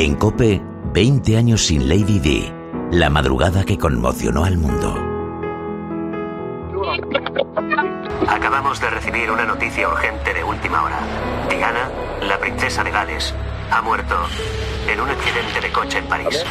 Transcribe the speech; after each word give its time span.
En 0.00 0.14
Cope, 0.14 0.62
20 0.94 1.36
años 1.36 1.66
sin 1.66 1.88
Lady 1.88 2.20
Di, 2.20 2.52
la 2.92 3.10
madrugada 3.10 3.64
que 3.64 3.76
conmocionó 3.76 4.44
al 4.44 4.56
mundo. 4.56 4.94
Acabamos 8.28 8.80
de 8.80 8.90
recibir 8.90 9.28
una 9.28 9.44
noticia 9.44 9.88
urgente 9.88 10.32
de 10.32 10.44
última 10.44 10.84
hora. 10.84 11.00
Diana, 11.50 11.90
la 12.28 12.38
princesa 12.38 12.84
de 12.84 12.92
Gales, 12.92 13.34
ha 13.72 13.82
muerto 13.82 14.14
en 14.88 15.00
un 15.00 15.08
accidente 15.08 15.60
de 15.60 15.72
coche 15.72 15.98
en 15.98 16.04
París. 16.04 16.44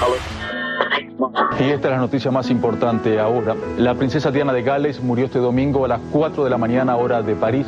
Y 1.57 1.70
esta 1.70 1.88
es 1.88 1.93
la 1.93 2.00
noticia 2.00 2.29
más 2.32 2.50
importante 2.50 3.18
ahora. 3.18 3.55
La 3.77 3.95
princesa 3.95 4.29
Diana 4.29 4.52
de 4.52 4.61
Gales 4.61 5.02
murió 5.02 5.25
este 5.25 5.39
domingo 5.39 5.86
a 5.86 5.88
las 5.88 6.02
4 6.11 6.43
de 6.43 6.50
la 6.50 6.57
mañana 6.57 6.98
hora 6.98 7.21
de 7.21 7.34
París 7.34 7.66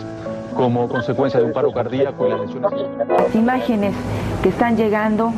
como 0.60 0.90
consecuencia 0.90 1.40
de 1.40 1.46
un 1.46 1.54
paro 1.54 1.72
cardíaco 1.72 2.28
y 2.28 2.30
las 2.32 2.42
lesiones. 2.42 2.72
Las 3.08 3.34
imágenes 3.34 3.94
que 4.44 4.50
están 4.50 4.76
llegando 4.76 5.32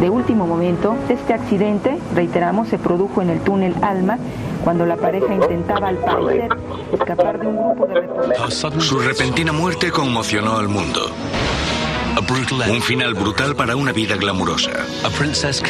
de 0.00 0.08
último 0.08 0.46
momento, 0.46 0.94
este 1.08 1.34
accidente, 1.34 1.98
reiteramos, 2.14 2.68
se 2.68 2.78
produjo 2.78 3.22
en 3.22 3.30
el 3.30 3.40
túnel 3.40 3.74
Alma 3.82 4.18
cuando 4.62 4.86
la 4.86 4.96
pareja 4.96 5.34
intentaba 5.34 5.88
al 5.88 5.96
parecer 5.96 6.48
escapar 6.92 7.40
de 7.40 7.46
un 7.48 7.56
grupo 7.56 7.86
de. 7.86 8.80
Su 8.80 9.00
repentina 9.00 9.50
muerte 9.52 9.90
conmocionó 9.90 10.58
al 10.58 10.68
mundo. 10.68 11.00
Un 12.70 12.82
final 12.82 13.14
brutal 13.14 13.56
para 13.56 13.74
una 13.74 13.90
vida 13.90 14.14
glamurosa. 14.14 14.70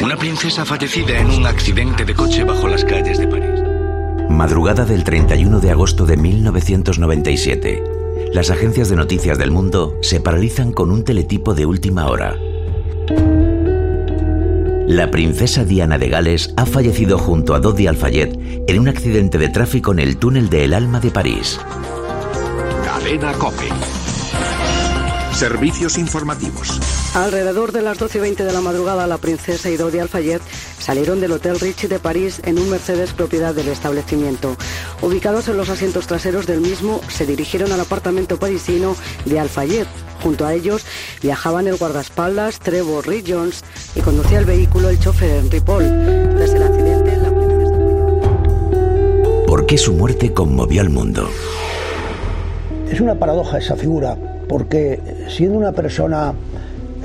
Una 0.03 0.17
princesa 0.17 0.65
fallecida 0.65 1.17
en 1.17 1.31
un 1.31 1.47
accidente 1.47 2.05
de 2.05 2.13
coche 2.13 2.43
bajo 2.43 2.67
las 2.67 2.85
calles 2.85 3.17
de 3.17 3.27
París. 3.27 3.63
Madrugada 4.29 4.85
del 4.85 5.03
31 5.03 5.59
de 5.59 5.71
agosto 5.71 6.05
de 6.05 6.17
1997. 6.17 8.00
Las 8.33 8.49
agencias 8.49 8.87
de 8.87 8.95
noticias 8.95 9.37
del 9.37 9.51
mundo 9.51 9.97
se 10.01 10.21
paralizan 10.21 10.71
con 10.71 10.89
un 10.89 11.03
teletipo 11.03 11.53
de 11.53 11.65
última 11.65 12.07
hora. 12.07 12.37
La 14.87 15.11
princesa 15.11 15.65
Diana 15.65 15.97
de 15.97 16.07
Gales 16.07 16.53
ha 16.55 16.65
fallecido 16.65 17.17
junto 17.17 17.53
a 17.53 17.59
Dodi 17.59 17.87
Al-Fayed 17.87 18.65
en 18.67 18.79
un 18.79 18.87
accidente 18.87 19.37
de 19.37 19.49
tráfico 19.49 19.91
en 19.91 19.99
el 19.99 20.15
túnel 20.15 20.49
de 20.49 20.63
El 20.63 20.73
Alma 20.73 21.01
de 21.01 21.11
París. 21.11 21.59
Cadena. 22.85 23.33
Servicios 25.33 25.97
informativos. 25.97 26.79
Alrededor 27.15 27.71
de 27.71 27.81
las 27.81 27.97
12 27.97 28.19
y 28.19 28.21
20 28.21 28.43
de 28.43 28.53
la 28.53 28.61
madrugada, 28.61 29.07
la 29.07 29.17
princesa 29.17 29.69
y 29.69 29.77
Dodi 29.77 29.99
Al-Fayed 29.99 30.39
salieron 30.79 31.19
del 31.19 31.31
Hotel 31.31 31.59
Richie 31.59 31.87
de 31.87 31.99
París 31.99 32.41
en 32.45 32.59
un 32.59 32.69
Mercedes 32.69 33.13
propiedad 33.13 33.55
del 33.55 33.67
establecimiento. 33.69 34.55
Ubicados 35.01 35.47
en 35.47 35.57
los 35.57 35.69
asientos 35.69 36.07
traseros 36.07 36.45
del 36.45 36.61
mismo, 36.61 37.01
se 37.09 37.25
dirigieron 37.25 37.71
al 37.71 37.79
apartamento 37.79 38.37
parisino 38.37 38.95
de 39.25 39.39
Al-Fayed. 39.39 39.87
Junto 40.21 40.45
a 40.45 40.53
ellos 40.53 40.85
viajaban 41.21 41.67
el 41.67 41.77
guardaespaldas 41.77 42.59
Trevor 42.59 43.07
Reed 43.07 43.25
Jones 43.27 43.63
y 43.95 44.01
conducía 44.01 44.39
el 44.39 44.45
vehículo 44.45 44.89
el 44.89 44.99
chofer 44.99 45.31
Henry 45.31 45.59
Paul. 45.59 45.83
Tras 46.37 46.53
el 46.53 46.63
accidente, 46.63 47.17
la 47.17 47.29
princesa 47.29 47.71
¿Por 49.47 49.65
qué 49.65 49.77
su 49.77 49.93
muerte 49.93 50.31
conmovió 50.33 50.81
al 50.81 50.89
mundo? 50.89 51.27
Es 52.89 52.99
una 52.99 53.15
paradoja 53.15 53.57
esa 53.57 53.75
figura, 53.75 54.17
porque 54.51 54.99
siendo 55.29 55.57
una 55.57 55.71
persona, 55.71 56.33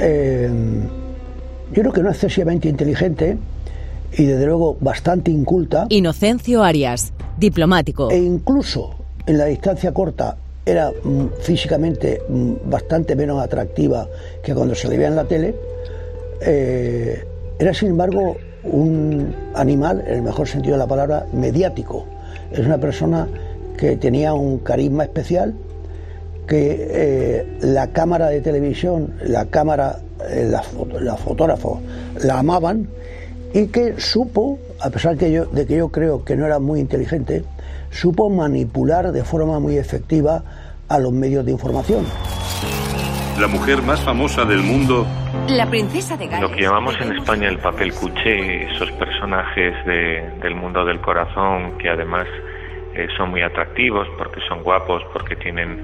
eh, 0.00 0.50
yo 1.72 1.80
creo 1.80 1.92
que 1.92 2.02
no 2.02 2.10
excesivamente 2.10 2.68
inteligente 2.68 3.38
y 4.18 4.24
desde 4.24 4.46
luego 4.46 4.76
bastante 4.80 5.30
inculta, 5.30 5.86
Inocencio 5.90 6.64
Arias, 6.64 7.12
diplomático. 7.38 8.10
e 8.10 8.18
incluso 8.18 8.96
en 9.26 9.38
la 9.38 9.44
distancia 9.44 9.94
corta 9.94 10.36
era 10.64 10.90
mm, 10.90 11.26
físicamente 11.40 12.20
mm, 12.28 12.68
bastante 12.68 13.14
menos 13.14 13.40
atractiva 13.40 14.08
que 14.42 14.52
cuando 14.52 14.74
se 14.74 14.88
le 14.88 14.96
veía 14.96 15.08
en 15.10 15.14
la 15.14 15.24
tele, 15.26 15.54
eh, 16.40 17.24
era 17.60 17.72
sin 17.72 17.90
embargo 17.90 18.38
un 18.64 19.32
animal, 19.54 20.02
en 20.04 20.14
el 20.14 20.22
mejor 20.22 20.48
sentido 20.48 20.72
de 20.74 20.78
la 20.78 20.88
palabra, 20.88 21.28
mediático. 21.32 22.06
Es 22.50 22.66
una 22.66 22.78
persona 22.78 23.28
que 23.78 23.96
tenía 23.96 24.34
un 24.34 24.58
carisma 24.58 25.04
especial, 25.04 25.54
que 26.46 26.76
eh, 26.90 27.58
la 27.60 27.92
cámara 27.92 28.28
de 28.28 28.40
televisión, 28.40 29.14
la 29.22 29.46
cámara, 29.46 29.96
eh, 30.30 30.46
la 30.48 30.62
foto- 30.62 31.00
los 31.00 31.18
fotógrafos 31.20 31.80
la 32.24 32.38
amaban 32.38 32.88
y 33.52 33.66
que 33.68 33.94
supo, 34.00 34.58
a 34.80 34.90
pesar 34.90 35.16
que 35.16 35.30
yo, 35.32 35.46
de 35.46 35.66
que 35.66 35.76
yo 35.76 35.88
creo 35.88 36.24
que 36.24 36.36
no 36.36 36.46
era 36.46 36.58
muy 36.58 36.80
inteligente, 36.80 37.44
supo 37.90 38.28
manipular 38.30 39.12
de 39.12 39.24
forma 39.24 39.58
muy 39.60 39.76
efectiva 39.78 40.42
a 40.88 40.98
los 40.98 41.12
medios 41.12 41.44
de 41.44 41.52
información. 41.52 42.04
La 43.40 43.48
mujer 43.48 43.82
más 43.82 44.00
famosa 44.00 44.44
del 44.46 44.62
mundo 44.62 45.06
La 45.48 45.68
princesa 45.68 46.16
de 46.16 46.26
Gales. 46.26 46.48
Lo 46.48 46.56
que 46.56 46.62
llamamos 46.62 46.94
en 47.00 47.12
España 47.16 47.48
el 47.48 47.58
papel 47.58 47.92
cuché, 47.92 48.64
esos 48.72 48.90
personajes 48.92 49.74
de- 49.86 50.30
del 50.42 50.54
mundo 50.54 50.84
del 50.84 51.00
corazón 51.00 51.76
que 51.78 51.88
además 51.90 52.26
eh, 52.94 53.06
son 53.18 53.30
muy 53.30 53.42
atractivos 53.42 54.08
porque 54.16 54.40
son 54.48 54.62
guapos, 54.62 55.02
porque 55.12 55.36
tienen 55.36 55.78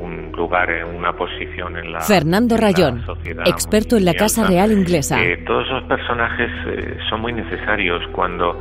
un 0.00 0.32
lugar, 0.32 0.70
en 0.70 0.86
una 0.86 1.12
posición 1.12 1.76
en 1.76 1.92
la 1.92 2.00
Fernando 2.00 2.54
en 2.54 2.60
Rayón, 2.60 3.04
experto 3.44 3.96
en 3.96 4.04
la 4.04 4.14
Casa. 4.14 4.46
Real 4.46 4.72
inglesa. 4.72 5.22
Eh, 5.22 5.38
todos 5.46 5.66
esos 5.66 5.82
personajes 5.84 6.50
eh, 6.66 6.98
son 7.08 7.20
muy 7.20 7.32
necesarios 7.32 8.02
cuando 8.12 8.60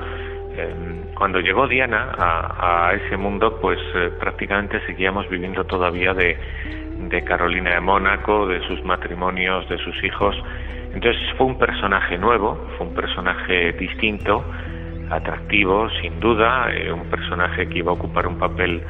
eh, 0.58 0.74
cuando 1.14 1.40
llegó 1.40 1.68
Diana 1.68 2.12
a, 2.18 2.90
a 2.90 2.94
ese 2.94 3.18
mundo, 3.18 3.60
pues 3.60 3.80
eh, 3.96 4.12
prácticamente 4.20 4.80
seguíamos 4.86 5.28
viviendo 5.30 5.64
todavía 5.66 6.14
de, 6.14 6.38
de 7.10 7.24
Carolina 7.24 7.76
de 7.76 7.80
Mónaco, 7.80 8.48
de 8.48 8.66
sus 8.68 8.84
matrimonios, 8.84 9.68
de 9.70 9.78
sus 9.80 10.04
hijos. 10.04 10.36
Entonces 10.94 11.22
fue 11.38 11.48
un 11.48 11.58
personaje 11.58 12.18
nuevo, 12.18 12.68
fue 12.78 12.88
un 12.88 12.94
personaje 12.94 13.74
distinto, 13.74 14.44
atractivo, 15.10 15.90
sin 16.02 16.20
duda, 16.20 16.70
eh, 16.74 16.92
un 16.92 17.06
personaje 17.06 17.68
que 17.68 17.80
iba 17.80 17.92
a 17.92 17.96
ocupar 17.96 18.28
un 18.28 18.38
papel 18.38 18.82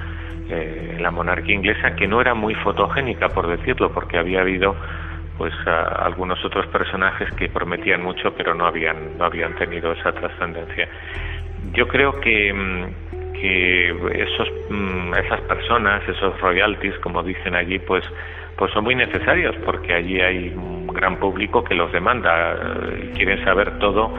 eh, 0.50 0.94
en 0.96 1.04
la 1.04 1.12
monarquía 1.12 1.56
inglesa 1.56 1.96
que 1.96 2.08
no 2.08 2.22
era 2.22 2.34
muy 2.34 2.56
fotogénica, 2.56 3.30
por 3.30 3.48
decirlo, 3.48 3.92
porque 3.92 4.18
había 4.18 4.42
habido 4.42 4.76
pues 5.38 5.54
a- 5.68 6.06
algunos 6.06 6.44
otros 6.44 6.66
personajes 6.68 7.30
que 7.34 7.50
prometían 7.50 8.02
mucho 8.02 8.34
pero 8.36 8.56
no 8.56 8.66
habían 8.66 9.18
no 9.18 9.26
habían 9.26 9.54
tenido 9.56 9.92
esa 9.92 10.12
trascendencia. 10.12 10.88
Yo 11.74 11.88
creo 11.88 12.20
que 12.20 12.54
mm, 12.54 13.34
que 13.34 13.90
esos 14.24 14.50
mm, 14.70 15.14
esas 15.14 15.42
personas 15.42 16.02
esos 16.10 16.40
royalties 16.42 16.98
como 17.00 17.22
dicen 17.22 17.54
allí 17.56 17.78
pues 17.80 18.04
pues 18.58 18.72
son 18.72 18.84
muy 18.86 18.96
necesarios 18.96 19.56
porque 19.64 19.94
allí 19.94 20.20
hay 20.20 20.54
un 20.56 20.88
gran 20.88 21.18
público 21.18 21.64
que 21.64 21.76
los 21.76 21.92
demanda 21.92 22.54
eh, 22.56 23.12
quieren 23.16 23.44
saber 23.44 23.78
todo 23.78 24.12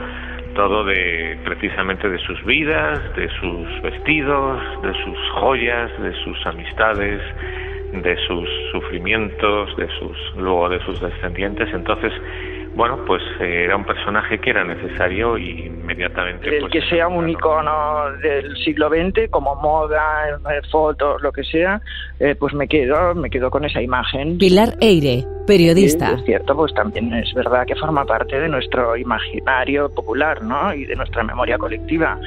todo 0.59 0.83
de 0.83 1.39
precisamente 1.45 2.09
de 2.11 2.19
sus 2.19 2.45
vidas, 2.45 2.99
de 3.15 3.29
sus 3.39 3.81
vestidos, 3.81 4.61
de 4.83 4.93
sus 5.05 5.17
joyas, 5.35 5.89
de 6.03 6.13
sus 6.25 6.47
amistades, 6.47 7.23
de 7.93 8.17
sus 8.27 8.49
sufrimientos, 8.73 9.77
de 9.77 9.87
sus 10.01 10.17
luego 10.37 10.69
de 10.69 10.81
sus 10.81 11.01
descendientes. 11.01 11.73
Entonces, 11.73 12.13
bueno, 12.75 12.99
pues 13.07 13.23
eh, 13.39 13.67
era 13.67 13.77
un 13.77 13.85
personaje 13.85 14.41
que 14.41 14.51
era 14.51 14.65
necesario 14.65 15.39
y 15.39 15.71
inmediatamente 15.89 16.49
el 16.49 16.61
pues, 16.61 16.73
que 16.73 16.83
sea 16.83 17.09
un 17.09 17.29
icono 17.29 18.11
del 18.23 18.57
siglo 18.65 18.89
XX 18.89 19.31
como 19.31 19.55
moda, 19.57 20.29
eh, 20.29 20.61
fotos, 20.71 21.23
lo 21.23 21.33
que 21.33 21.45
sea, 21.45 21.81
eh, 22.21 22.35
pues 22.39 22.55
me 22.55 22.69
quedo, 22.69 23.15
me 23.15 23.31
quedo 23.31 23.51
con 23.51 23.65
esa 23.65 23.81
imagen. 23.81 24.39
Pilar 24.39 24.75
Eire, 24.81 25.25
periodista. 25.47 26.09
Sí, 26.09 26.15
es 26.19 26.25
cierto, 26.25 26.57
pues 26.57 26.75
también 26.75 27.13
es 27.15 27.33
verdad 27.35 27.67
que 27.67 27.75
forma 27.77 28.05
parte 28.05 28.39
de 28.39 28.49
nuestro 28.49 28.97
imaginario 28.97 29.89
popular, 29.91 30.43
¿no? 30.43 30.73
Y 30.75 30.85
de 30.85 30.97
nuestra 30.97 31.23
memoria 31.23 31.59
colectiva. 31.59 32.19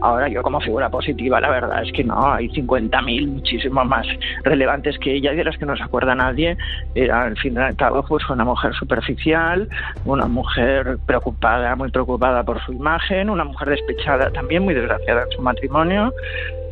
Ahora 0.00 0.28
yo 0.28 0.42
como 0.42 0.60
figura 0.60 0.90
positiva, 0.90 1.40
la 1.40 1.50
verdad 1.50 1.82
es 1.82 1.92
que 1.92 2.04
no, 2.04 2.32
hay 2.32 2.48
50.000 2.48 3.26
muchísimo 3.26 3.84
más 3.84 4.06
relevantes 4.42 4.98
que 4.98 5.14
ella 5.14 5.32
y 5.32 5.36
de 5.36 5.44
las 5.44 5.56
que 5.56 5.66
no 5.66 5.76
se 5.76 5.82
acuerda 5.82 6.14
nadie. 6.14 6.56
Era, 6.94 7.24
al 7.24 7.38
fin 7.38 7.54
y 7.54 7.58
al 7.58 7.76
cabo, 7.76 8.04
pues 8.06 8.28
una 8.28 8.44
mujer 8.44 8.74
superficial, 8.74 9.68
una 10.04 10.26
mujer 10.26 10.98
preocupada, 11.06 11.74
muy 11.76 11.90
preocupada 11.90 12.42
por 12.42 12.62
su 12.64 12.72
imagen, 12.72 13.03
una 13.10 13.44
mujer 13.44 13.70
despechada 13.70 14.30
también, 14.30 14.62
muy 14.62 14.74
desgraciada 14.74 15.24
en 15.24 15.30
su 15.30 15.42
matrimonio. 15.42 16.12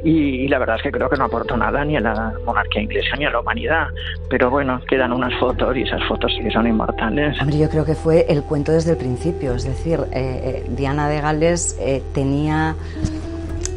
Y, 0.05 0.45
y 0.45 0.49
la 0.49 0.59
verdad 0.59 0.77
es 0.77 0.83
que 0.83 0.91
creo 0.91 1.09
que 1.09 1.17
no 1.17 1.27
aportó 1.27 1.57
nada 1.57 1.85
ni 1.85 1.97
a 1.97 2.01
la 2.01 2.33
monarquía 2.45 2.83
inglesa 2.83 3.15
ni 3.17 3.25
a 3.25 3.31
la 3.31 3.39
humanidad. 3.39 3.87
Pero 4.29 4.51
bueno, 4.51 4.81
quedan 4.89 5.13
unas 5.13 5.33
fotos 5.39 5.77
y 5.77 5.83
esas 5.83 6.03
fotos 6.09 6.33
sí 6.37 6.43
que 6.43 6.51
son 6.51 6.67
inmortales. 6.67 7.41
Hombre, 7.41 7.59
yo 7.59 7.71
creo 7.71 7.85
que 7.85 7.95
fue 7.95 8.27
el 8.29 8.43
cuento 8.43 8.73
desde 8.73 8.93
el 8.93 8.97
principio, 8.97 9.55
es 9.55 9.65
decir, 9.65 10.01
eh, 10.13 10.65
eh, 10.65 10.65
Diana 10.71 11.09
de 11.09 11.21
Gales 11.21 11.79
eh, 11.81 12.03
tenía, 12.15 12.75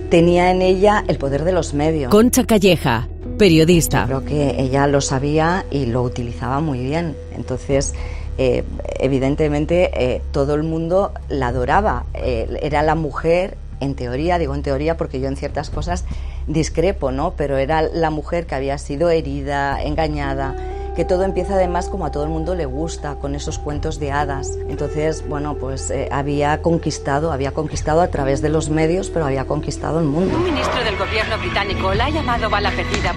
tenía 0.10 0.50
en 0.50 0.63
ella 0.63 1.04
el 1.08 1.18
poder 1.18 1.44
de 1.44 1.51
los 1.51 1.75
medios. 1.75 2.10
Concha 2.10 2.44
Calleja, 2.44 3.08
periodista. 3.38 4.06
Creo 4.06 4.25
que 4.25 4.56
ella 4.58 4.88
lo 4.88 5.01
sabía 5.01 5.63
y 5.69 5.86
lo 5.86 6.01
utilizaba 6.01 6.60
muy 6.60 6.80
bien. 6.80 7.16
Entonces, 7.36 7.94
eh, 8.38 8.64
evidentemente, 9.00 9.92
eh, 9.94 10.22
todo 10.32 10.56
el 10.56 10.64
mundo 10.64 11.12
la 11.30 11.48
adoraba. 11.48 12.06
Eh, 12.14 12.60
era 12.62 12.84
la 12.84 12.96
mujer, 12.96 13.58
en 13.80 13.96
teoría, 13.96 14.38
digo 14.38 14.56
en 14.56 14.64
teoría 14.64 14.98
porque 14.98 15.20
yo 15.20 15.28
en 15.28 15.36
ciertas 15.36 15.70
cosas 15.70 16.06
discrepo, 16.48 17.12
¿no? 17.12 17.32
Pero 17.32 17.58
era 17.58 17.82
la 17.82 18.10
mujer 18.10 18.46
que 18.46 18.56
había 18.56 18.78
sido 18.78 19.10
herida, 19.10 19.82
engañada, 19.84 20.56
que 20.96 21.04
todo 21.04 21.24
empieza 21.24 21.56
además 21.56 21.90
como 21.90 22.06
a 22.06 22.12
todo 22.12 22.24
el 22.24 22.30
mundo 22.30 22.56
le 22.56 22.66
gusta, 22.66 23.16
con 23.16 23.36
esos 23.36 23.60
cuentos 23.60 24.00
de 24.00 24.12
hadas. 24.12 24.58
Entonces, 24.70 25.28
bueno, 25.28 25.56
pues 25.56 25.92
eh, 25.92 26.08
había 26.12 26.62
conquistado, 26.62 27.32
había 27.32 27.52
conquistado 27.52 28.02
a 28.02 28.08
través 28.08 28.42
de 28.42 28.50
los 28.50 28.70
medios, 28.70 29.10
pero 29.10 29.26
había 29.26 29.46
conquistado 29.46 30.00
el 30.00 30.06
mundo. 30.06 30.38
Un 30.38 30.46
ministro 30.46 30.84
del 30.84 30.98
gobierno 30.98 31.38
británico 31.38 31.94
la 31.94 32.06
ha 32.06 32.10
llamado 32.10 32.50
bala 32.50 32.72
perdida 32.72 33.14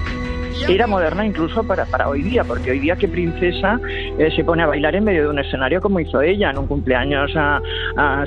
era 0.67 0.87
moderna 0.87 1.25
incluso 1.25 1.63
para, 1.63 1.85
para 1.85 2.09
hoy 2.09 2.21
día, 2.21 2.43
porque 2.43 2.71
hoy 2.71 2.79
día 2.79 2.95
qué 2.95 3.07
princesa 3.07 3.79
eh, 4.17 4.29
se 4.35 4.43
pone 4.43 4.63
a 4.63 4.67
bailar 4.67 4.95
en 4.95 5.03
medio 5.03 5.23
de 5.23 5.29
un 5.29 5.39
escenario 5.39 5.81
como 5.81 5.99
hizo 5.99 6.21
ella 6.21 6.51
en 6.51 6.57
un 6.57 6.67
cumpleaños 6.67 7.31
a, 7.35 7.59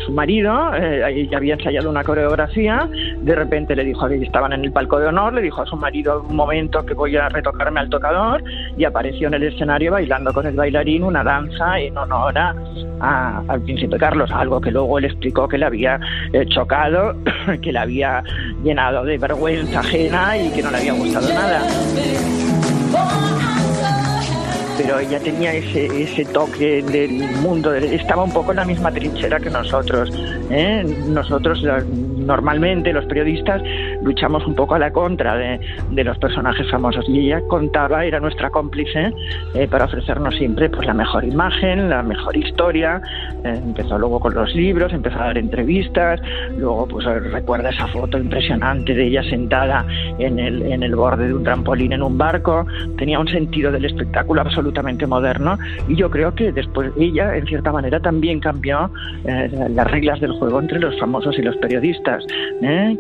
su 0.05 0.13
marido, 0.13 0.75
eh, 0.75 1.23
ella 1.23 1.37
había 1.37 1.55
ensayado 1.55 1.91
una 1.91 2.03
coreografía, 2.05 2.89
de 3.19 3.35
repente 3.35 3.77
le 3.77 3.85
dijo, 3.85 4.07
estaban 4.09 4.53
en 4.53 4.65
el 4.65 4.73
palco 4.73 4.99
de 4.99 5.07
honor, 5.07 5.33
le 5.35 5.43
dijo 5.43 5.63
a 5.63 5.67
su 5.67 5.77
marido 5.77 6.25
un 6.29 6.37
momento 6.37 6.85
que 6.85 6.95
voy 6.95 7.17
a 7.17 7.29
retocarme 7.29 7.81
al 7.81 7.91
tocador 7.91 8.43
y 8.77 8.85
apareció 8.85 9.29
en 9.29 9.35
el 9.35 9.45
escenario 9.45 9.93
bailando 9.93 10.33
con 10.33 10.47
el 10.47 10.55
bailarín 10.55 11.05
una 11.05 11.23
danza 11.23 11.79
en 11.79 11.97
honor 11.97 12.37
a, 12.39 13.43
al 13.49 13.61
príncipe 13.63 13.97
Carlos, 13.99 14.31
algo 14.33 14.61
que 14.61 14.71
luego 14.71 14.99
él 14.99 15.07
explicó 15.07 15.49
que 15.49 15.59
le 15.59 15.67
había 15.67 15.99
eh, 16.33 16.45
chocado, 16.47 17.15
que 17.63 17.73
le 17.73 17.79
había 17.79 18.23
llenado 18.63 19.05
de 19.05 19.19
vergüenza 19.19 19.81
ajena 19.81 20.37
y 20.37 20.51
que 20.51 20.63
no 20.63 20.71
le 20.71 20.79
había 20.79 20.93
gustado 20.93 21.29
nada 21.29 21.63
pero 24.77 24.99
ella 24.99 25.21
tenía 25.21 25.55
ese, 25.55 26.03
ese 26.03 26.25
toque 26.25 26.83
del 26.83 27.31
mundo, 27.41 27.75
estaba 27.75 28.25
un 28.25 28.33
poco 28.33 28.51
en 28.51 28.57
la 28.57 28.65
misma 28.65 28.91
trinchera 28.91 29.39
que 29.39 29.51
nosotros. 29.51 30.11
¿eh? 30.51 30.83
Nosotros 31.07 31.65
normalmente 32.23 32.93
los 32.93 33.05
periodistas 33.07 33.63
luchamos 34.03 34.47
un 34.47 34.55
poco 34.55 34.75
a 34.75 34.79
la 34.79 34.93
contra 34.93 35.37
de, 35.37 36.05
los 36.05 36.19
personajes 36.19 36.69
famosos 36.71 37.09
y 37.09 37.27
ella 37.27 37.41
contaba, 37.49 38.05
era 38.05 38.19
nuestra 38.19 38.51
cómplice 38.51 39.13
eh, 39.55 39.69
para 39.69 39.85
ofrecernos 39.85 40.35
siempre 40.37 40.69
pues 40.69 40.87
la 40.87 40.95
mejor 40.95 41.25
imagen, 41.25 41.89
la 41.89 42.03
mejor 42.03 42.37
historia. 42.37 43.01
Eh, 43.45 43.61
empezó 43.65 43.99
luego 43.99 44.19
con 44.19 44.35
los 44.35 44.55
libros, 44.55 44.93
empezó 44.93 45.19
a 45.19 45.27
dar 45.27 45.39
entrevistas, 45.39 46.21
luego 46.57 46.87
pues 46.89 47.05
recuerda 47.05 47.71
esa 47.71 47.87
foto 47.89 48.19
impresionante 48.19 48.95
de 48.95 49.07
ella 49.07 49.23
sentada 49.25 49.87
en 50.19 50.39
el, 50.39 50.63
en 50.63 50.83
el 50.83 50.97
borde 50.97 51.29
de 51.29 51.35
un 51.35 51.45
trampolín 51.45 51.93
en 51.93 52.03
un 52.03 52.19
barco, 52.19 52.67
tenía 52.99 53.19
un 53.19 53.29
sentido 53.29 53.71
del 53.71 53.85
espectáculo 53.85 54.41
absolutamente 54.41 55.07
moderno 55.07 55.59
y 55.89 55.97
yo 55.97 56.11
creo 56.11 56.35
que 56.35 56.53
después 56.53 56.91
ella 56.99 57.37
en 57.37 57.47
cierta 57.47 57.73
manera 57.73 58.01
también 58.01 58.41
cambió 58.41 58.91
eh, 59.25 59.51
las 59.71 59.91
reglas 59.91 60.21
del 60.21 60.33
juego 60.33 60.61
entre 60.61 60.79
los 60.79 60.99
famosos 60.99 61.39
y 61.39 61.43
los 61.43 61.57
periodistas. 61.57 62.12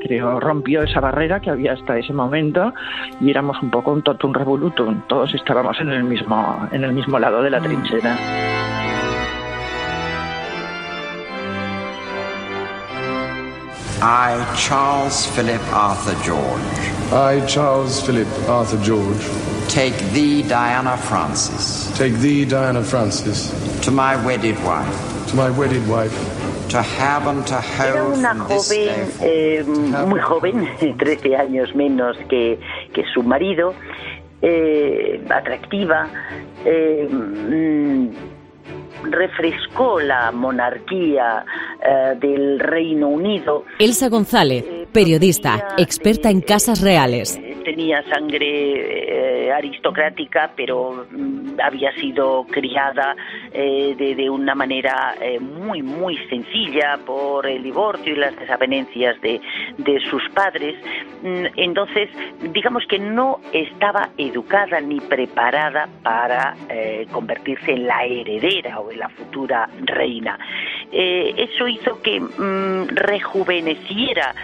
Creo, 0.02 0.40
rompió 0.40 0.82
esa 0.82 1.00
barrera 1.00 1.40
que 1.40 1.50
había 1.50 1.72
hasta 1.72 1.98
ese 1.98 2.12
momento 2.12 2.72
y 3.20 3.30
éramos 3.30 3.62
un 3.62 3.70
poco 3.70 3.92
un 3.92 4.02
totum 4.02 4.32
revolutum, 4.32 5.02
todos 5.08 5.34
estábamos 5.34 5.80
en 5.80 5.90
el 5.90 6.04
mismo, 6.04 6.68
en 6.72 6.84
el 6.84 6.92
mismo 6.92 7.18
lado 7.18 7.42
de 7.42 7.50
la 7.50 7.60
trinchera. 7.60 8.16
I, 14.04 14.34
Charles 14.56 15.28
Philip 15.28 15.62
Arthur 15.72 16.14
George. 16.24 16.60
I, 17.12 17.40
Charles 17.46 18.04
Philip 18.04 18.26
Arthur 18.48 18.78
George. 18.78 19.22
Take 19.68 19.96
thee, 20.12 20.42
Diana 20.42 20.96
Francis. 20.96 21.96
Take 21.96 22.14
thee, 22.14 22.44
Diana 22.44 22.82
Francis. 22.82 23.52
To 23.82 23.92
my 23.92 24.16
wedded 24.26 24.60
wife. 24.64 25.28
To 25.28 25.36
my 25.36 25.50
wedded 25.50 25.88
wife. 25.88 26.41
Era 27.86 28.04
una 28.04 28.34
joven, 28.34 28.88
eh, 29.20 29.64
muy 30.06 30.20
joven, 30.20 30.68
13 30.98 31.36
años 31.36 31.74
menos 31.74 32.16
que, 32.28 32.58
que 32.94 33.04
su 33.12 33.22
marido, 33.22 33.74
eh, 34.40 35.22
atractiva, 35.28 36.08
eh, 36.64 37.08
mm, 37.10 38.08
refrescó 39.04 40.00
la 40.00 40.32
monarquía 40.32 41.44
del 42.20 42.60
Reino 42.60 43.08
Unido. 43.08 43.64
Elsa 43.80 44.08
González, 44.08 44.64
periodista, 44.92 45.74
experta 45.76 46.30
en 46.30 46.40
casas 46.40 46.80
reales 46.80 47.40
tenía 47.62 48.02
sangre 48.08 49.46
eh, 49.46 49.52
aristocrática, 49.52 50.50
pero 50.56 51.06
mm, 51.10 51.60
había 51.62 51.92
sido 51.94 52.44
criada 52.50 53.16
eh, 53.52 53.94
de, 53.96 54.30
una 54.30 54.54
manera 54.54 55.14
eh, 55.20 55.38
muy, 55.38 55.82
muy 55.82 56.16
sencilla 56.28 56.98
por 57.04 57.46
el 57.46 57.62
divorcio 57.62 58.12
y 58.12 58.16
las 58.16 58.36
desavenencias 58.38 59.20
de, 59.20 59.40
de 59.78 60.00
sus 60.10 60.22
padres. 60.30 60.76
Mm, 61.22 61.46
entonces, 61.56 62.10
digamos 62.52 62.84
que 62.86 62.98
no 62.98 63.40
estaba 63.52 64.10
educada 64.16 64.80
ni 64.80 65.00
preparada 65.00 65.88
para 66.02 66.54
convertirse 67.10 67.72
en 67.72 67.86
la 67.86 68.04
heredera 68.04 68.80
o 68.80 68.90
en 68.90 68.98
la 68.98 69.08
futura 69.08 69.68
reina. 69.82 70.38
eso 70.90 71.68
hizo 71.68 72.00
que 72.02 72.20
mm, 72.20 72.88
rejuveneciera 72.88 74.34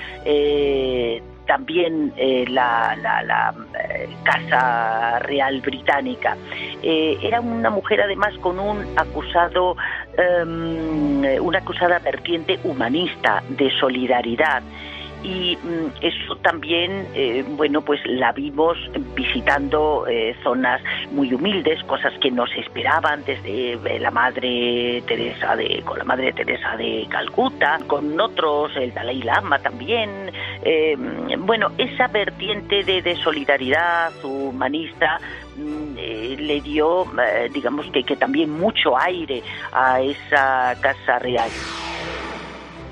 también 1.48 2.12
eh, 2.16 2.44
la, 2.48 2.94
eh, 3.82 4.08
Casa 4.22 5.18
Real 5.20 5.60
Británica. 5.62 6.36
Eh, 6.82 7.18
era 7.22 7.40
una 7.40 7.70
mujer 7.70 8.02
además 8.02 8.34
con 8.38 8.60
un 8.60 8.84
acusado, 8.96 9.74
em, 10.16 11.42
una 11.42 11.58
acusada 11.58 11.98
vertiente 11.98 12.60
humanista, 12.62 13.42
de 13.48 13.70
solidaridad 13.80 14.62
y 15.22 15.56
mm, 15.56 15.86
eso 16.00 16.36
también, 16.36 17.06
eh, 17.14 17.44
bueno, 17.56 17.82
pues 17.82 18.00
la 18.06 18.32
vimos 18.32 18.76
visitando 19.14 20.06
eh, 20.06 20.36
zonas 20.42 20.80
muy 21.10 21.32
humildes, 21.34 21.82
cosas 21.84 22.12
que 22.20 22.30
no 22.30 22.46
se 22.46 22.60
esperaban 22.60 23.24
desde 23.24 23.72
eh, 23.72 23.98
la 23.98 24.10
Madre 24.10 25.02
Teresa 25.06 25.56
de, 25.56 25.82
con 25.84 25.98
la 25.98 26.04
Madre 26.04 26.32
Teresa 26.32 26.76
de 26.76 27.06
Calcuta, 27.08 27.78
con 27.86 28.20
otros, 28.20 28.72
el 28.76 28.94
Dalai 28.94 29.22
Lama 29.22 29.58
también, 29.58 30.10
bueno, 31.40 31.70
esa 31.78 32.08
vertiente 32.08 32.82
de, 32.84 33.00
de 33.00 33.16
solidaridad 33.16 34.12
humanista 34.22 35.18
mm, 35.56 35.96
le 36.38 36.60
dio, 36.60 37.06
digamos 37.52 37.86
que, 37.90 38.02
que 38.02 38.16
también 38.16 38.50
mucho 38.50 38.98
aire 38.98 39.42
a 39.72 40.00
esa 40.00 40.76
casa 40.80 41.18
real. 41.18 41.50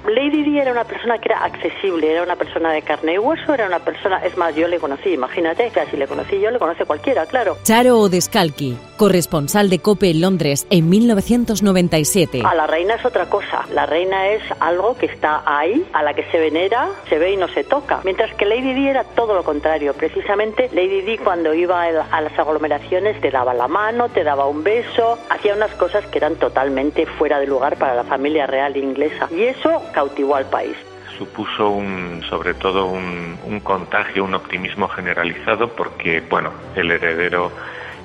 Lady 0.08 0.44
Di 0.44 0.58
era 0.58 0.70
una 0.70 0.84
persona 0.84 1.18
que 1.18 1.30
era 1.30 1.44
accesible, 1.44 2.10
era 2.10 2.22
una 2.22 2.36
persona 2.36 2.70
de 2.72 2.82
carne 2.82 3.14
y 3.14 3.18
hueso, 3.18 3.54
era 3.54 3.66
una 3.66 3.80
persona, 3.80 4.24
es 4.24 4.36
más, 4.36 4.54
yo 4.54 4.68
le 4.68 4.78
conocí, 4.78 5.10
imagínate, 5.10 5.70
que 5.70 5.86
si 5.86 5.96
le 5.96 6.06
conocí 6.06 6.40
yo, 6.40 6.50
le 6.50 6.58
conoce 6.58 6.84
cualquiera, 6.84 7.26
claro. 7.26 7.56
Charo 7.64 7.98
Odescalchi, 7.98 8.76
corresponsal 8.96 9.68
de 9.68 9.80
COPE 9.80 10.10
en 10.10 10.20
Londres 10.20 10.66
en 10.70 10.88
1997. 10.88 12.42
A 12.44 12.54
la 12.54 12.66
reina 12.66 12.94
es 12.94 13.04
otra 13.04 13.26
cosa, 13.26 13.64
la 13.72 13.86
reina 13.86 14.28
es 14.28 14.42
algo 14.60 14.96
que 14.96 15.06
está 15.06 15.42
ahí, 15.44 15.84
a 15.92 16.02
la 16.02 16.14
que 16.14 16.24
se 16.30 16.38
venera, 16.38 16.88
se 17.08 17.18
ve 17.18 17.32
y 17.32 17.36
no 17.36 17.48
se 17.48 17.64
toca, 17.64 18.00
mientras 18.04 18.32
que 18.34 18.44
Lady 18.44 18.74
Di 18.74 18.88
era 18.88 19.02
todo 19.02 19.34
lo 19.34 19.42
contrario, 19.42 19.92
precisamente 19.94 20.70
Lady 20.72 21.02
Di 21.02 21.18
cuando 21.18 21.52
iba 21.52 21.82
a 21.82 22.20
las 22.20 22.38
aglomeraciones 22.38 23.20
te 23.20 23.30
daba 23.30 23.54
la 23.54 23.66
mano, 23.66 24.08
te 24.08 24.22
daba 24.22 24.46
un 24.46 24.62
beso, 24.62 25.18
hacía 25.30 25.54
unas 25.54 25.72
cosas 25.72 26.06
que 26.06 26.18
eran 26.18 26.36
totalmente 26.36 27.06
fuera 27.06 27.40
de 27.40 27.46
lugar 27.46 27.76
para 27.76 27.94
la 27.94 28.04
familia 28.04 28.46
real 28.46 28.76
inglesa 28.76 29.28
y 29.32 29.42
eso 29.42 29.82
cautivó 29.96 30.36
al 30.36 30.44
país 30.50 30.76
supuso 31.16 31.70
un, 31.70 32.22
sobre 32.28 32.52
todo 32.52 32.84
un, 32.84 33.38
un, 33.46 33.60
contagio, 33.60 34.24
un 34.24 34.34
optimismo 34.34 34.88
generalizado, 34.88 35.68
porque 35.74 36.20
bueno, 36.20 36.52
el 36.74 36.90
heredero, 36.90 37.50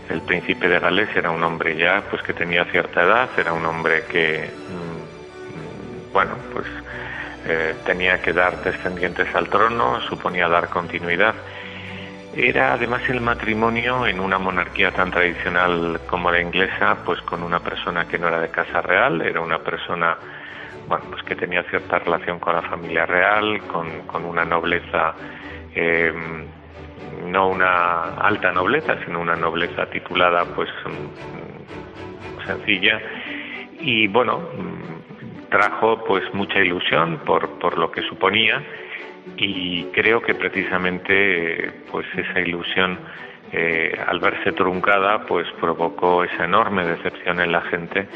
el 0.07 0.21
príncipe 0.21 0.69
de 0.69 0.79
Gales, 0.79 1.09
era 1.13 1.29
un 1.31 1.43
hombre 1.43 1.75
ya, 1.75 2.01
pues 2.09 2.23
que 2.23 2.31
tenía 2.31 2.63
cierta 2.63 3.03
edad, 3.03 3.29
era 3.37 3.51
un 3.51 3.65
hombre 3.65 4.05
que, 4.09 4.49
mm, 4.69 6.13
bueno, 6.13 6.31
pues 6.53 6.65
eh, 7.45 7.75
tenía 7.85 8.21
que 8.21 8.31
dar 8.31 8.63
descendientes 8.63 9.27
al 9.35 9.49
trono, 9.49 9.99
suponía 10.07 10.47
dar 10.47 10.69
continuidad. 10.69 11.35
Era 12.33 12.75
además 12.75 13.01
el 13.09 13.19
matrimonio 13.19 14.07
en 14.07 14.21
una 14.21 14.37
monarquía 14.39 14.91
tan 14.91 15.11
tradicional 15.11 15.99
como 16.07 16.31
la 16.31 16.39
inglesa, 16.39 16.99
pues 17.03 17.21
con 17.23 17.43
una 17.43 17.59
persona 17.59 18.07
que 18.07 18.17
no 18.17 18.29
era 18.29 18.39
de 18.39 18.47
casa 18.47 18.81
real, 18.81 19.21
era 19.21 19.41
una 19.41 19.59
persona 19.59 20.15
bueno, 20.87 21.05
pues 21.09 21.23
que 21.23 21.35
tenía 21.35 21.63
cierta 21.63 21.99
relación 21.99 22.39
con 22.39 22.55
la 22.55 22.61
familia 22.61 23.05
real, 23.05 23.61
con, 23.67 24.25
una 24.25 24.45
nobleza, 24.45 25.13
eh, 25.75 26.13
no 27.27 27.49
una 27.49 28.15
alta 28.15 28.51
nobleza, 28.51 28.97
sino 29.05 29.19
una 29.21 29.35
nobleza 29.35 29.85
titulada 29.87 30.45
pues 30.55 30.69
mm, 30.85 32.45
sencilla. 32.45 33.01
Y 33.79 34.07
bueno, 34.07 34.39
mm, 34.39 35.49
trajo 35.49 36.03
pues 36.05 36.23
mucha 36.33 36.59
ilusión 36.59 37.19
por, 37.25 37.59
por 37.59 37.77
lo 37.77 37.91
que 37.91 38.01
suponía. 38.03 38.61
Y 39.37 39.85
creo 39.91 40.21
que 40.21 40.33
precisamente 40.33 41.71
pues 41.91 42.07
esa 42.15 42.39
ilusión 42.39 42.99
eh, 43.51 43.95
al 44.07 44.19
verse 44.19 44.51
truncada 44.53 45.25
pues 45.25 45.45
provocó 45.59 46.23
esa 46.23 46.45
enorme 46.45 46.85
decepción 46.85 47.39
en 47.39 47.51
la 47.51 47.61
gente 47.61 48.07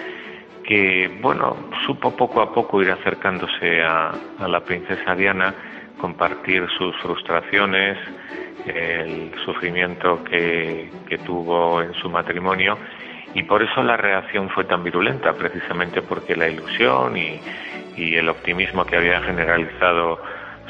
que, 0.68 1.20
bueno, 1.22 1.56
supo 1.86 2.16
poco 2.16 2.42
a 2.42 2.54
poco 2.54 2.82
ir 2.82 2.92
acercándose 2.92 3.82
a, 3.84 4.12
la 4.48 4.60
princesa 4.62 5.16
Diana 5.16 5.54
compartir 6.00 6.68
sus 6.78 6.96
frustraciones, 6.98 7.98
el 8.66 9.32
sufrimiento 9.46 10.24
que, 10.24 10.90
que 11.08 11.18
tuvo 11.20 11.82
en 11.82 11.94
su 11.94 12.10
matrimonio 12.10 12.78
y 13.36 13.44
por 13.44 13.62
eso 13.62 13.84
la 13.84 13.98
reacción 13.98 14.50
fue 14.50 14.64
tan 14.64 14.84
virulenta, 14.84 15.34
precisamente 15.34 16.02
porque 16.02 16.36
la 16.36 16.48
ilusión 16.48 17.18
y, 17.18 17.40
y 17.98 18.16
el 18.16 18.30
optimismo 18.30 18.86
que 18.86 18.96
había 18.96 19.22
generalizado 19.22 20.20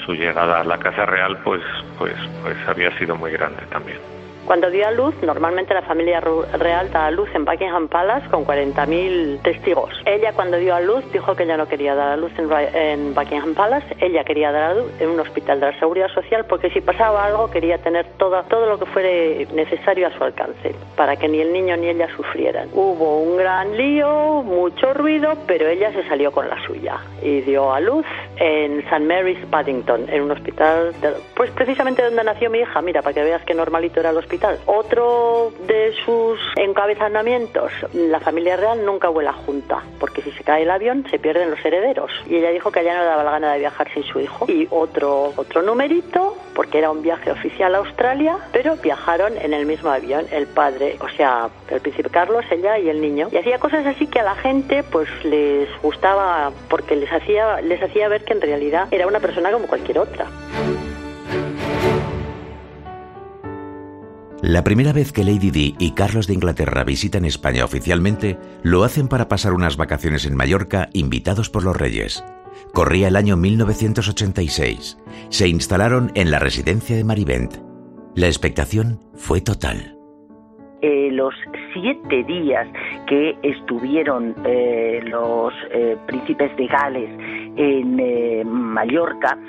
su 0.05 0.13
llegada 0.13 0.61
a 0.61 0.63
la 0.63 0.77
Casa 0.77 1.05
Real, 1.05 1.37
pues, 1.43 1.61
pues, 1.97 2.15
pues 2.41 2.57
había 2.67 2.97
sido 2.97 3.15
muy 3.15 3.31
grande 3.31 3.63
también. 3.69 3.99
Cuando 4.45 4.69
dio 4.69 4.87
a 4.87 4.91
luz, 4.91 5.15
normalmente 5.23 5.73
la 5.73 5.81
familia 5.81 6.19
real 6.19 6.91
da 6.91 7.07
a 7.07 7.11
luz 7.11 7.27
en 7.33 7.45
Buckingham 7.45 7.87
Palace 7.87 8.29
con 8.29 8.45
40.000 8.45 9.41
testigos. 9.41 9.89
Ella 10.05 10.33
cuando 10.33 10.57
dio 10.57 10.75
a 10.75 10.81
luz 10.81 11.03
dijo 11.11 11.35
que 11.35 11.43
ella 11.43 11.57
no 11.57 11.67
quería 11.67 11.95
dar 11.95 12.09
a 12.09 12.15
luz 12.17 12.31
en, 12.37 13.15
Buckingham 13.15 13.55
Palace, 13.55 13.87
ella 13.99 14.23
quería 14.23 14.51
dar 14.51 14.63
a 14.71 14.73
luz 14.75 14.91
en 14.99 15.09
un 15.09 15.19
hospital 15.19 15.59
de 15.59 15.71
la 15.71 15.79
Seguridad 15.79 16.09
Social 16.09 16.45
porque 16.47 16.69
si 16.69 16.79
pasaba 16.81 17.25
algo 17.25 17.49
quería 17.49 17.79
tener 17.79 18.05
todo, 18.19 18.43
todo 18.43 18.67
lo 18.67 18.77
que 18.77 18.85
fuera 18.85 19.09
necesario 19.51 20.05
a 20.05 20.11
su 20.11 20.23
alcance 20.23 20.75
para 20.95 21.15
que 21.15 21.27
ni 21.27 21.39
el 21.39 21.51
niño 21.51 21.75
ni 21.77 21.87
ella 21.89 22.07
sufrieran. 22.15 22.69
Hubo 22.71 23.21
un 23.21 23.37
gran 23.37 23.75
lío, 23.75 24.43
mucho 24.43 24.93
ruido, 24.93 25.33
pero 25.47 25.67
ella 25.67 25.91
se 25.91 26.07
salió 26.07 26.31
con 26.31 26.47
la 26.47 26.63
suya 26.67 26.99
y 27.23 27.41
dio 27.41 27.73
a 27.73 27.79
luz 27.79 28.05
en 28.37 28.81
St. 28.81 28.99
Mary's 28.99 29.43
Paddington, 29.49 30.07
en 30.07 30.21
un 30.21 30.31
hospital, 30.31 30.93
pues 31.35 31.49
precisamente 31.49 32.03
donde 32.03 32.23
nació 32.23 32.51
mi 32.51 32.59
hija, 32.59 32.79
mira, 32.83 33.01
para 33.01 33.13
que 33.15 33.23
veas 33.23 33.43
qué 33.43 33.55
normalito 33.55 33.99
era 33.99 34.11
el 34.11 34.17
hospital 34.17 34.34
otro 34.65 35.51
de 35.67 35.93
sus 36.05 36.39
encabezamientos, 36.55 37.71
la 37.93 38.19
familia 38.19 38.55
real 38.57 38.85
nunca 38.85 39.09
vuela 39.09 39.33
junta, 39.33 39.83
porque 39.99 40.21
si 40.21 40.31
se 40.31 40.43
cae 40.43 40.63
el 40.63 40.71
avión 40.71 41.05
se 41.09 41.19
pierden 41.19 41.51
los 41.51 41.63
herederos. 41.63 42.11
Y 42.27 42.35
ella 42.35 42.51
dijo 42.51 42.71
que 42.71 42.81
ella 42.81 42.97
no 42.97 43.05
daba 43.05 43.23
la 43.23 43.31
gana 43.31 43.53
de 43.53 43.59
viajar 43.59 43.91
sin 43.93 44.03
su 44.03 44.19
hijo. 44.19 44.45
Y 44.49 44.67
otro, 44.69 45.33
otro 45.35 45.61
numerito, 45.61 46.35
porque 46.53 46.79
era 46.79 46.91
un 46.91 47.01
viaje 47.01 47.31
oficial 47.31 47.75
a 47.75 47.79
Australia, 47.79 48.37
pero 48.51 48.75
viajaron 48.77 49.37
en 49.37 49.53
el 49.53 49.65
mismo 49.65 49.89
avión, 49.89 50.25
el 50.31 50.47
padre, 50.47 50.97
o 51.01 51.09
sea, 51.09 51.49
el 51.69 51.81
príncipe 51.81 52.09
Carlos, 52.09 52.45
ella 52.51 52.77
y 52.77 52.89
el 52.89 53.01
niño. 53.01 53.29
Y 53.31 53.37
hacía 53.37 53.59
cosas 53.59 53.85
así 53.85 54.07
que 54.07 54.19
a 54.19 54.23
la 54.23 54.35
gente 54.35 54.83
pues 54.83 55.09
les 55.23 55.69
gustaba 55.81 56.51
porque 56.69 56.95
les 56.95 57.11
hacía, 57.11 57.61
les 57.61 57.81
hacía 57.81 58.07
ver 58.07 58.23
que 58.23 58.33
en 58.33 58.41
realidad 58.41 58.87
era 58.91 59.07
una 59.07 59.19
persona 59.19 59.51
como 59.51 59.67
cualquier 59.67 59.99
otra. 59.99 60.27
La 64.47 64.63
primera 64.63 64.93
vez 64.93 65.11
que 65.11 65.23
Lady 65.23 65.49
Di 65.49 65.75
y 65.79 65.93
Carlos 65.93 66.27
de 66.27 66.35
Inglaterra 66.35 66.83
visitan 66.83 67.25
España 67.25 67.65
oficialmente, 67.65 68.37
lo 68.61 68.83
hacen 68.83 69.07
para 69.07 69.27
pasar 69.27 69.53
unas 69.53 69.75
vacaciones 69.75 70.27
en 70.27 70.35
Mallorca 70.35 70.89
invitados 70.93 71.49
por 71.49 71.63
los 71.63 71.75
reyes. 71.75 72.23
Corría 72.71 73.07
el 73.07 73.15
año 73.15 73.37
1986. 73.37 74.99
Se 75.29 75.47
instalaron 75.47 76.11
en 76.13 76.29
la 76.29 76.37
residencia 76.37 76.95
de 76.95 77.03
Marivent. 77.03 77.55
La 78.13 78.27
expectación 78.27 78.99
fue 79.15 79.41
total. 79.41 79.97
Eh, 80.83 81.09
los 81.11 81.33
siete 81.73 82.23
días 82.25 82.67
que 83.07 83.35
estuvieron 83.41 84.35
eh, 84.45 84.99
los 85.05 85.53
eh, 85.71 85.97
príncipes 86.05 86.55
de 86.55 86.67
Gales 86.67 87.09
en 87.57 88.47
Mallorca 88.47 89.39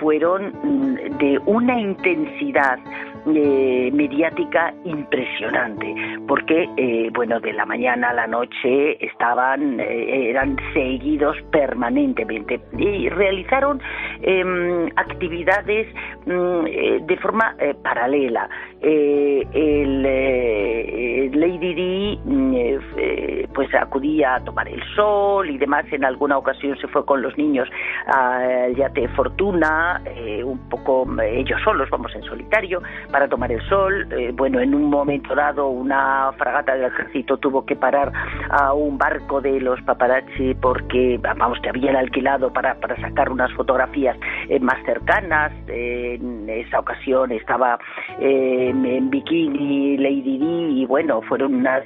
fueron 0.00 0.52
mm, 0.62 1.18
de 1.18 1.38
una 1.46 1.78
intensidad 1.78 2.78
eh, 3.24 3.88
mediática 3.92 4.74
impresionante, 4.82 5.94
porque 6.26 6.68
eh, 6.76 7.08
bueno 7.14 7.38
de 7.38 7.52
la 7.52 7.64
mañana 7.64 8.10
a 8.10 8.14
la 8.14 8.26
noche 8.26 8.98
estaban 9.04 9.78
eh, 9.78 10.30
eran 10.30 10.56
seguidos 10.74 11.36
permanentemente 11.52 12.60
y 12.76 13.08
realizaron 13.10 13.80
em, 14.22 14.88
actividades 14.96 15.86
mm, 16.26 17.06
de 17.06 17.16
forma 17.18 17.54
paralela. 17.84 18.48
el 18.82 20.02
Lady 21.32 21.74
Di 21.74 22.18
mm, 22.24 22.56
pues 23.54 23.72
acudía 23.72 24.34
a 24.34 24.40
tomar 24.40 24.66
el 24.66 24.82
sol 24.96 25.48
y 25.48 25.58
demás. 25.58 25.84
En 25.92 26.04
alguna 26.04 26.38
ocasión 26.38 26.76
se 26.78 26.88
fue 26.88 27.04
con 27.04 27.22
los 27.22 27.38
niños 27.38 27.68
al 28.06 28.74
yate 28.74 29.06
Fortuna, 29.10 29.41
un 29.42 30.58
poco 30.68 31.06
ellos 31.22 31.60
solos, 31.62 31.88
vamos 31.90 32.14
en 32.14 32.22
solitario 32.22 32.82
para 33.10 33.28
tomar 33.28 33.50
el 33.52 33.60
sol. 33.68 34.06
Eh, 34.12 34.32
bueno, 34.34 34.60
en 34.60 34.74
un 34.74 34.90
momento 34.90 35.34
dado 35.34 35.68
una 35.68 36.32
fragata 36.38 36.74
del 36.74 36.84
ejército 36.84 37.36
tuvo 37.36 37.64
que 37.64 37.76
parar 37.76 38.12
a 38.50 38.72
un 38.72 38.98
barco 38.98 39.40
de 39.40 39.60
los 39.60 39.80
paparazzi 39.82 40.54
porque, 40.54 41.18
vamos, 41.22 41.58
que 41.62 41.68
habían 41.68 41.96
alquilado 41.96 42.52
para, 42.52 42.74
para 42.74 43.00
sacar 43.00 43.30
unas 43.30 43.52
fotografías 43.52 44.16
eh, 44.48 44.60
más 44.60 44.82
cercanas. 44.84 45.52
en 45.68 46.48
esa 46.48 46.80
ocasión 46.80 47.32
estaba 47.32 47.78
eh, 48.20 48.70
en 48.70 49.10
bikini 49.10 49.96
Lady 49.98 50.38
Di 50.38 50.82
y 50.82 50.86
bueno, 50.86 51.22
fueron 51.22 51.54
unas 51.54 51.82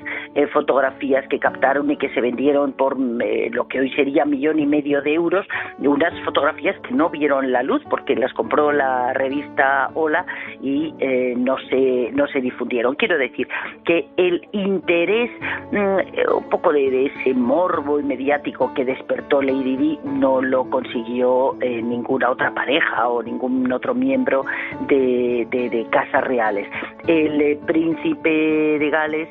fotografías 0.53 1.27
que 1.29 1.39
captaron 1.39 1.91
y 1.91 1.97
que 1.97 2.09
se 2.11 2.21
vendieron 2.21 2.73
por 2.73 2.99
lo 2.99 3.69
que 3.69 3.81
hoy 3.81 3.91
sería 3.93 4.25
millón 4.25 4.59
y 4.59 4.67
medio 4.67 5.01
de 5.03 5.15
euros. 5.15 5.47
Unas 5.79 6.13
fotografías 6.25 6.77
que 6.81 6.93
no 6.93 7.09
vieron 7.09 7.46
la 7.47 7.63
luz 7.63 7.83
porque 7.89 8.15
las 8.15 8.33
compró 8.33 8.73
la 8.73 9.13
revista 9.13 9.91
Hola 9.95 10.27
y 10.61 10.95
no, 11.37 11.57
se, 11.71 12.11
no 12.13 12.27
se 12.29 12.41
difundieron. 12.41 12.95
Quiero 12.95 13.19
decir 13.19 13.49
que 13.85 14.09
el 14.17 14.47
interés, 14.53 15.31
mm, 15.73 16.35
un 16.37 16.49
poco 16.51 16.73
de, 16.73 17.07
ese 17.07 17.35
morbo 17.35 18.01
mediático 18.03 18.73
que 18.75 18.85
despertó 18.85 19.43
Lady 19.43 19.77
Di 19.77 19.99
no 20.05 20.41
lo 20.41 20.69
consiguió 20.71 21.57
eh, 21.61 21.83
ninguna 21.83 22.31
otra 22.31 22.53
pareja 22.53 23.09
o 23.09 23.23
ningún 23.23 23.71
otro 23.73 23.95
miembro 23.95 24.45
de, 24.89 25.47
de, 25.51 25.71
de 25.71 25.87
casas 25.91 26.25
reales. 26.25 26.69
El 27.07 27.41
eh, 27.41 27.59
príncipe 27.67 28.29
de 28.29 28.91
Gales 28.91 29.29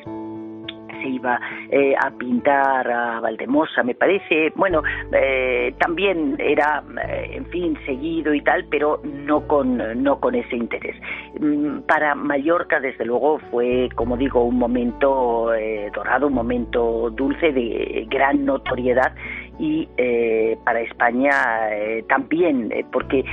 iba 1.07 1.39
eh, 1.69 1.95
a 1.99 2.11
pintar 2.11 2.89
a 2.89 3.19
Valdemosa, 3.19 3.83
me 3.83 3.95
parece. 3.95 4.51
Bueno, 4.55 4.81
eh, 5.11 5.73
también 5.79 6.35
era, 6.39 6.83
eh, 7.07 7.31
en 7.33 7.45
fin, 7.47 7.77
seguido 7.85 8.33
y 8.33 8.41
tal, 8.41 8.65
pero 8.69 9.01
no 9.03 9.47
con, 9.47 10.03
no 10.03 10.19
con 10.19 10.35
ese 10.35 10.55
interés. 10.55 10.95
Mm, 11.39 11.79
para 11.81 12.15
Mallorca, 12.15 12.79
desde 12.79 13.05
luego, 13.05 13.39
fue, 13.51 13.89
como 13.95 14.17
digo, 14.17 14.43
un 14.43 14.57
momento 14.57 15.51
dorado, 15.93 16.27
un 16.27 16.33
momento 16.33 17.09
dulce 17.11 17.51
de 17.51 18.07
gran 18.09 18.45
notoriedad 18.45 19.13
y 19.59 19.87
eh, 19.97 20.57
para 20.63 20.81
España 20.81 21.31
eh, 21.71 22.03
también, 22.07 22.71
eh, 22.71 22.85
porque 22.91 23.23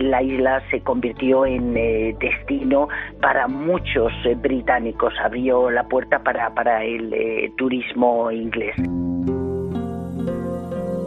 la 0.00 0.22
isla 0.22 0.62
se 0.70 0.80
convirtió 0.80 1.44
en 1.44 1.74
destino 2.18 2.88
para 3.20 3.48
muchos 3.48 4.12
británicos, 4.38 5.12
abrió 5.22 5.70
la 5.70 5.86
puerta 5.88 6.22
para, 6.22 6.54
para 6.54 6.84
el 6.84 7.52
turismo 7.56 8.30
inglés. 8.30 8.76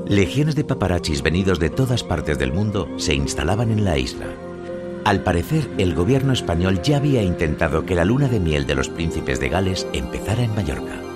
Legiones 0.07 0.55
de 0.55 0.63
paparachis 0.63 1.21
venidos 1.21 1.59
de 1.59 1.69
todas 1.69 2.03
partes 2.03 2.39
del 2.39 2.51
mundo 2.51 2.87
se 2.97 3.13
instalaban 3.13 3.71
en 3.71 3.85
la 3.85 3.97
isla. 3.97 4.25
Al 5.05 5.23
parecer, 5.23 5.63
el 5.77 5.95
gobierno 5.95 6.33
español 6.33 6.81
ya 6.81 6.97
había 6.97 7.21
intentado 7.21 7.85
que 7.85 7.95
la 7.95 8.05
luna 8.05 8.27
de 8.27 8.39
miel 8.39 8.65
de 8.65 8.75
los 8.75 8.89
príncipes 8.89 9.39
de 9.39 9.49
Gales 9.49 9.87
empezara 9.93 10.43
en 10.43 10.53
Mallorca. 10.55 11.08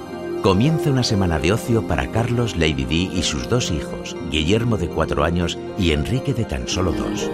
Comienza 0.44 0.92
una 0.92 1.04
semana 1.04 1.40
de 1.40 1.54
ocio 1.54 1.88
para 1.88 2.12
Carlos, 2.12 2.58
Lady 2.58 2.84
Di 2.84 3.10
y 3.14 3.24
sus 3.24 3.48
dos 3.48 3.72
hijos, 3.72 4.14
Guillermo 4.30 4.76
de 4.76 4.90
cuatro 4.90 5.24
años 5.24 5.58
y 5.80 5.94
Enrique 5.94 6.34
de 6.34 6.44
tan 6.44 6.68
solo 6.68 6.92
dos. 6.92 7.32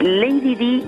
Lady 0.00 0.54
Di, 0.54 0.84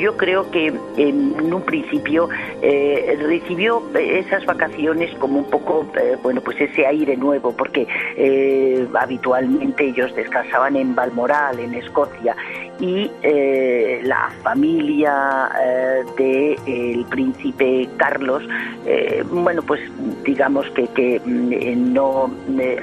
yo 0.00 0.16
creo 0.16 0.50
que 0.50 0.74
en 0.96 1.54
un 1.54 1.62
principio 1.62 2.28
eh, 2.62 3.16
recibió 3.20 3.80
esas 3.94 4.44
vacaciones 4.44 5.14
como 5.20 5.38
un 5.38 5.44
poco, 5.44 5.86
eh, 6.00 6.16
bueno, 6.20 6.40
pues 6.40 6.60
ese 6.60 6.84
aire 6.84 7.16
nuevo, 7.16 7.52
porque 7.52 7.86
eh, 8.16 8.88
habitualmente 8.98 9.84
ellos 9.84 10.12
descansaban 10.16 10.74
en 10.74 10.96
Balmoral, 10.96 11.60
en 11.60 11.74
Escocia, 11.74 12.34
y 12.80 13.10
eh, 13.22 14.00
la 14.04 14.30
familia 14.42 15.50
eh, 15.62 16.04
del 16.18 17.04
príncipe 17.06 17.88
Carlos, 17.96 18.42
eh, 18.84 19.24
bueno, 19.30 19.62
pues 19.62 19.80
digamos 20.24 20.68
que, 20.70 20.86
que 20.88 21.20
mm, 21.24 21.92
no 21.94 22.30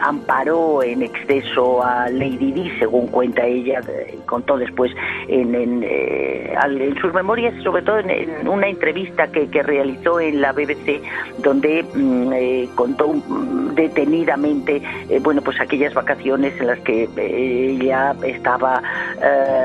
amparó 0.01 0.81
en 0.81 1.03
exceso 1.03 1.83
a 1.83 2.09
Lady 2.09 2.51
Di, 2.51 2.71
según 2.79 3.07
cuenta 3.07 3.45
ella, 3.45 3.81
contó 4.25 4.57
después 4.57 4.91
en, 5.27 5.53
en, 5.53 5.83
en, 5.83 6.95
sus 6.99 7.13
memorias, 7.13 7.53
sobre 7.63 7.83
todo 7.83 7.99
en, 7.99 8.47
una 8.47 8.67
entrevista 8.67 9.27
que, 9.27 9.47
que, 9.49 9.61
realizó 9.61 10.19
en 10.19 10.41
la 10.41 10.51
BBC, 10.53 11.01
donde 11.39 11.83
mm, 11.93 12.75
contó 12.75 13.09
mm, 13.09 13.75
detenidamente, 13.75 14.81
bueno, 15.21 15.41
pues 15.41 15.59
aquellas 15.59 15.93
vacaciones 15.93 16.59
en 16.59 16.67
las 16.67 16.79
que 16.79 17.07
ella 17.17 18.15
estaba 18.23 18.81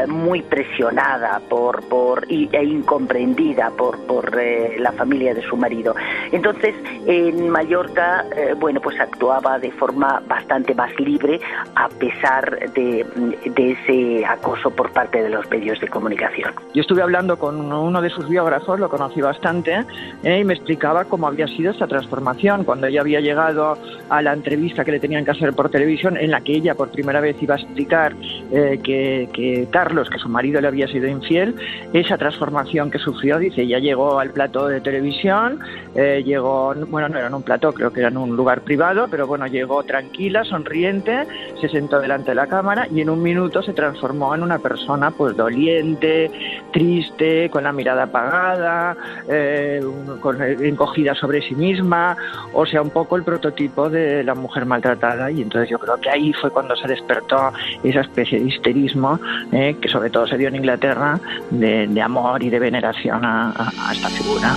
muy 0.09 0.18
muy 0.19 0.43
presionada 0.43 1.41
por, 1.49 1.83
por 1.89 2.27
e 2.29 2.65
incomprendida 2.65 3.71
por, 3.71 3.99
por 4.07 4.39
eh, 4.39 4.77
la 4.79 4.93
familia 4.93 5.35
de 5.35 5.43
su 5.43 5.57
marido. 5.57 5.95
Entonces, 6.33 6.75
en 7.07 7.49
Mallorca, 7.49 8.25
eh, 8.37 8.55
bueno, 8.59 8.81
pues 8.81 8.99
actuaba 9.01 9.59
de 9.59 9.71
forma 9.73 10.23
bastante 10.27 10.75
más 10.75 10.91
libre 10.99 11.41
a 11.75 11.89
pesar 11.89 12.73
de, 12.73 13.07
de 13.45 13.71
ese 13.73 14.27
acoso 14.27 14.71
por 14.71 14.93
parte 14.93 15.23
de 15.23 15.31
los 15.31 15.49
medios 15.51 15.81
de 15.81 15.89
comunicación. 15.89 16.53
Yo 16.75 16.83
estuve 16.83 17.03
hablando 17.03 17.39
con 17.39 17.73
uno 17.73 18.03
de 18.03 18.11
sus 18.11 18.29
biógrafos, 18.29 18.81
lo 18.81 18.89
conocí 18.89 19.21
bastante, 19.21 19.85
y 20.23 20.45
me 20.45 20.55
explicaba 20.55 21.05
cómo 21.05 21.27
había 21.27 21.47
sido 21.47 21.73
esta 21.73 21.87
transformación 21.87 22.65
cuando 22.65 22.87
ella 22.87 23.01
había 23.01 23.21
llegado 23.21 23.79
a 24.09 24.23
la 24.23 24.33
entrevista 24.33 24.85
que 24.85 24.93
le 24.93 25.01
tenían 25.01 25.25
que 25.25 25.31
hacer 25.31 25.53
por 25.53 25.71
televisión, 25.71 26.17
en 26.17 26.31
la 26.31 26.41
que 26.41 26.53
ella 26.53 26.75
por 26.75 26.91
primera 26.91 27.21
vez 27.21 27.37
iba 27.43 27.55
a 27.55 27.59
explicar 27.59 28.15
eh, 28.53 28.81
que, 28.83 29.29
que, 29.33 29.69
Carlos, 29.71 30.08
que 30.09 30.19
su 30.19 30.29
marido 30.29 30.61
le 30.61 30.69
había 30.69 30.89
sido 30.89 31.07
infiel, 31.07 31.55
esa 31.93 32.17
transformación 32.17 32.91
que 32.91 32.99
sufrió, 32.99 33.39
dice, 33.39 33.67
ya 33.67 33.79
llegó 33.79 34.19
al 34.19 34.31
plato 34.31 34.69
de 34.69 34.81
televisión, 34.81 35.61
eh, 35.95 36.23
llegó, 36.25 36.75
bueno, 36.89 37.09
no 37.09 37.19
era 37.19 37.29
en 37.29 37.35
un 37.35 37.43
plató, 37.43 37.73
creo 37.73 37.93
que 37.93 38.01
era 38.01 38.09
en 38.09 38.17
un 38.17 38.37
lugar 38.37 38.63
privado, 38.63 39.07
pero 39.11 39.27
bueno, 39.27 39.47
llegó 39.47 39.83
tranquila, 39.83 40.45
sonriente, 40.45 41.27
se 41.61 41.69
sentó 41.69 42.01
delante 42.01 42.31
de 42.31 42.35
la 42.35 42.47
cámara 42.47 42.87
y 42.91 43.01
en 43.01 43.11
un 43.11 43.23
minuto 43.23 43.63
se 43.63 43.73
transformó 43.73 44.35
en 44.35 44.43
una 44.43 44.59
persona 44.59 45.11
pues 45.11 45.37
doliente, 45.37 46.31
triste, 46.73 47.51
con 47.51 47.65
la 47.65 47.73
mirada 47.73 48.05
apagada, 48.05 48.97
eh, 49.29 49.81
con, 50.21 50.41
encogida 50.43 51.15
sobre 51.15 51.43
sí 51.43 51.55
misma, 51.55 52.17
o 52.53 52.67
sea, 52.67 52.83
un 52.83 52.91
poco 52.91 53.17
el 53.17 53.25
prototipo 53.25 53.89
de 53.89 54.23
la 54.25 54.35
mujer 54.35 54.67
maltratada. 54.67 55.31
Y 55.31 55.43
entonces 55.43 55.71
yo 55.71 55.79
creo 55.79 55.97
que 56.01 56.11
ahí 56.11 56.33
fue 56.33 56.51
cuando 56.51 56.77
se 56.77 56.89
despertó 56.89 57.53
esa 57.83 58.01
especie 58.01 58.39
de 58.41 58.47
histerismo 58.47 59.19
eh, 59.53 59.77
que 59.81 59.89
sobre 59.99 60.11
todo 60.11 60.29
se 60.29 60.39
dio 60.39 60.47
en 60.47 60.55
Inglaterra 60.55 61.21
de, 61.51 62.01
amor 62.01 62.41
y 62.41 62.51
de 62.51 62.61
veneración 62.61 63.25
a, 63.25 63.73
esta 63.93 64.09
figura. 64.09 64.55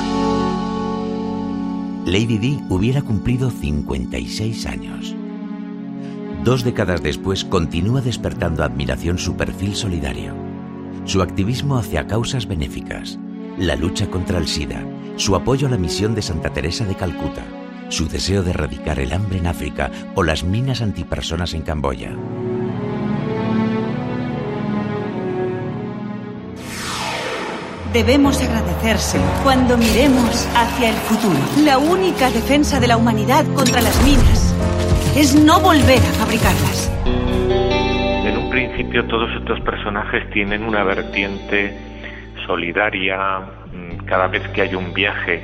Lady 2.06 2.38
Di 2.38 2.60
hubiera 2.70 3.02
cumplido 3.02 3.50
56 3.50 4.68
años. 4.68 5.16
Dos 6.44 6.64
décadas 6.64 7.02
después 7.02 7.44
continúa 7.44 8.02
despertando 8.02 8.64
admiración 8.64 9.18
su 9.18 9.36
perfil 9.36 9.74
solidario, 9.74 10.36
su 11.06 11.24
activismo 11.24 11.78
hacia 11.78 12.06
causas 12.06 12.48
benéficas, 12.48 13.18
la 13.58 13.76
lucha 13.76 14.12
contra 14.12 14.38
el 14.38 14.48
SIDA, 14.48 14.84
su 15.16 15.36
apoyo 15.36 15.66
a 15.66 15.72
la 15.72 15.78
misión 15.78 16.14
de 16.14 16.22
Santa 16.22 16.52
Teresa 16.52 16.86
de 16.86 16.94
Calcuta, 16.94 17.42
su 17.90 18.08
deseo 18.08 18.44
de 18.44 18.52
erradicar 18.52 19.00
el 19.00 19.12
hambre 19.12 19.40
en 19.40 19.48
África 19.48 19.90
o 20.14 20.22
las 20.22 20.44
minas 20.44 20.84
antipersonas 20.84 21.56
en 21.56 21.64
Camboya. 21.64 22.16
Debemos 27.94 28.42
agradecerse 28.42 29.20
cuando 29.44 29.76
miremos 29.76 30.48
hacia 30.56 30.92
el 30.92 30.96
futuro. 30.96 31.38
La 31.66 31.78
única 31.78 32.30
defensa 32.30 32.80
de 32.80 32.88
la 32.88 32.96
humanidad 32.96 33.44
contra 33.54 33.82
las 33.82 34.02
minas 34.06 34.56
es 35.14 35.36
no 35.36 35.60
volver 35.60 36.00
a 36.00 36.14
fabricarlas. 36.16 36.90
En 37.06 38.38
un 38.38 38.50
principio 38.50 39.06
todos 39.08 39.30
estos 39.36 39.60
personajes 39.60 40.30
tienen 40.30 40.64
una 40.64 40.86
vertiente 40.86 41.78
solidaria. 42.48 43.40
Mm, 43.74 44.06
cada 44.06 44.28
vez 44.28 44.48
que 44.54 44.62
hay 44.62 44.74
un 44.74 44.94
viaje, 44.94 45.44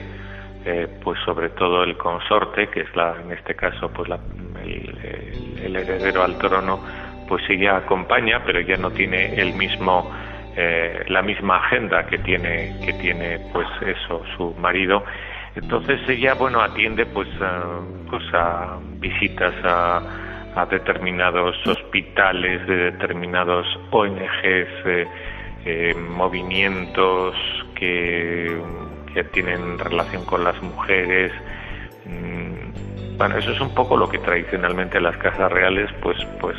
eh, 0.63 0.87
pues 1.03 1.19
sobre 1.25 1.49
todo 1.49 1.83
el 1.83 1.97
consorte, 1.97 2.69
que 2.69 2.81
es 2.81 2.95
la, 2.95 3.17
en 3.25 3.33
este 3.33 3.55
caso 3.55 3.91
pues 3.91 4.09
el 4.63 5.75
heredero 5.75 6.23
al 6.23 6.37
trono, 6.37 6.79
pues 7.27 7.43
ella 7.49 7.75
acompaña, 7.75 8.41
pero 8.45 8.61
ya 8.61 8.77
no 8.77 8.91
tiene 8.91 9.35
el 9.35 9.53
mismo 9.53 10.09
eh, 10.59 11.05
la 11.09 11.21
misma 11.21 11.57
agenda 11.57 12.07
que 12.07 12.17
tiene 12.17 12.75
que 12.83 12.93
tiene 12.93 13.37
pues 13.53 13.67
eso 13.85 14.23
su 14.35 14.55
marido. 14.55 15.03
Entonces 15.55 16.01
ella 16.09 16.33
bueno 16.33 16.61
atiende 16.61 17.05
pues 17.05 17.27
a, 17.39 17.79
pues 18.09 18.23
a 18.33 18.79
visitas 18.99 19.53
a, 19.63 20.65
determinados 20.71 21.55
hospitales 21.67 22.65
de 22.65 22.91
determinados 22.91 23.67
ONGs 23.91 24.25
eh, 24.43 25.07
eh, 25.63 25.93
movimientos 25.93 27.35
que, 27.75 28.59
que 29.13 29.23
tienen 29.25 29.77
relación 29.77 30.25
con 30.25 30.43
las 30.43 30.59
mujeres. 30.63 31.31
Mm, 32.05 33.17
bueno 33.17 33.37
eso 33.37 33.51
es 33.51 33.61
un 33.61 33.75
poco 33.75 33.95
lo 33.95 34.09
que 34.09 34.17
tradicionalmente 34.17 34.99
las 34.99 35.15
casas 35.17 35.51
reales 35.51 35.91
pues 36.01 36.17
pues 36.41 36.57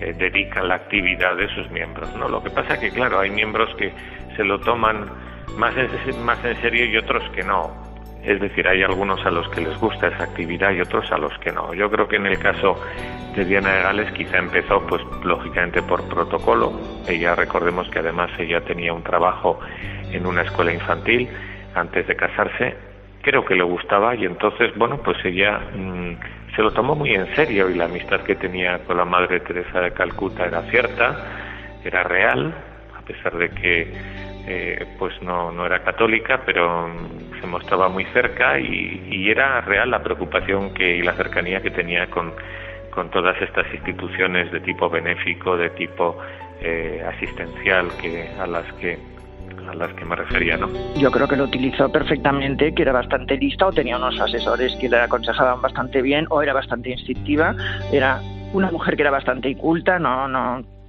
eh, 0.00 0.14
dedican 0.16 0.68
la 0.68 0.76
actividad 0.76 1.36
de 1.36 1.48
sus 1.54 1.70
miembros. 1.70 2.14
¿no? 2.16 2.28
Lo 2.28 2.42
que 2.42 2.50
pasa 2.50 2.74
es 2.74 2.80
que, 2.80 2.90
claro, 2.90 3.20
hay 3.20 3.30
miembros 3.30 3.74
que 3.76 3.92
se 4.36 4.44
lo 4.44 4.58
toman 4.60 5.06
más 5.56 5.74
en, 5.76 6.24
más 6.24 6.42
en 6.44 6.60
serio 6.60 6.86
y 6.86 6.96
otros 6.96 7.22
que 7.30 7.42
no. 7.42 7.90
Es 8.22 8.38
decir, 8.38 8.68
hay 8.68 8.82
algunos 8.82 9.24
a 9.24 9.30
los 9.30 9.48
que 9.48 9.62
les 9.62 9.78
gusta 9.78 10.08
esa 10.08 10.24
actividad 10.24 10.72
y 10.72 10.80
otros 10.80 11.10
a 11.10 11.16
los 11.16 11.36
que 11.38 11.52
no. 11.52 11.72
Yo 11.72 11.90
creo 11.90 12.06
que 12.06 12.16
en 12.16 12.26
el 12.26 12.38
caso 12.38 12.78
de 13.34 13.44
Diana 13.44 13.72
de 13.72 13.82
Gales 13.82 14.12
quizá 14.12 14.38
empezó, 14.38 14.86
pues 14.86 15.02
lógicamente 15.24 15.82
por 15.82 16.06
protocolo. 16.08 16.78
Ella, 17.08 17.34
recordemos 17.34 17.88
que 17.88 18.00
además 18.00 18.30
ella 18.38 18.60
tenía 18.60 18.92
un 18.92 19.02
trabajo 19.02 19.58
en 20.12 20.26
una 20.26 20.42
escuela 20.42 20.72
infantil 20.72 21.30
antes 21.74 22.06
de 22.06 22.16
casarse. 22.16 22.89
Creo 23.22 23.44
que 23.44 23.54
le 23.54 23.62
gustaba 23.62 24.14
y 24.14 24.24
entonces, 24.24 24.74
bueno, 24.76 24.98
pues 25.02 25.18
ella 25.24 25.60
mm, 25.74 26.14
se 26.56 26.62
lo 26.62 26.72
tomó 26.72 26.94
muy 26.94 27.14
en 27.14 27.26
serio 27.34 27.68
y 27.68 27.74
la 27.74 27.84
amistad 27.84 28.22
que 28.22 28.34
tenía 28.34 28.78
con 28.84 28.96
la 28.96 29.04
Madre 29.04 29.40
Teresa 29.40 29.80
de 29.80 29.92
Calcuta 29.92 30.46
era 30.46 30.62
cierta, 30.70 31.16
era 31.84 32.02
real, 32.02 32.54
a 32.96 33.02
pesar 33.02 33.36
de 33.36 33.50
que 33.50 33.92
eh, 34.46 34.86
pues 34.98 35.20
no, 35.22 35.52
no 35.52 35.66
era 35.66 35.82
católica, 35.84 36.40
pero 36.44 36.90
se 37.40 37.46
mostraba 37.46 37.88
muy 37.88 38.04
cerca 38.06 38.58
y, 38.58 39.30
era 39.30 39.60
real 39.60 39.90
la 39.90 40.02
preocupación 40.02 40.74
que, 40.74 40.96
y 40.96 41.02
la 41.02 41.12
cercanía 41.12 41.60
que 41.60 41.70
tenía 41.70 42.08
con, 42.08 42.32
con 42.90 43.10
todas 43.10 43.40
estas 43.40 43.72
instituciones 43.72 44.50
de 44.50 44.60
tipo 44.60 44.90
benéfico, 44.90 45.56
de 45.56 45.70
tipo 45.70 46.18
eh, 46.60 47.04
asistencial 47.06 47.88
que, 48.00 48.28
a 48.40 48.46
las 48.46 48.72
que 48.74 48.98
a 49.68 49.74
las 49.74 49.92
que 49.94 50.04
me 50.04 50.16
refería, 50.16 50.56
¿no? 50.56 50.68
Yo 50.96 51.10
creo 51.10 51.28
que 51.28 51.36
lo 51.36 51.44
utilizó 51.44 51.90
perfectamente, 51.90 52.74
que 52.74 52.82
era 52.82 52.92
bastante 52.92 53.36
lista 53.36 53.66
o 53.66 53.72
tenía 53.72 53.96
unos 53.96 54.18
asesores 54.20 54.74
que 54.76 54.88
le 54.88 54.98
aconsejaban 54.98 55.60
bastante 55.60 56.02
bien 56.02 56.26
o 56.30 56.42
era 56.42 56.52
bastante 56.52 56.90
instintiva, 56.90 57.54
era 57.92 58.20
una 58.52 58.70
mujer 58.70 58.96
que 58.96 59.02
era 59.02 59.10
bastante 59.10 59.50
inculta, 59.50 59.98
no, 59.98 60.28
no 60.28 60.79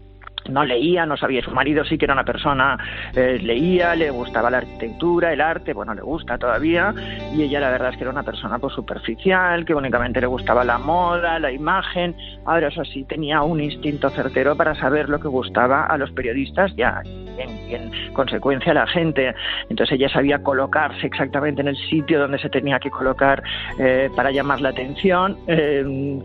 no 0.51 0.65
leía, 0.65 1.05
no 1.05 1.17
sabía, 1.17 1.41
su 1.41 1.51
marido 1.51 1.83
sí 1.85 1.97
que 1.97 2.05
era 2.05 2.13
una 2.13 2.23
persona, 2.23 2.77
eh, 3.15 3.39
leía, 3.41 3.95
le 3.95 4.09
gustaba 4.11 4.49
la 4.49 4.57
arquitectura, 4.57 5.33
el 5.33 5.41
arte, 5.41 5.73
bueno, 5.73 5.93
le 5.93 6.01
gusta 6.01 6.37
todavía, 6.37 6.93
y 7.33 7.43
ella 7.43 7.59
la 7.59 7.69
verdad 7.69 7.89
es 7.89 7.97
que 7.97 8.03
era 8.03 8.11
una 8.11 8.23
persona 8.23 8.59
pues 8.59 8.73
superficial, 8.73 9.65
que 9.65 9.73
únicamente 9.73 10.21
le 10.21 10.27
gustaba 10.27 10.63
la 10.63 10.77
moda, 10.77 11.39
la 11.39 11.51
imagen, 11.51 12.15
ahora 12.45 12.67
eso 12.67 12.83
sí, 12.85 13.03
tenía 13.05 13.41
un 13.41 13.61
instinto 13.61 14.09
certero 14.09 14.55
para 14.55 14.75
saber 14.75 15.09
lo 15.09 15.19
que 15.19 15.27
gustaba 15.27 15.85
a 15.85 15.97
los 15.97 16.11
periodistas 16.11 16.71
y, 16.75 16.81
en, 16.81 17.91
consecuencia 18.13 18.71
a 18.71 18.75
la 18.75 18.87
gente, 18.87 19.33
entonces 19.69 19.95
ella 19.95 20.09
sabía 20.09 20.43
colocarse 20.43 21.07
exactamente 21.07 21.61
en 21.61 21.69
el 21.69 21.77
sitio 21.89 22.19
donde 22.19 22.37
se 22.39 22.49
tenía 22.49 22.79
que 22.79 22.89
colocar 22.91 23.41
eh, 23.79 24.09
para 24.15 24.31
llamar 24.31 24.61
la 24.61 24.69
atención, 24.69 25.37
eh, 25.47 26.21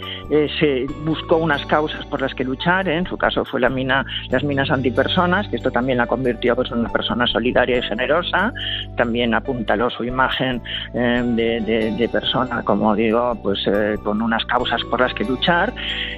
se 0.58 0.86
buscó 1.04 1.36
unas 1.36 1.64
causas 1.66 2.04
por 2.06 2.20
las 2.20 2.34
que 2.34 2.44
luchar, 2.44 2.88
en 2.88 3.06
su 3.06 3.16
caso 3.16 3.44
fue 3.44 3.60
la 3.60 3.68
mina 3.68 4.04
las 4.30 4.42
minas 4.44 4.70
antipersonas, 4.70 5.48
que 5.48 5.56
esto 5.56 5.70
también 5.70 5.98
la 5.98 6.06
convirtió 6.06 6.54
pues, 6.56 6.70
en 6.70 6.78
una 6.78 6.88
persona 6.90 7.26
solidaria 7.26 7.78
y 7.78 7.82
generosa, 7.82 8.52
también 8.96 9.34
apuntaló 9.34 9.90
su 9.90 10.04
imagen 10.04 10.62
eh, 10.94 11.22
de, 11.98 12.08
persona, 12.08 12.62
como 12.62 12.94
digo, 12.94 13.36
pues 13.42 13.66
eh, 13.66 13.96
con 14.02 14.22
unas 14.22 14.44
causas 14.46 14.80
por 14.90 15.00
las 15.00 15.12
que 15.14 15.24
luchar. 15.24 15.72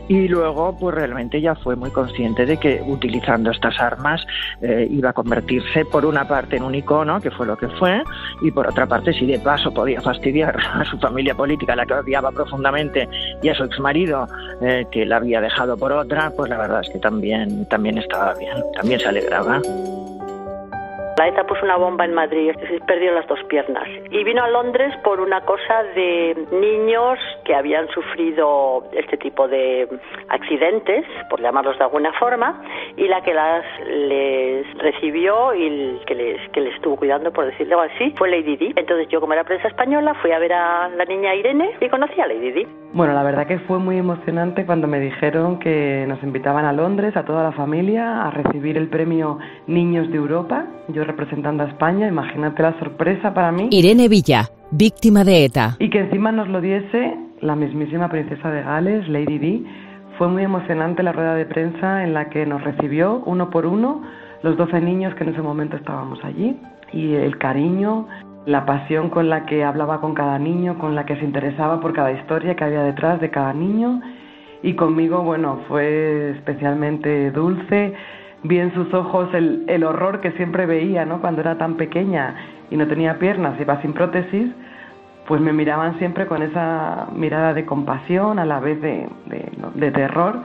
Y 0.08 0.28
luego 0.28 0.76
pues 0.78 0.94
realmente 0.94 1.38
ella 1.38 1.54
fue 1.54 1.76
muy 1.76 1.90
consciente 1.90 2.46
de 2.46 2.56
que 2.58 2.82
utilizando 2.86 3.50
estas 3.50 3.78
armas 3.80 4.24
eh, 4.60 4.86
iba 4.90 5.10
a 5.10 5.12
convertirse 5.12 5.84
por 5.86 6.04
una 6.04 6.26
parte 6.26 6.56
en 6.56 6.62
un 6.62 6.74
icono, 6.74 7.20
que 7.20 7.30
fue 7.30 7.46
lo 7.46 7.56
que 7.56 7.68
fue, 7.68 8.02
y 8.42 8.50
por 8.50 8.66
otra 8.66 8.86
parte 8.86 9.12
si 9.12 9.26
de 9.26 9.38
paso 9.38 9.72
podía 9.72 10.00
fastidiar 10.00 10.58
a 10.74 10.84
su 10.84 10.98
familia 10.98 11.34
política, 11.34 11.74
la 11.74 11.86
que 11.86 11.94
odiaba 11.94 12.30
profundamente, 12.30 13.08
y 13.42 13.48
a 13.48 13.54
su 13.54 13.64
exmarido, 13.64 14.26
que 14.90 15.06
la 15.06 15.16
había 15.16 15.40
dejado 15.40 15.76
por 15.76 15.92
otra, 15.92 16.32
pues 16.36 16.50
la 16.50 16.58
verdad 16.58 16.80
es 16.80 16.90
que 16.90 16.98
también 16.98 17.18
también 17.18 17.66
estaba 17.98 18.34
bien, 18.34 18.56
también 18.74 18.98
se 19.00 19.08
alegraba. 19.08 19.60
La 21.18 21.26
ETA 21.26 21.42
puso 21.48 21.64
una 21.64 21.76
bomba 21.76 22.04
en 22.04 22.14
Madrid, 22.14 22.52
y 22.70 22.78
perdió 22.86 23.10
las 23.12 23.26
dos 23.26 23.42
piernas. 23.48 23.88
Y 24.08 24.22
vino 24.22 24.40
a 24.44 24.48
Londres 24.50 24.94
por 25.02 25.20
una 25.20 25.40
cosa 25.40 25.82
de 25.96 26.46
niños 26.52 27.18
que 27.44 27.56
habían 27.56 27.88
sufrido 27.88 28.84
este 28.92 29.16
tipo 29.16 29.48
de 29.48 29.88
accidentes, 30.28 31.04
por 31.28 31.40
llamarlos 31.40 31.76
de 31.76 31.82
alguna 31.82 32.12
forma, 32.20 32.62
y 32.96 33.08
la 33.08 33.20
que 33.22 33.34
las 33.34 33.64
les 33.88 34.78
recibió 34.78 35.52
y 35.56 36.00
que 36.06 36.14
les, 36.14 36.50
que 36.50 36.60
les 36.60 36.76
estuvo 36.76 36.94
cuidando, 36.94 37.32
por 37.32 37.46
decirlo 37.46 37.80
así, 37.80 38.14
fue 38.16 38.30
Lady 38.30 38.56
Di. 38.56 38.72
Entonces 38.76 39.08
yo, 39.08 39.20
como 39.20 39.32
era 39.32 39.42
prensa 39.42 39.66
española, 39.66 40.14
fui 40.22 40.30
a 40.30 40.38
ver 40.38 40.52
a 40.52 40.88
la 40.88 41.04
niña 41.04 41.34
Irene 41.34 41.70
y 41.80 41.88
conocí 41.88 42.20
a 42.20 42.28
Lady 42.28 42.52
Di. 42.52 42.66
Bueno, 42.92 43.12
la 43.12 43.24
verdad 43.24 43.46
que 43.48 43.58
fue 43.58 43.80
muy 43.80 43.98
emocionante 43.98 44.64
cuando 44.64 44.86
me 44.86 45.00
dijeron 45.00 45.58
que 45.58 46.04
nos 46.06 46.22
invitaban 46.22 46.64
a 46.64 46.72
Londres, 46.72 47.16
a 47.16 47.24
toda 47.24 47.42
la 47.42 47.52
familia, 47.52 48.22
a 48.22 48.30
recibir 48.30 48.76
el 48.76 48.88
premio 48.88 49.38
Niños 49.66 50.10
de 50.10 50.16
Europa, 50.16 50.64
yo 50.88 51.07
representando 51.08 51.64
a 51.64 51.66
España, 51.66 52.06
imagínate 52.06 52.62
la 52.62 52.78
sorpresa 52.78 53.34
para 53.34 53.50
mí. 53.50 53.68
Irene 53.72 54.08
Villa, 54.08 54.48
víctima 54.70 55.24
de 55.24 55.44
ETA. 55.44 55.76
Y 55.80 55.90
que 55.90 56.00
encima 56.00 56.30
nos 56.30 56.48
lo 56.48 56.60
diese 56.60 57.16
la 57.40 57.56
mismísima 57.56 58.08
princesa 58.08 58.50
de 58.50 58.62
Gales, 58.62 59.08
Lady 59.08 59.38
Di. 59.38 59.66
Fue 60.16 60.28
muy 60.28 60.42
emocionante 60.42 61.02
la 61.02 61.12
rueda 61.12 61.34
de 61.34 61.46
prensa 61.46 62.04
en 62.04 62.14
la 62.14 62.28
que 62.28 62.46
nos 62.46 62.62
recibió 62.62 63.22
uno 63.26 63.50
por 63.50 63.66
uno 63.66 64.02
los 64.42 64.56
12 64.56 64.80
niños 64.80 65.14
que 65.14 65.24
en 65.24 65.30
ese 65.30 65.42
momento 65.42 65.76
estábamos 65.76 66.22
allí 66.24 66.56
y 66.92 67.14
el 67.14 67.38
cariño, 67.38 68.06
la 68.46 68.64
pasión 68.64 69.10
con 69.10 69.28
la 69.28 69.46
que 69.46 69.64
hablaba 69.64 70.00
con 70.00 70.14
cada 70.14 70.38
niño, 70.38 70.78
con 70.78 70.94
la 70.94 71.04
que 71.04 71.16
se 71.16 71.24
interesaba 71.24 71.80
por 71.80 71.92
cada 71.92 72.12
historia 72.12 72.54
que 72.54 72.64
había 72.64 72.82
detrás 72.82 73.20
de 73.20 73.30
cada 73.30 73.52
niño. 73.52 74.00
Y 74.62 74.74
conmigo, 74.74 75.22
bueno, 75.22 75.60
fue 75.68 76.30
especialmente 76.30 77.30
dulce. 77.30 77.94
Vi 78.44 78.58
en 78.58 78.72
sus 78.74 78.92
ojos 78.94 79.28
el, 79.34 79.64
el 79.68 79.84
horror 79.84 80.20
que 80.20 80.32
siempre 80.32 80.66
veía, 80.66 81.04
¿no? 81.04 81.20
Cuando 81.20 81.40
era 81.40 81.58
tan 81.58 81.76
pequeña 81.76 82.36
y 82.70 82.76
no 82.76 82.86
tenía 82.86 83.18
piernas, 83.18 83.60
iba 83.60 83.80
sin 83.82 83.92
prótesis, 83.92 84.50
pues 85.26 85.40
me 85.40 85.52
miraban 85.52 85.98
siempre 85.98 86.26
con 86.26 86.42
esa 86.42 87.08
mirada 87.14 87.52
de 87.54 87.66
compasión, 87.66 88.38
a 88.38 88.44
la 88.44 88.60
vez 88.60 88.80
de, 88.80 89.08
de, 89.26 89.50
de 89.74 89.90
terror. 89.90 90.42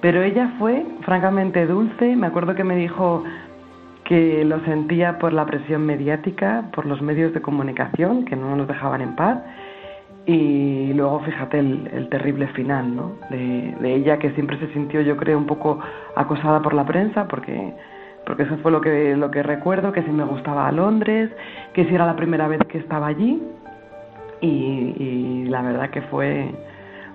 Pero 0.00 0.22
ella 0.22 0.54
fue 0.58 0.86
francamente 1.02 1.66
dulce. 1.66 2.16
Me 2.16 2.28
acuerdo 2.28 2.54
que 2.54 2.64
me 2.64 2.76
dijo, 2.76 3.24
que 4.08 4.42
lo 4.42 4.58
sentía 4.60 5.18
por 5.18 5.34
la 5.34 5.44
presión 5.44 5.84
mediática, 5.84 6.64
por 6.74 6.86
los 6.86 7.02
medios 7.02 7.34
de 7.34 7.42
comunicación 7.42 8.24
que 8.24 8.36
no 8.36 8.56
nos 8.56 8.66
dejaban 8.66 9.02
en 9.02 9.14
paz 9.14 9.38
y 10.24 10.94
luego 10.94 11.20
fíjate 11.20 11.58
el, 11.58 11.88
el 11.92 12.08
terrible 12.08 12.48
final 12.48 12.96
¿no? 12.96 13.12
de, 13.28 13.76
de, 13.80 13.94
ella 13.94 14.18
que 14.18 14.30
siempre 14.30 14.58
se 14.58 14.72
sintió 14.72 15.02
yo 15.02 15.18
creo 15.18 15.36
un 15.36 15.46
poco 15.46 15.78
acosada 16.20 16.60
por 16.60 16.74
la 16.74 16.84
prensa 16.84 17.26
porque 17.28 17.74
porque 18.26 18.42
eso 18.42 18.58
fue 18.58 18.70
lo 18.70 18.80
que 18.80 19.16
lo 19.16 19.30
que 19.30 19.42
recuerdo 19.42 19.92
que 19.92 20.02
si 20.02 20.10
me 20.10 20.24
gustaba 20.24 20.68
a 20.68 20.72
Londres 20.72 21.30
que 21.72 21.84
si 21.86 21.94
era 21.94 22.06
la 22.06 22.16
primera 22.16 22.48
vez 22.48 22.60
que 22.68 22.78
estaba 22.78 23.06
allí. 23.06 23.42
Y, 24.40 24.46
y 24.46 25.44
la 25.48 25.62
verdad 25.62 25.90
que 25.90 26.02
fue 26.02 26.54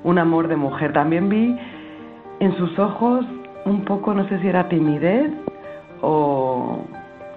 un 0.04 0.20
amor 0.20 0.50
de 0.50 0.58
mujer. 0.58 0.92
También 0.92 1.30
vi 1.30 1.58
en 2.39 2.56
sus 2.58 2.78
ojos 2.78 3.26
un 3.66 3.86
poco 3.86 4.13
no 4.13 4.28
sé 4.28 4.39
si 4.39 4.48
era 4.48 4.68
timidez 4.68 5.32
o 6.02 6.82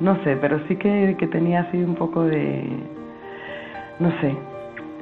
no 0.01 0.23
sé, 0.25 0.37
pero 0.37 0.61
sí 0.69 0.77
que, 0.77 1.17
que, 1.19 1.27
tenía 1.29 1.61
así 1.61 1.79
un 1.79 1.95
poco 1.95 2.25
de, 2.25 2.69
no 3.99 4.11
sé, 4.21 4.37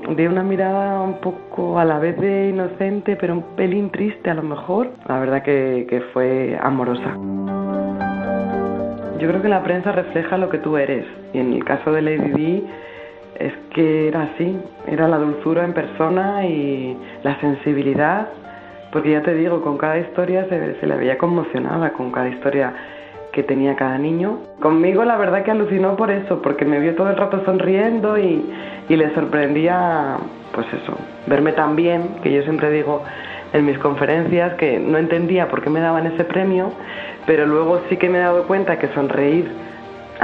de 0.08 0.28
una 0.28 0.42
mirada 0.42 1.00
un 1.00 1.20
poco 1.20 1.78
a 1.78 1.84
la 1.84 1.98
vez 1.98 2.18
de 2.18 2.50
inocente, 2.50 3.16
pero 3.16 3.34
un 3.34 3.42
pelín 3.56 3.90
triste 3.90 4.30
a 4.30 4.34
lo 4.34 4.42
mejor. 4.42 4.90
La 5.08 5.18
verdad 5.18 5.42
que, 5.42 5.86
que 5.88 6.00
fue 6.12 6.58
amorosa. 6.60 7.16
Yo 9.18 9.28
creo 9.28 9.40
que 9.40 9.48
la 9.48 9.62
prensa 9.62 9.92
refleja 9.92 10.36
lo 10.36 10.50
que 10.50 10.58
tú 10.58 10.76
eres 10.76 11.06
y 11.32 11.38
en 11.38 11.54
el 11.54 11.64
caso 11.64 11.92
de 11.92 12.02
Lady 12.02 12.30
Di 12.32 12.66
es 13.38 13.52
que 13.74 14.08
era 14.08 14.22
así, 14.22 14.58
era 14.86 15.08
la 15.08 15.18
dulzura 15.18 15.64
en 15.64 15.72
persona 15.72 16.46
y 16.46 16.96
la 17.22 17.38
sensibilidad, 17.40 18.28
porque 18.92 19.12
ya 19.12 19.22
te 19.22 19.34
digo, 19.34 19.62
con 19.62 19.78
cada 19.78 19.98
historia 19.98 20.46
se, 20.48 20.78
se 20.78 20.86
le 20.86 20.96
veía 20.96 21.18
conmocionada, 21.18 21.92
con 21.92 22.12
cada 22.12 22.28
historia 22.28 22.72
que 23.34 23.42
tenía 23.42 23.74
cada 23.74 23.98
niño. 23.98 24.38
Conmigo 24.60 25.04
la 25.04 25.16
verdad 25.16 25.42
que 25.42 25.50
alucinó 25.50 25.96
por 25.96 26.10
eso, 26.10 26.40
porque 26.40 26.64
me 26.64 26.78
vio 26.78 26.94
todo 26.94 27.10
el 27.10 27.16
rato 27.16 27.42
sonriendo 27.44 28.16
y, 28.16 28.44
y 28.88 28.96
le 28.96 29.12
sorprendía, 29.12 30.16
pues 30.52 30.66
eso, 30.68 30.96
verme 31.26 31.52
tan 31.52 31.74
bien, 31.74 32.20
que 32.22 32.32
yo 32.32 32.42
siempre 32.42 32.70
digo 32.70 33.02
en 33.52 33.66
mis 33.66 33.78
conferencias 33.78 34.54
que 34.54 34.78
no 34.78 34.98
entendía 34.98 35.48
por 35.48 35.62
qué 35.62 35.70
me 35.70 35.80
daban 35.80 36.06
ese 36.06 36.24
premio, 36.24 36.72
pero 37.26 37.46
luego 37.46 37.80
sí 37.88 37.96
que 37.96 38.08
me 38.08 38.18
he 38.18 38.20
dado 38.20 38.44
cuenta 38.46 38.78
que 38.78 38.88
sonreír 38.88 39.50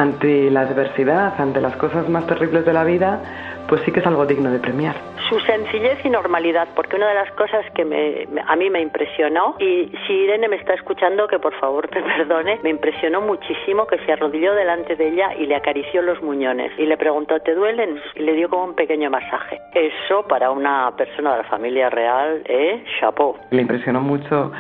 ante 0.01 0.51
la 0.51 0.63
adversidad, 0.63 1.39
ante 1.39 1.61
las 1.61 1.77
cosas 1.77 2.09
más 2.09 2.27
terribles 2.27 2.65
de 2.65 2.73
la 2.73 2.85
vida, 2.85 3.21
pues 3.69 3.83
sí 3.83 3.93
que 3.93 4.01
es 4.01 4.07
algo 4.07 4.25
digno 4.25 4.51
de 4.51 4.59
premiar. 4.59 4.97
Su 5.29 5.39
sencillez 5.41 5.99
y 6.05 6.11
normalidad, 6.11 6.69
porque 6.75 6.97
una 6.97 7.09
de 7.09 7.15
las 7.15 7.31
cosas 7.33 7.65
que 7.75 7.85
me, 7.85 8.27
a 8.47 8.57
mí 8.57 8.71
me 8.71 8.81
impresionó, 8.81 9.57
y 9.61 9.93
si 10.07 10.13
Irene 10.13 10.49
me 10.49 10.57
está 10.57 10.75
escuchando, 10.75 11.29
que 11.29 11.39
por 11.39 11.55
favor 11.61 11.87
te 11.89 12.03
perdone, 12.17 12.59
me 12.63 12.71
impresionó 12.71 13.21
muchísimo 13.21 13.87
que 13.87 13.99
se 13.99 14.13
arrodilló 14.13 14.55
delante 14.55 14.97
de 14.97 15.09
ella 15.09 15.35
y 15.39 15.47
le 15.47 15.55
acarició 15.55 16.03
los 16.03 16.21
muñones 16.23 16.73
y 16.79 16.87
le 16.87 16.97
preguntó, 16.97 17.39
¿te 17.41 17.55
duelen? 17.55 18.01
Y 18.17 18.21
le 18.21 18.33
dio 18.33 18.49
como 18.49 18.65
un 18.65 18.75
pequeño 18.75 19.11
masaje. 19.11 19.61
Eso 19.75 20.27
para 20.27 20.51
una 20.51 20.91
persona 20.97 21.33
de 21.33 21.39
la 21.43 21.45
familia 21.45 21.91
real, 21.91 22.43
¿eh? 22.47 22.83
Chapeau. 22.99 23.37
Le 23.51 23.61
impresionó 23.61 24.01
mucho 24.01 24.51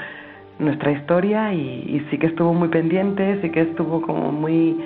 nuestra 0.58 0.92
historia 0.92 1.52
y, 1.54 1.84
y 1.88 2.06
sí 2.10 2.18
que 2.18 2.26
estuvo 2.26 2.52
muy 2.52 2.68
pendiente, 2.68 3.40
sí 3.40 3.50
que 3.50 3.62
estuvo 3.62 4.02
como 4.02 4.30
muy 4.30 4.76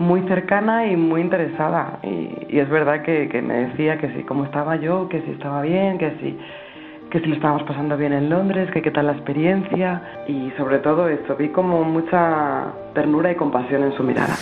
muy 0.00 0.22
cercana 0.22 0.86
y 0.86 0.96
muy 0.96 1.20
interesada. 1.20 2.00
Y, 2.02 2.46
y 2.48 2.58
es 2.58 2.68
verdad 2.70 3.02
que, 3.02 3.28
que, 3.28 3.42
me 3.42 3.66
decía 3.66 3.98
que 3.98 4.08
sí, 4.14 4.24
cómo 4.24 4.46
estaba 4.46 4.76
yo, 4.76 5.08
que 5.10 5.20
si 5.22 5.30
estaba 5.32 5.60
bien, 5.60 5.98
que 5.98 6.10
si, 6.20 6.38
que 7.10 7.20
si 7.20 7.26
lo 7.26 7.34
estábamos 7.34 7.64
pasando 7.64 7.98
bien 7.98 8.14
en 8.14 8.30
Londres, 8.30 8.70
que 8.72 8.80
qué 8.80 8.90
tal 8.90 9.06
la 9.06 9.12
experiencia. 9.12 10.02
Y 10.26 10.50
sobre 10.56 10.78
todo 10.78 11.06
esto, 11.06 11.36
vi 11.36 11.50
como 11.50 11.84
mucha 11.84 12.72
ternura 12.94 13.30
y 13.30 13.34
compasión 13.34 13.84
en 13.84 13.92
su 13.92 14.02
mirada. 14.02 14.34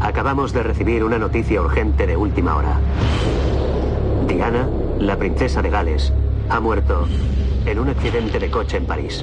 Acabamos 0.00 0.52
de 0.52 0.64
recibir 0.64 1.04
una 1.04 1.18
noticia 1.18 1.60
urgente 1.60 2.04
de 2.04 2.16
última 2.16 2.56
hora. 2.56 2.80
Diana, 4.26 4.68
la 4.98 5.16
princesa 5.16 5.62
de 5.62 5.70
Gales, 5.70 6.12
ha 6.50 6.58
muerto 6.58 7.06
en 7.64 7.78
un 7.78 7.88
accidente 7.88 8.40
de 8.40 8.50
coche 8.50 8.78
en 8.78 8.86
París. 8.86 9.22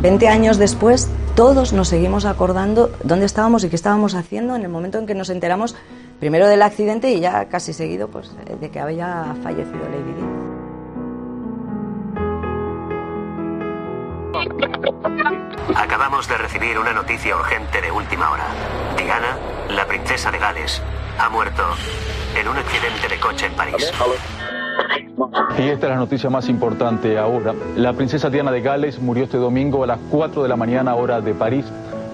20 0.00 0.28
años 0.28 0.58
después, 0.58 1.08
todos 1.34 1.72
nos 1.72 1.88
seguimos 1.88 2.24
acordando 2.24 2.90
dónde 3.04 3.26
estábamos 3.26 3.64
y 3.64 3.68
qué 3.68 3.76
estábamos 3.76 4.14
haciendo 4.14 4.56
en 4.56 4.62
el 4.62 4.68
momento 4.68 4.98
en 4.98 5.06
que 5.06 5.14
nos 5.14 5.30
enteramos 5.30 5.76
primero 6.20 6.46
del 6.46 6.62
accidente 6.62 7.10
y 7.10 7.20
ya 7.20 7.48
casi 7.48 7.72
seguido 7.72 8.08
pues, 8.08 8.30
de 8.60 8.70
que 8.70 8.80
había 8.80 9.34
fallecido 9.42 9.78
Lady 9.78 10.12
Di. 10.14 10.52
Acabamos 15.74 16.28
de 16.28 16.36
recibir 16.38 16.78
una 16.78 16.92
noticia 16.92 17.36
urgente 17.36 17.80
de 17.80 17.90
última 17.90 18.30
hora. 18.30 18.46
Diana, 18.96 19.38
la 19.70 19.86
princesa 19.86 20.30
de 20.30 20.38
Gales, 20.38 20.82
ha 21.18 21.28
muerto 21.28 21.62
en 22.38 22.48
un 22.48 22.56
accidente 22.56 23.08
de 23.08 23.20
coche 23.20 23.46
en 23.46 23.54
París. 23.54 23.92
Y 25.58 25.62
esta 25.62 25.86
es 25.86 25.90
la 25.90 25.96
noticia 25.96 26.28
más 26.28 26.48
importante 26.48 27.18
ahora. 27.18 27.54
La 27.76 27.92
princesa 27.92 28.28
Diana 28.28 28.52
de 28.52 28.60
Gales 28.60 29.00
murió 29.00 29.24
este 29.24 29.38
domingo 29.38 29.84
a 29.84 29.86
las 29.86 29.98
4 30.10 30.42
de 30.42 30.48
la 30.48 30.56
mañana 30.56 30.94
hora 30.94 31.20
de 31.20 31.34
París 31.34 31.64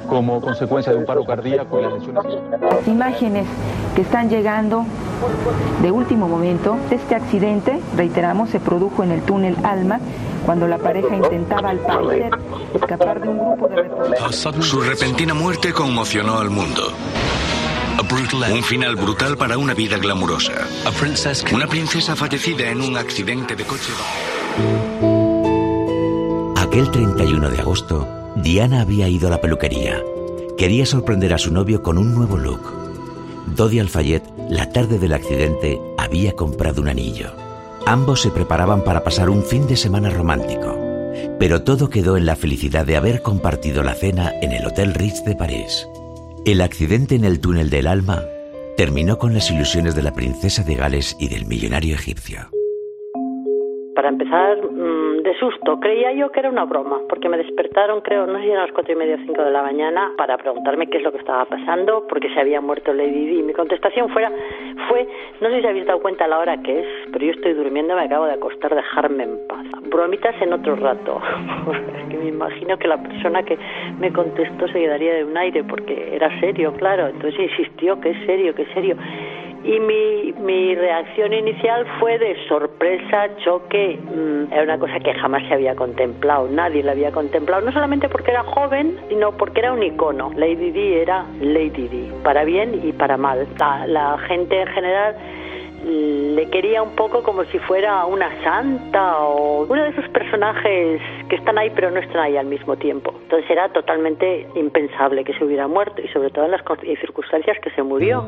como 0.09 0.40
consecuencia 0.40 0.92
de 0.92 0.98
un 0.98 1.04
paro 1.04 1.24
cardíaco 1.24 1.78
y 1.78 1.83
las 1.83 1.92
lesiones. 1.94 2.24
Las 2.61 2.88
imágenes 2.88 3.46
que 3.94 4.02
están 4.02 4.31
llegando 4.31 4.85
de 5.83 5.90
último 5.90 6.28
momento, 6.28 6.76
este 6.90 7.14
accidente, 7.14 7.78
reiteramos, 7.96 8.50
se 8.50 8.61
produjo 8.61 9.02
en 9.02 9.12
el 9.12 9.22
túnel 9.22 9.57
Alma 9.64 10.00
cuando 10.46 10.66
la 10.66 10.78
pareja 10.78 11.14
intentaba 11.14 11.70
al 11.70 11.78
parecer 11.78 12.31
escapar 12.74 13.20
de 13.20 13.28
un 13.28 13.38
grupo 13.38 13.68
de. 13.68 14.62
Su 14.62 14.81
repentina 14.81 15.35
muerte 15.35 15.72
conmocionó 15.72 16.38
al 16.38 16.50
mundo. 16.50 16.83
Un 18.00 18.62
final 18.62 18.94
brutal 18.94 19.37
para 19.37 19.58
una 19.58 19.74
vida 19.74 19.98
glamurosa. 19.98 20.52
Una 21.52 21.66
princesa 21.66 22.14
fallecida 22.14 22.70
en 22.70 22.80
un 22.80 22.96
accidente 22.96 23.56
de 23.56 23.64
coche. 23.64 23.92
Aquel 26.56 26.90
31 26.92 27.50
de 27.50 27.58
agosto, 27.58 28.08
Diana 28.37 28.82
había 28.82 29.08
ido 29.08 29.26
a 29.26 29.30
la 29.32 29.40
peluquería. 29.40 30.00
Quería 30.56 30.87
sorprender 30.87 31.34
a 31.34 31.38
su 31.38 31.52
novio 31.52 31.82
con 31.82 31.98
un 31.98 32.14
nuevo 32.14 32.37
look. 32.37 32.61
Dodi 33.56 33.80
Alfayet, 33.80 34.22
la 34.48 34.70
tarde 34.70 35.00
del 35.00 35.14
accidente, 35.14 35.80
había 35.98 36.34
comprado 36.34 36.80
un 36.80 36.88
anillo. 36.88 37.32
Ambos 37.84 38.22
se 38.22 38.30
preparaban 38.30 38.84
para 38.84 39.02
pasar 39.02 39.28
un 39.28 39.42
fin 39.42 39.66
de 39.66 39.76
semana 39.76 40.11
romántico. 40.11 40.76
Pero 41.40 41.62
todo 41.62 41.90
quedó 41.90 42.16
en 42.16 42.26
la 42.26 42.37
felicidad 42.37 42.87
de 42.87 42.96
haber 42.96 43.22
compartido 43.22 43.82
la 43.82 43.94
cena 43.94 44.32
en 44.40 44.52
el 44.52 44.66
Hotel 44.66 44.94
Ritz 44.94 45.24
de 45.24 45.34
París. 45.34 45.88
El 46.48 46.62
accidente 46.62 47.14
en 47.14 47.26
el 47.26 47.42
túnel 47.42 47.68
del 47.68 47.87
alma 47.87 48.22
terminó 48.78 49.18
con 49.18 49.34
las 49.34 49.50
ilusiones 49.50 49.94
de 49.94 50.02
la 50.02 50.14
princesa 50.14 50.62
de 50.62 50.76
Gales 50.76 51.14
y 51.20 51.28
del 51.28 51.44
millonario 51.44 51.94
egipcio. 51.94 52.38
Para 53.94 54.08
empezar, 54.08 54.56
susto. 55.38 55.81
Creía 55.81 56.12
yo 56.12 56.31
que 56.31 56.40
era 56.40 56.51
una 56.51 56.64
broma, 56.64 56.98
porque 57.09 57.29
me 57.29 57.37
despertaron, 57.37 58.01
creo, 58.01 58.27
no 58.27 58.38
sé 58.38 58.44
si 58.44 58.51
eran 58.51 58.64
las 58.64 58.72
cuatro 58.72 58.92
y 58.92 58.96
media 58.96 59.16
o 59.16 59.18
cinco 59.18 59.42
de 59.42 59.51
la 59.51 59.62
mañana, 59.62 60.12
para 60.16 60.37
preguntarme 60.37 60.88
qué 60.88 60.98
es 60.98 61.03
lo 61.03 61.12
que 61.12 61.18
estaba 61.18 61.44
pasando, 61.44 62.07
porque 62.09 62.29
se 62.33 62.40
había 62.40 62.61
muerto 62.61 62.92
Lady 62.92 63.27
Di. 63.27 63.42
Mi 63.42 63.53
contestación 63.53 64.09
fuera, 64.11 64.31
fue, 64.88 65.07
no 65.40 65.48
sé 65.51 65.61
si 65.61 65.66
habéis 65.66 65.87
dado 65.87 66.01
cuenta 66.01 66.24
a 66.24 66.29
la 66.29 66.38
hora 66.38 66.57
que 66.62 66.81
es, 66.81 66.87
pero 67.12 67.24
yo 67.24 67.33
estoy 67.33 67.55
durmiendo, 67.55 67.94
me 67.94 68.03
acabo 68.03 68.27
de 68.27 68.35
acostar, 68.35 68.74
dejarme 68.74 69.24
en 69.24 69.46
paz. 69.48 69.66
Bromitas 69.90 70.35
en 70.40 70.53
otro 70.53 70.77
rato. 70.77 71.20
es 71.98 72.09
que 72.11 72.16
me 72.16 72.29
imagino 72.29 72.79
que 72.79 72.88
la 72.88 73.03
persona 73.03 73.42
que 73.42 73.59
me 73.98 74.12
contestó 74.12 74.66
se 74.68 74.81
quedaría 74.81 75.14
de 75.14 75.24
un 75.24 75.37
aire, 75.37 75.64
porque 75.64 76.14
era 76.14 76.29
serio, 76.40 76.72
claro. 76.74 77.09
Entonces 77.09 77.40
insistió 77.51 78.01
que 78.01 78.11
es 78.11 78.27
serio, 78.27 78.55
que 78.55 78.62
es 78.62 78.68
serio 78.74 78.96
y 79.64 79.80
mi, 79.80 80.32
mi 80.40 80.74
reacción 80.74 81.32
inicial 81.32 81.86
fue 81.98 82.18
de 82.18 82.36
sorpresa, 82.48 83.28
choque, 83.44 83.98
mm, 83.98 84.52
era 84.52 84.62
una 84.62 84.78
cosa 84.78 85.00
que 85.00 85.12
jamás 85.14 85.42
se 85.48 85.54
había 85.54 85.74
contemplado, 85.74 86.48
nadie 86.48 86.82
la 86.82 86.92
había 86.92 87.10
contemplado, 87.12 87.62
no 87.62 87.72
solamente 87.72 88.08
porque 88.08 88.30
era 88.30 88.44
joven, 88.44 88.98
sino 89.08 89.32
porque 89.32 89.60
era 89.60 89.72
un 89.72 89.82
icono. 89.82 90.30
Lady 90.36 90.70
Di 90.70 90.94
era 90.94 91.24
Lady 91.40 91.88
Di, 91.88 92.12
para 92.22 92.44
bien 92.44 92.80
y 92.82 92.92
para 92.92 93.16
mal. 93.16 93.46
La, 93.58 93.86
la 93.86 94.18
gente 94.18 94.60
en 94.60 94.68
general 94.68 95.16
le 95.84 96.50
quería 96.50 96.82
un 96.82 96.94
poco 96.96 97.22
como 97.22 97.44
si 97.44 97.58
fuera 97.60 98.04
una 98.04 98.30
santa 98.42 99.18
o 99.18 99.64
uno 99.64 99.82
de 99.82 99.90
esos 99.90 100.08
personajes 100.08 101.00
que 101.28 101.36
están 101.36 101.56
ahí 101.56 101.70
pero 101.74 101.90
no 101.90 102.00
están 102.00 102.18
ahí 102.18 102.36
al 102.36 102.46
mismo 102.46 102.76
tiempo. 102.76 103.14
Entonces 103.22 103.48
era 103.50 103.68
totalmente 103.70 104.46
impensable 104.54 105.24
que 105.24 105.34
se 105.34 105.44
hubiera 105.44 105.68
muerto 105.68 106.02
y 106.02 106.08
sobre 106.08 106.30
todo 106.30 106.46
en 106.46 106.50
las 106.50 106.62
circunstancias 107.00 107.58
que 107.62 107.70
se 107.70 107.82
murió 107.82 108.26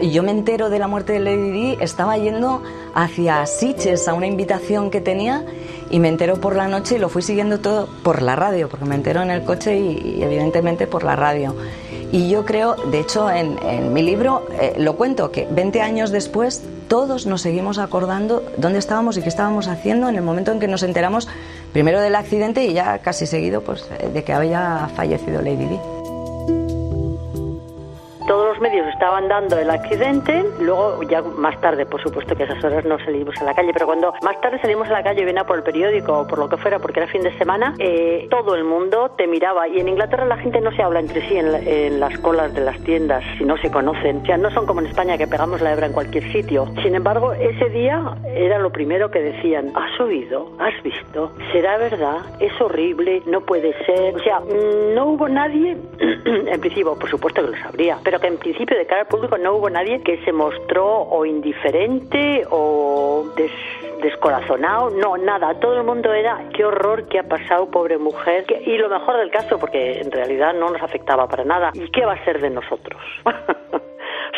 y 0.00 0.10
yo 0.10 0.22
me 0.22 0.30
entero 0.30 0.70
de 0.70 0.78
la 0.78 0.88
muerte 0.88 1.12
de 1.14 1.20
Lady 1.20 1.50
Di, 1.50 1.76
estaba 1.80 2.16
yendo 2.16 2.62
hacia 2.94 3.46
Sitges 3.46 4.08
a 4.08 4.14
una 4.14 4.26
invitación 4.26 4.90
que 4.90 5.00
tenía 5.00 5.44
y 5.90 5.98
me 5.98 6.08
entero 6.08 6.40
por 6.40 6.56
la 6.56 6.68
noche 6.68 6.96
y 6.96 6.98
lo 6.98 7.08
fui 7.08 7.22
siguiendo 7.22 7.60
todo 7.60 7.88
por 8.02 8.22
la 8.22 8.36
radio, 8.36 8.68
porque 8.68 8.84
me 8.84 8.94
entero 8.94 9.22
en 9.22 9.30
el 9.30 9.44
coche 9.44 9.78
y, 9.78 10.22
evidentemente 10.22 10.86
por 10.86 11.04
la 11.04 11.16
radio. 11.16 11.54
Y 12.12 12.28
yo 12.28 12.44
creo, 12.44 12.74
de 12.74 13.00
hecho, 13.00 13.30
en, 13.30 13.92
mi 13.92 14.02
libro 14.02 14.46
eh, 14.60 14.74
lo 14.78 14.96
cuento, 14.96 15.30
que 15.30 15.46
20 15.48 15.80
años 15.80 16.10
después 16.10 16.62
todos 16.88 17.26
nos 17.26 17.42
seguimos 17.42 17.78
acordando 17.78 18.42
dónde 18.56 18.80
estábamos 18.80 19.16
y 19.16 19.22
qué 19.22 19.28
estábamos 19.28 19.68
haciendo 19.68 20.08
en 20.08 20.16
el 20.16 20.22
momento 20.22 20.50
en 20.50 20.58
que 20.58 20.66
nos 20.66 20.82
enteramos 20.82 21.28
primero 21.72 22.00
del 22.00 22.16
accidente 22.16 22.64
y 22.64 22.72
ya 22.72 22.98
casi 22.98 23.26
seguido 23.26 23.62
pues, 23.62 23.84
de 24.12 24.24
que 24.24 24.32
había 24.32 24.90
fallecido 24.96 25.40
Lady 25.40 25.66
Di 25.66 26.79
todos 28.30 28.46
los 28.46 28.60
medios 28.60 28.86
estaban 28.86 29.26
dando 29.26 29.58
el 29.58 29.68
accidente, 29.68 30.44
luego 30.60 31.02
ya 31.02 31.20
más 31.20 31.60
tarde, 31.60 31.84
por 31.84 32.00
supuesto 32.00 32.36
que 32.36 32.44
a 32.44 32.46
esas 32.46 32.62
horas 32.62 32.84
no 32.84 32.96
salimos 33.00 33.36
a 33.42 33.44
la 33.44 33.54
calle, 33.54 33.72
pero 33.72 33.86
cuando 33.86 34.14
más 34.22 34.40
tarde 34.40 34.60
salimos 34.60 34.88
a 34.88 34.92
la 34.92 35.02
calle, 35.02 35.24
viene 35.24 35.42
por 35.44 35.56
el 35.56 35.64
periódico 35.64 36.20
o 36.20 36.26
por 36.28 36.38
lo 36.38 36.48
que 36.48 36.56
fuera, 36.56 36.78
porque 36.78 37.00
era 37.00 37.08
fin 37.08 37.22
de 37.22 37.36
semana, 37.38 37.74
eh, 37.80 38.28
todo 38.30 38.54
el 38.54 38.62
mundo 38.62 39.10
te 39.18 39.26
miraba 39.26 39.66
y 39.66 39.80
en 39.80 39.88
Inglaterra 39.88 40.24
la 40.26 40.36
gente 40.36 40.60
no 40.60 40.70
se 40.70 40.80
habla 40.80 41.00
entre 41.00 41.28
sí 41.28 41.34
en, 41.36 41.98
las 41.98 42.16
colas 42.20 42.54
de 42.54 42.60
las 42.60 42.78
tiendas, 42.84 43.24
si 43.36 43.44
no 43.44 43.56
se 43.56 43.68
conocen, 43.68 44.18
o 44.18 44.26
sea, 44.26 44.36
no 44.36 44.52
son 44.52 44.64
como 44.64 44.80
en 44.80 44.86
España 44.86 45.18
que 45.18 45.26
pegamos 45.26 45.60
la 45.60 45.72
hebra 45.72 45.86
en 45.86 45.92
cualquier 45.92 46.30
sitio. 46.30 46.68
Sin 46.84 46.94
embargo, 46.94 47.32
ese 47.32 47.68
día 47.70 48.16
era 48.32 48.60
lo 48.60 48.70
primero 48.70 49.10
que 49.10 49.18
decían, 49.18 49.72
¿has 49.74 50.00
oído? 50.00 50.52
¿Has 50.60 50.80
visto? 50.84 51.32
¿Será 51.50 51.78
verdad? 51.78 52.18
¿Es 52.38 52.52
horrible? 52.60 53.24
¿No 53.26 53.40
puede 53.40 53.74
ser? 53.86 54.14
O 54.14 54.20
sea, 54.20 54.38
mm, 54.38 54.94
no 54.94 55.06
hubo 55.06 55.28
nadie, 55.28 55.76
en 55.98 56.60
principio, 56.60 56.96
por 56.96 57.10
supuesto 57.10 57.42
que 57.42 57.50
lo 57.50 57.56
sabría, 57.58 57.98
pero 58.04 58.19
que 58.20 58.26
en 58.26 58.38
principio 58.38 58.76
de 58.76 58.86
cara 58.86 59.02
al 59.02 59.06
público 59.06 59.38
no 59.38 59.54
hubo 59.54 59.70
nadie 59.70 60.02
que 60.02 60.22
se 60.24 60.32
mostró 60.32 61.02
o 61.02 61.24
indiferente 61.24 62.44
o 62.50 63.26
descorazonado, 64.02 64.90
no, 64.90 65.16
nada, 65.16 65.54
todo 65.60 65.78
el 65.78 65.84
mundo 65.84 66.12
era 66.12 66.44
qué 66.54 66.64
horror 66.64 67.08
que 67.08 67.18
ha 67.18 67.22
pasado, 67.22 67.70
pobre 67.70 67.98
mujer, 67.98 68.46
y 68.64 68.76
lo 68.78 68.88
mejor 68.88 69.16
del 69.18 69.30
caso, 69.30 69.58
porque 69.58 70.00
en 70.00 70.10
realidad 70.10 70.54
no 70.54 70.70
nos 70.70 70.82
afectaba 70.82 71.28
para 71.28 71.44
nada, 71.44 71.70
¿y 71.74 71.90
qué 71.90 72.04
va 72.04 72.14
a 72.14 72.24
ser 72.24 72.40
de 72.40 72.50
nosotros? 72.50 73.00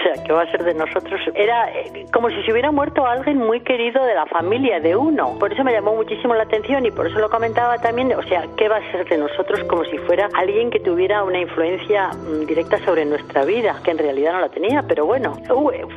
sea, 0.02 0.24
¿qué 0.24 0.32
va 0.32 0.42
a 0.42 0.50
ser 0.50 0.64
de 0.64 0.74
nosotros? 0.74 1.20
Era 1.34 1.70
eh, 1.72 2.06
como 2.12 2.28
si 2.30 2.42
se 2.42 2.52
hubiera 2.52 2.70
muerto 2.70 3.06
alguien 3.06 3.38
muy 3.38 3.60
querido 3.60 4.04
de 4.04 4.14
la 4.14 4.26
familia 4.26 4.80
de 4.80 4.96
uno. 4.96 5.38
Por 5.38 5.52
eso 5.52 5.62
me 5.64 5.72
llamó 5.72 5.94
muchísimo 5.94 6.34
la 6.34 6.42
atención 6.42 6.84
y 6.84 6.90
por 6.90 7.06
eso 7.06 7.18
lo 7.18 7.30
comentaba 7.30 7.78
también. 7.78 8.12
O 8.14 8.22
sea, 8.22 8.44
¿qué 8.56 8.68
va 8.68 8.76
a 8.76 8.92
ser 8.92 9.08
de 9.08 9.18
nosotros 9.18 9.64
como 9.64 9.84
si 9.84 9.98
fuera 9.98 10.28
alguien 10.34 10.70
que 10.70 10.80
tuviera 10.80 11.22
una 11.22 11.38
influencia 11.38 12.08
mm, 12.08 12.46
directa 12.46 12.78
sobre 12.84 13.04
nuestra 13.04 13.44
vida, 13.44 13.80
que 13.84 13.92
en 13.92 13.98
realidad 13.98 14.32
no 14.32 14.40
la 14.40 14.48
tenía? 14.48 14.82
Pero 14.82 15.06
bueno, 15.06 15.34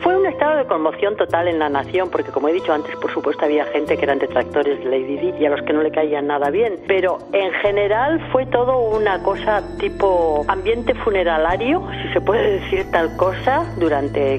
fue 0.01 0.17
un 0.17 0.25
estado 0.25 0.57
de 0.57 0.65
conmoción 0.65 1.15
total 1.15 1.47
en 1.47 1.59
la 1.59 1.69
nación, 1.69 2.09
porque 2.11 2.31
como 2.31 2.49
he 2.49 2.53
dicho 2.53 2.73
antes, 2.73 2.95
por 2.97 3.11
supuesto 3.11 3.45
había 3.45 3.65
gente 3.65 3.97
que 3.97 4.03
eran 4.03 4.19
detractores 4.19 4.79
de 4.79 4.85
Lady 4.85 5.17
Di 5.17 5.33
y 5.39 5.45
a 5.45 5.49
los 5.49 5.61
que 5.63 5.73
no 5.73 5.81
le 5.81 5.91
caían 5.91 6.27
nada 6.27 6.49
bien. 6.49 6.79
Pero 6.87 7.17
en 7.33 7.51
general 7.53 8.21
fue 8.31 8.45
todo 8.45 8.79
una 8.79 9.21
cosa 9.23 9.63
tipo 9.79 10.45
ambiente 10.47 10.93
funeralario, 10.95 11.87
si 12.01 12.13
se 12.13 12.21
puede 12.21 12.59
decir 12.59 12.89
tal 12.91 13.15
cosa, 13.17 13.65
durante 13.77 13.94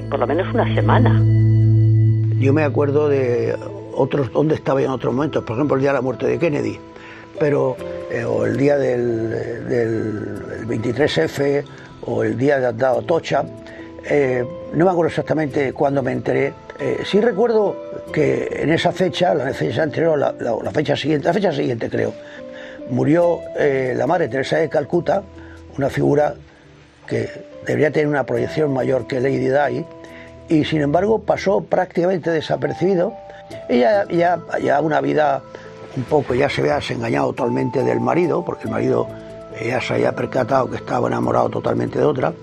por 0.09 0.19
lo 0.19 0.27
menos 0.27 0.53
una 0.53 0.71
semana. 0.75 1.19
Yo 2.39 2.53
me 2.53 2.63
acuerdo 2.63 3.09
de 3.09 3.55
otros, 3.95 4.31
dónde 4.31 4.53
estaba 4.53 4.83
en 4.83 4.91
otros 4.91 5.13
momentos, 5.13 5.43
por 5.43 5.55
ejemplo 5.55 5.75
el 5.75 5.81
día 5.81 5.89
de 5.89 5.95
la 5.95 6.01
muerte 6.01 6.27
de 6.27 6.37
Kennedy, 6.37 6.79
pero, 7.39 7.75
eh, 8.11 8.23
o 8.23 8.45
el 8.45 8.55
día 8.55 8.77
del, 8.77 9.67
del 9.67 10.67
23F, 10.67 11.63
o 12.05 12.23
el 12.23 12.37
día 12.37 12.59
de 12.59 12.71
Dado 12.73 13.01
Tocha, 13.01 13.43
eh, 14.07 14.45
no 14.73 14.85
me 14.85 14.91
acuerdo 14.91 15.09
exactamente 15.09 15.73
cuándo 15.73 16.03
me 16.03 16.11
enteré. 16.11 16.53
Eh, 16.79 16.99
sí 17.03 17.19
recuerdo 17.19 17.75
que 18.13 18.47
en 18.61 18.71
esa 18.71 18.91
fecha, 18.91 19.33
la 19.33 19.51
fecha 19.53 19.81
anterior, 19.81 20.19
la, 20.19 20.71
fecha 20.71 20.95
siguiente, 20.95 21.27
la 21.27 21.33
fecha 21.33 21.51
siguiente 21.51 21.89
creo, 21.89 22.13
murió 22.91 23.39
la 23.57 24.05
madre 24.05 24.27
Teresa 24.27 24.57
de 24.57 24.69
Calcuta, 24.69 25.23
una 25.75 25.89
figura 25.89 26.35
que 27.07 27.56
debería 27.67 27.91
tener 27.91 28.07
una 28.07 28.23
proyección 28.23 28.73
mayor 28.73 29.05
que 29.05 29.19
Lady 29.19 29.49
Di, 29.49 29.85
y 30.49 30.63
sin 30.65 30.81
embargo 30.81 31.19
pasó 31.19 31.61
prácticamente 31.61 32.31
desapercibido. 32.31 33.13
Ella 33.69 34.07
ya, 34.09 34.39
ya 34.63 34.81
una 34.81 35.01
vida 35.01 35.43
un 35.95 36.03
poco, 36.03 36.33
ya 36.33 36.49
se 36.49 36.61
había 36.61 36.75
desengañado 36.75 37.33
totalmente 37.33 37.83
del 37.83 37.99
marido, 37.99 38.43
porque 38.45 38.63
el 38.65 38.71
marido 38.71 39.07
ya 39.63 39.81
se 39.81 39.95
había 39.95 40.15
percatado 40.15 40.69
que 40.69 40.77
estaba 40.77 41.07
enamorado 41.07 41.49
totalmente 41.49 41.99
de 41.99 42.05
otra. 42.05 42.33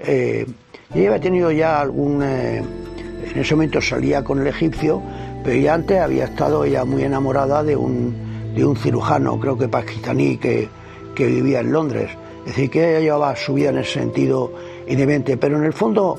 Eh, 0.00 0.46
ella 0.94 1.08
había 1.08 1.20
tenido 1.20 1.50
ya 1.50 1.80
algún... 1.80 2.22
Eh, 2.22 2.58
en 2.58 3.40
ese 3.40 3.54
momento 3.54 3.80
salía 3.80 4.22
con 4.22 4.40
el 4.40 4.46
egipcio, 4.46 5.02
pero 5.42 5.56
ya 5.58 5.74
antes 5.74 5.98
había 6.00 6.24
estado 6.24 6.64
ella 6.64 6.84
muy 6.84 7.02
enamorada 7.02 7.62
de 7.62 7.76
un, 7.76 8.54
de 8.54 8.64
un 8.64 8.76
cirujano, 8.76 9.38
creo 9.40 9.58
que 9.58 9.68
pakistaní, 9.68 10.38
que, 10.38 10.68
que 11.14 11.26
vivía 11.26 11.60
en 11.60 11.72
Londres. 11.72 12.10
Es 12.40 12.54
decir, 12.54 12.70
que 12.70 12.90
ella 12.90 13.00
llevaba 13.00 13.36
su 13.36 13.54
vida 13.54 13.70
en 13.70 13.78
ese 13.78 13.94
sentido 13.94 14.52
independiente, 14.88 15.36
pero 15.36 15.56
en 15.58 15.64
el 15.64 15.72
fondo, 15.72 16.18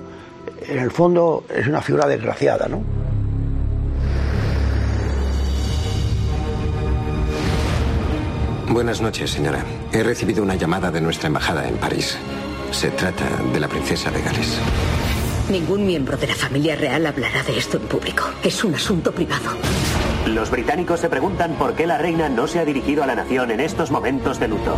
en 0.68 0.80
el 0.80 0.92
fondo 0.92 1.44
es 1.54 1.68
una 1.68 1.82
figura 1.82 2.08
desgraciada, 2.08 2.68
¿no? 2.68 2.84
Buenas 8.70 9.02
noches, 9.02 9.32
señora. 9.32 9.66
He 9.92 10.04
recibido 10.04 10.44
una 10.44 10.56
llamada 10.56 10.92
de 10.92 11.02
nuestra 11.02 11.28
embajada 11.28 11.68
en 11.68 11.76
París. 11.78 12.18
Se 12.72 12.92
trata 12.92 13.26
de 13.52 13.60
la 13.60 13.68
princesa 13.68 14.12
de 14.12 14.22
Gales. 14.22 14.60
Ningún 15.50 15.88
miembro 15.88 16.16
de 16.16 16.28
la 16.28 16.36
familia 16.36 16.76
real 16.76 17.08
hablará 17.08 17.42
de 17.42 17.58
esto 17.58 17.78
en 17.78 17.84
público. 17.84 18.26
Es 18.44 18.64
un 18.64 18.76
asunto 18.76 19.12
privado. 19.12 19.50
Los 20.28 20.52
británicos 20.52 21.00
se 21.00 21.10
preguntan 21.10 21.56
por 21.56 21.74
qué 21.74 21.88
la 21.88 21.98
reina 21.98 22.30
no 22.30 22.46
se 22.46 22.60
ha 22.60 22.66
dirigido 22.66 23.02
a 23.02 23.08
la 23.08 23.16
nación 23.16 23.50
en 23.50 23.60
estos 23.60 23.90
momentos 23.90 24.40
de 24.40 24.48
luto. 24.48 24.78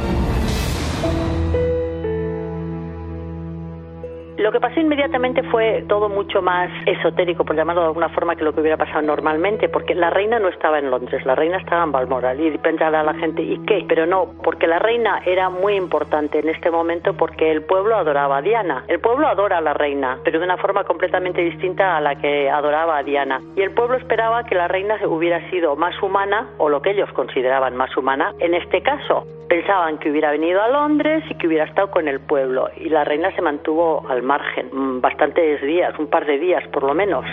Lo 4.52 4.60
que 4.60 4.68
pasó 4.68 4.82
inmediatamente 4.82 5.44
fue 5.44 5.86
todo 5.88 6.10
mucho 6.10 6.42
más 6.42 6.70
esotérico, 6.86 7.46
por 7.46 7.56
llamarlo 7.56 7.84
de 7.84 7.88
alguna 7.88 8.10
forma, 8.10 8.36
que 8.36 8.44
lo 8.44 8.54
que 8.54 8.60
hubiera 8.60 8.76
pasado 8.76 9.02
normalmente, 9.02 9.70
porque 9.70 9.96
la 9.96 10.10
reina 10.10 10.40
no 10.40 10.50
estaba 10.50 10.78
en 10.78 10.92
Londres, 10.92 11.26
la 11.26 11.36
reina 11.36 11.56
estaba 11.56 11.86
en 11.86 11.94
Balmoral 11.94 12.38
y 12.38 12.58
pensaba 12.58 13.00
a 13.00 13.04
la 13.04 13.14
gente, 13.14 13.42
¿y 13.44 13.58
qué? 13.60 13.86
Pero 13.88 14.06
no, 14.06 14.34
porque 14.44 14.68
la 14.68 14.78
reina 14.78 15.22
era 15.26 15.50
muy 15.50 15.76
importante 15.76 16.40
en 16.40 16.50
este 16.50 16.70
momento 16.70 17.14
porque 17.14 17.50
el 17.50 17.64
pueblo 17.64 17.96
adoraba 17.96 18.40
a 18.40 18.42
Diana. 18.42 18.84
El 18.90 19.00
pueblo 19.00 19.26
adora 19.26 19.60
a 19.60 19.62
la 19.62 19.74
reina, 19.74 20.18
pero 20.26 20.38
de 20.38 20.44
una 20.44 20.58
forma 20.58 20.84
completamente 20.84 21.40
distinta 21.40 21.96
a 21.96 22.02
la 22.02 22.16
que 22.16 22.50
adoraba 22.50 22.98
a 22.98 23.04
Diana. 23.04 23.40
Y 23.56 23.62
el 23.62 23.72
pueblo 23.72 23.96
esperaba 23.96 24.44
que 24.44 24.56
la 24.56 24.68
reina 24.68 24.98
hubiera 25.08 25.50
sido 25.50 25.78
más 25.78 25.96
humana, 26.04 26.50
o 26.58 26.68
lo 26.68 26.82
que 26.82 26.92
ellos 26.92 27.10
consideraban 27.14 27.78
más 27.78 27.96
humana, 27.96 28.34
en 28.40 28.54
este 28.54 28.82
caso. 28.82 29.26
Pensaban 29.48 29.98
que 29.98 30.10
hubiera 30.10 30.32
venido 30.32 30.62
a 30.62 30.70
Londres 30.70 31.26
y 31.30 31.36
que 31.36 31.46
hubiera 31.46 31.66
estado 31.66 31.92
con 31.92 32.08
el 32.08 32.22
pueblo, 32.22 32.70
y 32.78 32.88
la 32.88 33.04
reina 33.04 33.36
se 33.36 33.42
mantuvo 33.42 34.06
al 34.10 34.24
margen, 34.24 34.41
bastantes 35.02 35.62
días, 35.62 35.98
un 36.00 36.08
par 36.08 36.26
de 36.26 36.40
días 36.40 36.68
por 36.70 36.84
lo 36.84 36.94
menos. 36.94 37.26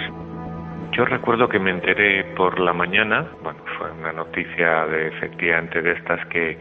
Yo 0.92 1.05
recuerdo 1.05 1.49
que 1.49 1.59
me 1.59 1.71
enteré 1.71 2.25
por 2.37 2.59
la 2.59 2.73
mañana, 2.73 3.27
bueno, 3.42 3.61
fue 3.79 3.90
una 3.92 4.12
noticia 4.12 4.87
de 4.87 5.09
efectivamente 5.09 5.81
de 5.81 5.92
estas 5.92 6.27
que, 6.27 6.59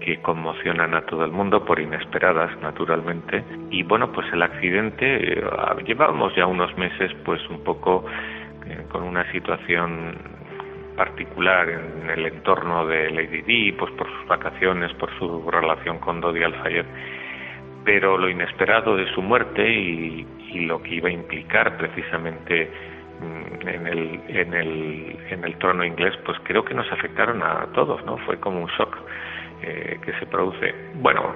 que 0.00 0.20
conmocionan 0.22 0.94
a 0.94 1.02
todo 1.02 1.24
el 1.24 1.30
mundo 1.30 1.64
por 1.64 1.78
inesperadas, 1.78 2.50
naturalmente. 2.60 3.44
Y 3.70 3.82
bueno, 3.82 4.10
pues 4.10 4.26
el 4.32 4.42
accidente, 4.42 5.38
eh, 5.38 5.44
llevábamos 5.86 6.34
ya 6.34 6.46
unos 6.46 6.76
meses 6.76 7.12
pues 7.24 7.40
un 7.50 7.62
poco 7.62 8.04
eh, 8.66 8.84
con 8.90 9.02
una 9.02 9.30
situación 9.30 10.16
particular 10.96 11.68
en 11.68 12.10
el 12.10 12.26
entorno 12.26 12.84
de 12.84 13.10
Lady 13.10 13.42
Di, 13.42 13.72
pues 13.72 13.92
por 13.92 14.08
sus 14.08 14.26
vacaciones, 14.26 14.92
por 14.94 15.16
su 15.18 15.48
relación 15.48 15.98
con 15.98 16.20
Dodi 16.20 16.42
Al-Fayed, 16.42 16.86
pero 17.84 18.18
lo 18.18 18.28
inesperado 18.28 18.96
de 18.96 19.06
su 19.14 19.22
muerte 19.22 19.68
y, 19.68 20.26
lo 20.66 20.82
que 20.82 20.96
iba 20.96 21.08
a 21.08 21.12
implicar 21.12 21.76
precisamente 21.76 22.70
mm, 23.20 23.68
en 23.68 23.86
el, 23.86 24.20
en, 24.28 24.54
el, 24.54 25.16
en 25.30 25.44
el 25.44 25.56
trono 25.58 25.84
inglés, 25.84 26.14
pues 26.24 26.38
creo 26.42 26.64
que 26.64 26.74
nos 26.74 26.90
afectaron 26.90 27.42
a 27.42 27.66
todos, 27.74 28.04
¿no? 28.04 28.16
Fue 28.18 28.40
como 28.40 28.62
un 28.62 28.68
shock 28.68 28.96
eh, 29.62 29.98
que 30.04 30.12
se 30.14 30.26
produce. 30.26 30.74
Bueno, 30.94 31.32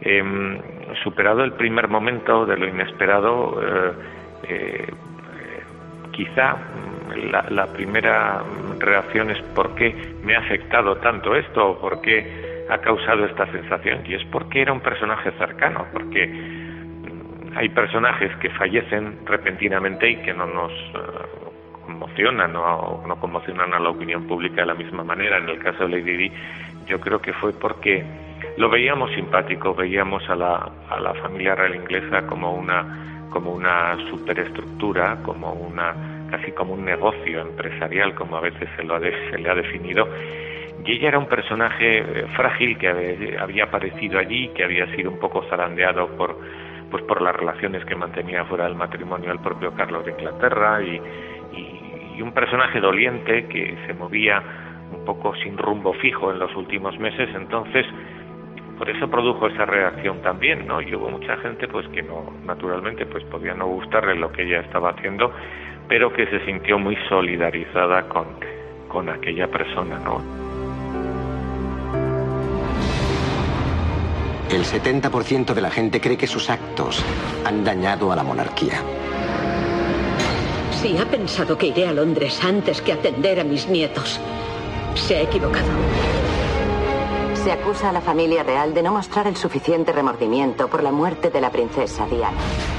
em, 0.00 0.58
superado 1.04 1.44
el 1.44 1.52
primer 1.52 1.88
momento 1.88 2.46
de 2.46 2.56
lo 2.56 2.66
inesperado, 2.66 3.60
eh, 3.62 3.92
eh, 4.48 4.86
quizá 6.12 6.54
mm, 6.54 7.30
la, 7.30 7.46
la, 7.50 7.66
primera 7.66 8.42
reacción 8.78 9.30
es 9.30 9.40
por 9.54 9.74
qué 9.74 9.94
me 10.24 10.34
ha 10.34 10.40
afectado 10.40 10.96
tanto 10.96 11.34
esto 11.34 11.78
por 11.80 12.00
qué 12.00 12.45
ha 12.68 12.78
causado 12.78 13.24
esta 13.24 13.50
sensación 13.52 14.02
y 14.06 14.14
es 14.14 14.24
porque 14.26 14.62
era 14.62 14.72
un 14.72 14.80
personaje 14.80 15.30
cercano, 15.32 15.86
porque 15.92 16.22
hay 17.54 17.68
personajes 17.70 18.34
que 18.36 18.50
fallecen 18.50 19.20
repentinamente 19.24 20.10
y 20.10 20.16
que 20.16 20.34
no 20.34 20.46
nos 20.46 20.72
eh, 20.72 21.46
conmocionan 21.86 22.54
o 22.56 23.04
no 23.06 23.16
conmocionan 23.20 23.72
a 23.72 23.78
la 23.78 23.90
opinión 23.90 24.26
pública 24.26 24.62
de 24.62 24.66
la 24.66 24.74
misma 24.74 25.04
manera. 25.04 25.38
En 25.38 25.48
el 25.48 25.58
caso 25.58 25.86
de 25.86 25.98
Lady 25.98 26.16
Di, 26.16 26.32
yo 26.86 27.00
creo 27.00 27.20
que 27.20 27.32
fue 27.32 27.52
porque 27.52 28.04
lo 28.58 28.68
veíamos 28.68 29.10
simpático, 29.12 29.74
veíamos 29.74 30.28
a 30.28 30.34
la, 30.34 30.70
a 30.90 31.00
la 31.00 31.14
familia 31.14 31.54
real 31.54 31.74
inglesa 31.74 32.26
como 32.26 32.52
una 32.52 33.02
como 33.30 33.52
una 33.52 33.96
superestructura, 34.08 35.18
como 35.22 35.52
una 35.52 35.94
casi 36.30 36.52
como 36.52 36.74
un 36.74 36.84
negocio 36.84 37.40
empresarial, 37.40 38.14
como 38.14 38.36
a 38.36 38.40
veces 38.40 38.68
se, 38.76 38.82
lo 38.82 38.98
se 38.98 39.38
le 39.38 39.50
ha 39.50 39.54
definido. 39.54 40.08
Y 40.84 40.92
ella 40.92 41.08
era 41.08 41.18
un 41.18 41.26
personaje 41.26 41.98
eh, 41.98 42.26
frágil 42.36 42.78
que 42.78 43.36
había 43.40 43.64
aparecido 43.64 44.18
allí, 44.18 44.48
que 44.48 44.64
había 44.64 44.86
sido 44.94 45.10
un 45.10 45.18
poco 45.18 45.42
zarandeado 45.48 46.08
por, 46.16 46.38
pues 46.90 47.02
por 47.04 47.22
las 47.22 47.34
relaciones 47.34 47.84
que 47.84 47.96
mantenía 47.96 48.44
fuera 48.44 48.64
del 48.64 48.76
matrimonio 48.76 49.32
el 49.32 49.40
propio 49.40 49.72
Carlos 49.72 50.04
de 50.04 50.12
Inglaterra 50.12 50.82
y, 50.82 51.00
y 52.16 52.22
un 52.22 52.32
personaje 52.32 52.80
doliente 52.80 53.46
que 53.46 53.76
se 53.86 53.94
movía 53.94 54.42
un 54.92 55.04
poco 55.04 55.34
sin 55.36 55.58
rumbo 55.58 55.92
fijo 55.94 56.30
en 56.30 56.38
los 56.38 56.54
últimos 56.56 56.98
meses, 56.98 57.28
entonces 57.34 57.86
por 58.78 58.90
eso 58.90 59.08
produjo 59.10 59.46
esa 59.46 59.64
reacción 59.64 60.20
también, 60.22 60.66
¿no? 60.66 60.80
Y 60.80 60.94
hubo 60.94 61.08
mucha 61.08 61.36
gente 61.38 61.66
pues 61.66 61.86
que 61.88 62.02
no, 62.02 62.32
naturalmente 62.44 63.06
pues 63.06 63.24
podía 63.24 63.54
no 63.54 63.66
gustarle 63.66 64.14
lo 64.14 64.30
que 64.30 64.42
ella 64.42 64.60
estaba 64.60 64.90
haciendo, 64.90 65.32
pero 65.88 66.12
que 66.12 66.26
se 66.26 66.44
sintió 66.44 66.78
muy 66.78 66.96
solidarizada 67.08 68.08
con, 68.08 68.26
con 68.88 69.08
aquella 69.08 69.48
persona, 69.48 69.98
¿no? 69.98 70.45
El 74.50 74.64
70% 74.64 75.54
de 75.54 75.60
la 75.60 75.70
gente 75.70 76.00
cree 76.00 76.16
que 76.16 76.26
sus 76.26 76.50
actos 76.50 77.02
han 77.44 77.64
dañado 77.64 78.12
a 78.12 78.16
la 78.16 78.22
monarquía. 78.22 78.80
Si 80.80 80.96
ha 80.96 81.04
pensado 81.04 81.58
que 81.58 81.66
iré 81.66 81.88
a 81.88 81.92
Londres 81.92 82.38
antes 82.44 82.80
que 82.80 82.92
atender 82.92 83.40
a 83.40 83.44
mis 83.44 83.66
nietos, 83.66 84.20
se 84.94 85.16
ha 85.16 85.22
equivocado. 85.22 85.66
Se 87.34 87.50
acusa 87.50 87.90
a 87.90 87.92
la 87.92 88.00
familia 88.00 88.42
real 88.42 88.72
de 88.72 88.82
no 88.82 88.92
mostrar 88.92 89.26
el 89.26 89.36
suficiente 89.36 89.92
remordimiento 89.92 90.68
por 90.68 90.82
la 90.82 90.92
muerte 90.92 91.30
de 91.30 91.40
la 91.40 91.50
princesa 91.50 92.06
Diana 92.06 92.75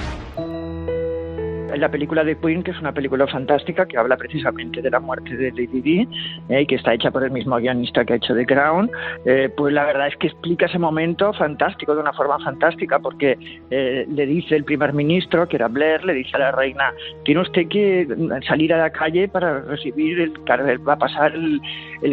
la 1.79 1.89
película 1.89 2.23
de 2.23 2.37
Queen, 2.37 2.63
que 2.63 2.71
es 2.71 2.79
una 2.79 2.91
película 2.91 3.27
fantástica 3.27 3.85
que 3.85 3.97
habla 3.97 4.17
precisamente 4.17 4.81
de 4.81 4.89
la 4.89 4.99
muerte 4.99 5.35
de 5.35 5.51
Lady 5.51 5.81
Di 5.81 6.07
eh, 6.49 6.65
que 6.65 6.75
está 6.75 6.93
hecha 6.93 7.11
por 7.11 7.23
el 7.23 7.31
mismo 7.31 7.57
guionista 7.57 8.05
que 8.05 8.13
ha 8.13 8.15
hecho 8.17 8.35
The 8.35 8.45
Crown, 8.45 8.89
eh, 9.25 9.49
pues 9.55 9.73
la 9.73 9.85
verdad 9.85 10.07
es 10.07 10.15
que 10.17 10.27
explica 10.27 10.65
ese 10.65 10.79
momento 10.79 11.33
fantástico 11.33 11.93
de 11.93 12.01
una 12.01 12.13
forma 12.13 12.39
fantástica 12.39 12.99
porque 12.99 13.37
eh, 13.69 14.05
le 14.09 14.25
dice 14.25 14.55
el 14.55 14.63
primer 14.63 14.93
ministro, 14.93 15.47
que 15.47 15.57
era 15.57 15.67
Blair, 15.67 16.03
le 16.05 16.13
dice 16.13 16.35
a 16.35 16.39
la 16.39 16.51
reina, 16.51 16.93
tiene 17.23 17.41
usted 17.41 17.67
que 17.67 18.07
salir 18.47 18.73
a 18.73 18.77
la 18.77 18.89
calle 18.89 19.27
para 19.27 19.61
recibir 19.61 20.19
el 20.21 20.33
va 20.87 20.93
a 20.93 20.97
pasar 20.97 21.33
el, 21.33 21.61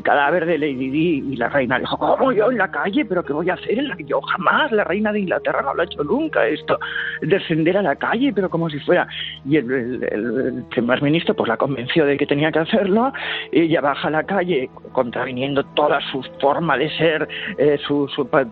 cadáver 0.03 0.45
de 0.47 0.59
Lady 0.59 0.91
Di 0.91 1.25
y 1.33 1.37
la 1.37 1.49
reina 1.49 1.79
dijo, 1.79 1.97
¿cómo 1.97 2.33
yo 2.33 2.51
en 2.51 2.59
la 2.59 2.71
calle? 2.71 3.05
¿Pero 3.05 3.25
qué 3.25 3.33
voy 3.33 3.49
a 3.49 3.55
hacer? 3.55 3.85
Yo 4.07 4.21
jamás, 4.21 4.73
la 4.73 4.85
reina 4.85 5.13
de 5.13 5.21
Inglaterra 5.21 5.63
no 5.63 5.75
lo 5.75 5.83
ha 5.83 5.85
hecho 5.85 6.03
nunca 6.05 6.47
esto, 6.47 6.79
descender 7.23 7.77
a 7.77 7.83
la 7.83 7.97
calle, 7.97 8.33
pero 8.35 8.51
como 8.51 8.69
si 8.69 8.79
fuera 8.81 9.07
y 9.45 9.54
el, 9.57 10.65
primer 10.71 11.03
ministro 11.03 11.35
pues 11.35 11.49
la 11.49 11.57
convenció 11.57 12.07
de 12.07 12.17
que 12.17 12.27
tenía 12.27 12.51
que 12.53 12.61
hacerlo, 12.61 13.13
y 13.53 13.63
ella 13.63 13.81
baja 13.81 14.09
a 14.09 14.11
la 14.11 14.25
calle 14.25 14.71
contraviniendo 14.93 15.65
toda 15.75 16.01
su 16.13 16.23
forma 16.41 16.77
de 16.79 16.89
ser, 16.97 17.29
eh, 17.59 17.79
su, 17.87 18.09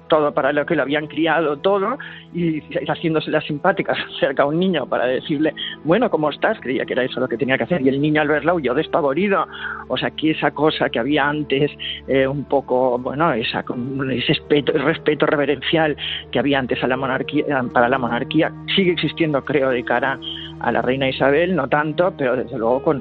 todo 0.08 0.32
para 0.34 0.52
lo 0.52 0.66
que 0.66 0.74
lo 0.74 0.82
habían 0.82 1.06
criado, 1.06 1.56
todo, 1.58 1.98
y 2.34 2.60
haciéndose 2.88 3.30
las 3.30 3.44
simpáticas 3.44 3.96
cerca 4.20 4.42
a 4.42 4.46
un 4.46 4.58
niño 4.58 4.86
para 4.86 5.06
decirle, 5.06 5.54
bueno, 5.84 6.10
¿cómo 6.10 6.30
estás? 6.30 6.58
Creía 6.60 6.84
que 6.84 6.92
era 6.94 7.04
eso 7.04 7.20
lo 7.20 7.28
que 7.28 7.36
tenía 7.36 7.56
que 7.56 7.64
hacer, 7.64 7.82
y 7.82 7.88
el 7.88 8.00
niño 8.00 8.20
al 8.20 8.28
verla 8.28 8.54
huyó 8.54 8.74
despavorido, 8.74 9.46
o 9.88 9.96
sea, 9.96 10.10
que 10.10 10.32
esa 10.32 10.50
cosa 10.50 10.90
que 10.90 10.98
había 10.98 11.28
antes, 11.28 11.70
eh, 12.08 12.26
un 12.26 12.44
poco, 12.44 12.98
bueno, 12.98 13.32
esa, 13.32 13.64
ese 14.10 14.32
respeto, 14.32 14.72
respeto 14.72 15.26
reverencial 15.26 15.96
que 16.30 16.38
había 16.38 16.58
antes 16.58 16.82
a 16.82 16.86
la 16.86 16.96
monarquía, 16.96 17.44
para 17.72 17.88
la 17.88 17.98
monarquía, 17.98 18.52
sigue 18.74 18.92
existiendo, 18.92 19.44
creo, 19.44 19.70
de 19.70 19.84
cara 19.84 20.18
a 20.62 20.72
la 20.72 20.82
reina 20.82 21.08
Isabel, 21.08 21.54
no 21.54 21.68
tanto, 21.68 22.14
pero 22.16 22.36
desde 22.36 22.56
luego 22.58 22.82
con, 22.82 23.00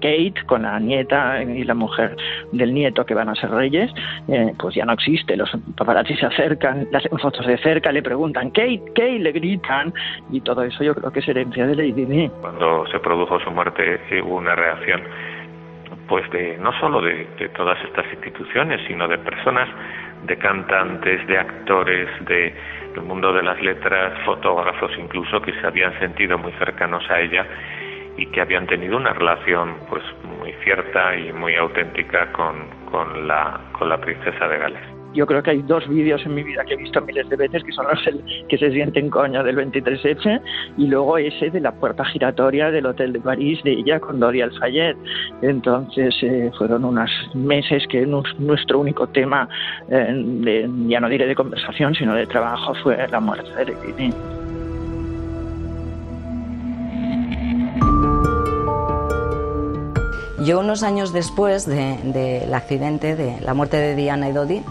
Kate, 0.00 0.34
con 0.46 0.62
la 0.62 0.78
nieta 0.80 1.42
y 1.42 1.64
la 1.64 1.74
mujer 1.74 2.16
del 2.50 2.74
nieto 2.74 3.06
que 3.06 3.14
van 3.14 3.28
a 3.28 3.34
ser 3.34 3.50
reyes, 3.50 3.90
eh, 4.28 4.52
pues 4.58 4.74
ya 4.74 4.84
no 4.84 4.92
existe. 4.92 5.36
Los 5.36 5.50
paparazzi 5.76 6.16
se 6.16 6.26
acercan, 6.26 6.88
hacen 6.92 7.18
fotos 7.18 7.46
de 7.46 7.58
cerca, 7.58 7.92
le 7.92 8.02
preguntan 8.02 8.50
Kate, 8.50 8.82
Kate, 8.94 9.18
le 9.18 9.32
gritan 9.32 9.92
y 10.30 10.40
todo 10.40 10.62
eso 10.64 10.82
yo 10.82 10.94
creo 10.94 11.12
que 11.12 11.20
es 11.20 11.28
herencia 11.28 11.66
de 11.66 11.76
Lady 11.76 12.04
Di. 12.04 12.30
Cuando 12.40 12.86
se 12.88 12.98
produjo 12.98 13.38
su 13.40 13.50
muerte 13.50 14.00
hubo 14.22 14.36
una 14.36 14.54
reacción 14.54 15.02
pues 16.08 16.28
de 16.30 16.58
no 16.58 16.72
solo 16.80 17.00
de, 17.00 17.26
de 17.38 17.48
todas 17.50 17.78
estas 17.84 18.04
instituciones, 18.12 18.80
sino 18.86 19.06
de 19.08 19.18
personas, 19.18 19.68
de 20.26 20.36
cantantes, 20.36 21.26
de 21.26 21.38
actores, 21.38 22.08
de 22.26 22.54
el 22.94 23.02
mundo 23.02 23.32
de 23.32 23.42
las 23.42 23.60
letras, 23.62 24.18
fotógrafos 24.24 24.90
incluso 24.98 25.40
que 25.40 25.52
se 25.52 25.66
habían 25.66 25.98
sentido 25.98 26.38
muy 26.38 26.52
cercanos 26.52 27.08
a 27.10 27.20
ella 27.20 27.46
y 28.16 28.26
que 28.26 28.40
habían 28.40 28.66
tenido 28.66 28.96
una 28.96 29.12
relación 29.12 29.76
pues 29.88 30.02
muy 30.24 30.52
cierta 30.64 31.16
y 31.16 31.32
muy 31.32 31.54
auténtica 31.54 32.32
con, 32.32 32.68
con, 32.90 33.26
la, 33.26 33.60
con 33.72 33.88
la 33.88 33.98
princesa 33.98 34.48
de 34.48 34.58
Gales 34.58 34.91
yo 35.14 35.26
creo 35.26 35.42
que 35.42 35.50
hay 35.50 35.62
dos 35.62 35.86
vídeos 35.88 36.24
en 36.24 36.34
mi 36.34 36.42
vida 36.42 36.64
que 36.64 36.74
he 36.74 36.76
visto 36.76 37.00
miles 37.00 37.28
de 37.28 37.36
veces, 37.36 37.62
que 37.64 37.72
son 37.72 37.86
los 37.86 38.00
que 38.48 38.58
se 38.58 38.70
sienten 38.70 39.10
coño 39.10 39.42
del 39.44 39.56
23F, 39.56 40.40
y 40.78 40.86
luego 40.86 41.18
ese 41.18 41.50
de 41.50 41.60
la 41.60 41.72
puerta 41.72 42.04
giratoria 42.04 42.70
del 42.70 42.86
Hotel 42.86 43.12
de 43.12 43.20
París 43.20 43.62
de 43.64 43.72
ella 43.72 44.00
con 44.00 44.20
Dori 44.20 44.40
Al-Fayed. 44.40 44.96
Entonces 45.42 46.14
eh, 46.22 46.50
fueron 46.56 46.84
unos 46.84 47.10
meses 47.34 47.84
que 47.88 48.06
nuestro 48.06 48.80
único 48.80 49.06
tema, 49.08 49.48
eh, 49.88 50.68
ya 50.86 51.00
no 51.00 51.08
diré 51.08 51.26
de 51.26 51.34
conversación, 51.34 51.94
sino 51.94 52.14
de 52.14 52.26
trabajo, 52.26 52.74
fue 52.82 53.06
la 53.08 53.20
muerte 53.20 53.50
de 53.54 53.72
Lady 53.72 54.12
Yo 60.44 60.58
unos 60.58 60.82
años 60.82 61.12
después 61.12 61.66
del 61.66 62.52
accidente, 62.52 63.14
de 63.14 63.40
la 63.42 63.54
muerte 63.54 63.76
de 63.76 63.94
Diana 63.94 64.28
y 64.28 64.32
Dodi, 64.32 64.62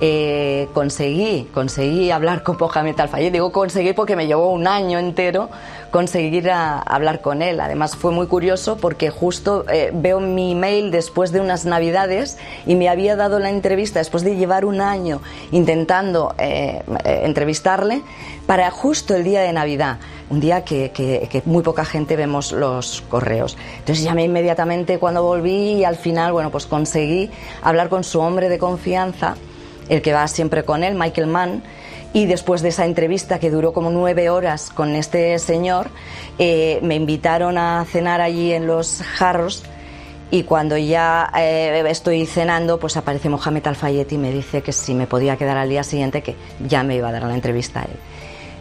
eh, 0.00 0.68
conseguí, 0.74 1.48
conseguí 1.52 2.12
hablar 2.12 2.44
con 2.44 2.56
Mohamed 2.58 3.00
Al-Fayed. 3.00 3.32
Digo 3.32 3.50
conseguí 3.50 3.92
porque 3.94 4.14
me 4.14 4.28
llevó 4.28 4.52
un 4.52 4.68
año 4.68 4.98
entero 5.00 5.50
conseguir 5.90 6.50
hablar 6.50 7.20
con 7.20 7.42
él. 7.42 7.58
Además 7.58 7.96
fue 7.96 8.12
muy 8.12 8.28
curioso 8.28 8.76
porque 8.76 9.10
justo 9.10 9.64
eh, 9.68 9.90
veo 9.92 10.20
mi 10.20 10.52
email 10.52 10.92
después 10.92 11.32
de 11.32 11.40
unas 11.40 11.64
navidades 11.64 12.38
y 12.64 12.76
me 12.76 12.88
había 12.88 13.16
dado 13.16 13.40
la 13.40 13.50
entrevista 13.50 13.98
después 13.98 14.22
de 14.22 14.36
llevar 14.36 14.64
un 14.64 14.80
año 14.80 15.20
intentando 15.50 16.34
eh, 16.38 16.82
entrevistarle 17.04 18.02
para 18.46 18.70
justo 18.70 19.16
el 19.16 19.24
día 19.24 19.40
de 19.40 19.52
Navidad, 19.52 19.98
un 20.30 20.40
día 20.40 20.64
que, 20.64 20.90
que, 20.92 21.42
muy 21.44 21.62
poca 21.62 21.84
gente 21.84 22.16
vemos 22.16 22.52
los 22.52 23.02
correos. 23.08 23.56
Entonces 23.80 24.04
llamé 24.04 24.24
inmediatamente 24.24 24.98
cuando 24.98 25.22
volví 25.22 25.72
y 25.72 25.84
al 25.84 25.96
final, 25.96 26.32
bueno, 26.32 26.50
pues 26.50 26.66
conseguí 26.66 27.30
hablar 27.62 27.88
con 27.88 28.04
su 28.04 28.20
hombre 28.20 28.48
de 28.48 28.58
confianza 28.58 29.34
el 29.88 30.02
que 30.02 30.12
va 30.12 30.26
siempre 30.28 30.64
con 30.64 30.84
él, 30.84 30.94
Michael 30.94 31.26
Mann, 31.26 31.62
y 32.12 32.26
después 32.26 32.62
de 32.62 32.70
esa 32.70 32.84
entrevista 32.84 33.38
que 33.38 33.50
duró 33.50 33.72
como 33.72 33.90
nueve 33.90 34.30
horas 34.30 34.70
con 34.70 34.94
este 34.94 35.38
señor, 35.38 35.88
eh, 36.38 36.78
me 36.82 36.94
invitaron 36.94 37.58
a 37.58 37.84
cenar 37.84 38.20
allí 38.20 38.52
en 38.52 38.66
los 38.66 39.02
jarros 39.02 39.64
y 40.30 40.42
cuando 40.42 40.76
ya 40.76 41.30
eh, 41.38 41.82
estoy 41.88 42.26
cenando, 42.26 42.78
pues 42.78 42.96
aparece 42.96 43.28
Mohamed 43.28 43.66
Al-Fayed 43.66 44.10
y 44.10 44.18
me 44.18 44.30
dice 44.30 44.62
que 44.62 44.72
si 44.72 44.94
me 44.94 45.06
podía 45.06 45.36
quedar 45.36 45.56
al 45.56 45.68
día 45.68 45.82
siguiente, 45.82 46.22
que 46.22 46.36
ya 46.66 46.82
me 46.82 46.96
iba 46.96 47.08
a 47.08 47.12
dar 47.12 47.22
la 47.22 47.34
entrevista 47.34 47.80
a 47.80 47.84
él. 47.84 47.96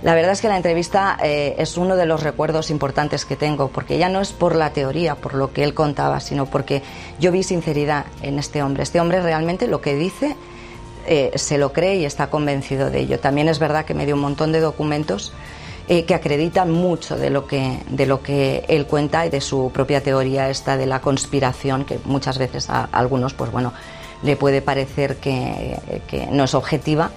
La 0.04 0.14
verdad 0.14 0.32
es 0.32 0.42
que 0.42 0.48
la 0.48 0.58
entrevista 0.58 1.18
eh, 1.24 1.56
es 1.58 1.76
uno 1.76 1.96
de 1.96 2.06
los 2.06 2.22
recuerdos 2.22 2.70
importantes 2.70 3.26
que 3.26 3.36
tengo, 3.36 3.70
porque 3.70 3.98
ya 3.98 4.10
no 4.10 4.22
es 4.22 4.32
por 4.32 4.56
la 4.56 4.72
teoría, 4.72 5.16
por 5.16 5.34
lo 5.34 5.52
que 5.52 5.64
él 5.64 5.74
contaba, 5.74 6.20
sino 6.20 6.46
porque 6.46 6.84
yo 7.20 7.32
vi 7.32 7.44
sinceridad 7.44 8.06
en 8.22 8.38
este 8.40 8.62
hombre. 8.62 8.84
Este 8.84 9.02
hombre 9.02 9.22
realmente 9.22 9.68
lo 9.68 9.82
que 9.82 9.96
dice 9.96 10.36
eh, 11.08 11.32
se 11.36 11.58
lo 11.58 11.72
cree 11.72 11.96
y 11.98 12.06
está 12.06 12.30
convencido 12.30 12.90
de 12.90 13.00
ello. 13.00 13.20
También 13.20 13.48
es 13.48 13.60
verdad 13.60 13.86
que 13.86 13.94
me 13.94 14.06
dio 14.06 14.16
un 14.16 14.22
montón 14.22 14.52
de 14.52 14.60
documentos 14.60 15.34
eh, 15.88 16.04
que 16.04 16.14
acreditan 16.14 16.70
mucho 16.72 17.16
de 17.16 17.30
lo 17.30 17.48
que 17.48 17.80
de 17.90 18.06
lo 18.06 18.22
que 18.22 18.66
él 18.68 18.86
cuenta 18.88 19.26
y 19.26 19.30
de 19.30 19.40
su 19.40 19.72
propia 19.74 20.04
teoría 20.04 20.50
esta 20.50 20.76
de 20.76 20.86
la 20.86 21.00
conspiración 21.00 21.86
que 21.86 21.98
muchas 22.04 22.38
veces 22.38 22.70
a, 22.70 22.90
algunos 22.92 23.34
pues 23.34 23.54
bueno 23.54 23.72
le 24.22 24.36
puede 24.36 24.62
parecer 24.62 25.16
que, 25.16 25.78
no 26.30 26.44
es 26.44 26.56
objetiva 26.56 27.12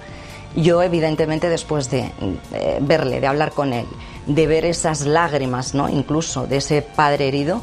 yo 0.55 0.81
evidentemente 0.83 1.49
después 1.49 1.89
de 1.89 2.11
verle 2.79 3.19
de 3.19 3.27
hablar 3.27 3.51
con 3.51 3.73
él 3.73 3.85
de 4.25 4.47
ver 4.47 4.63
esas 4.63 5.01
lágrimas 5.01 5.73
no 5.73 5.89
incluso 5.89 6.47
de 6.47 6.57
ese 6.57 6.81
padre 6.81 7.27
herido 7.27 7.61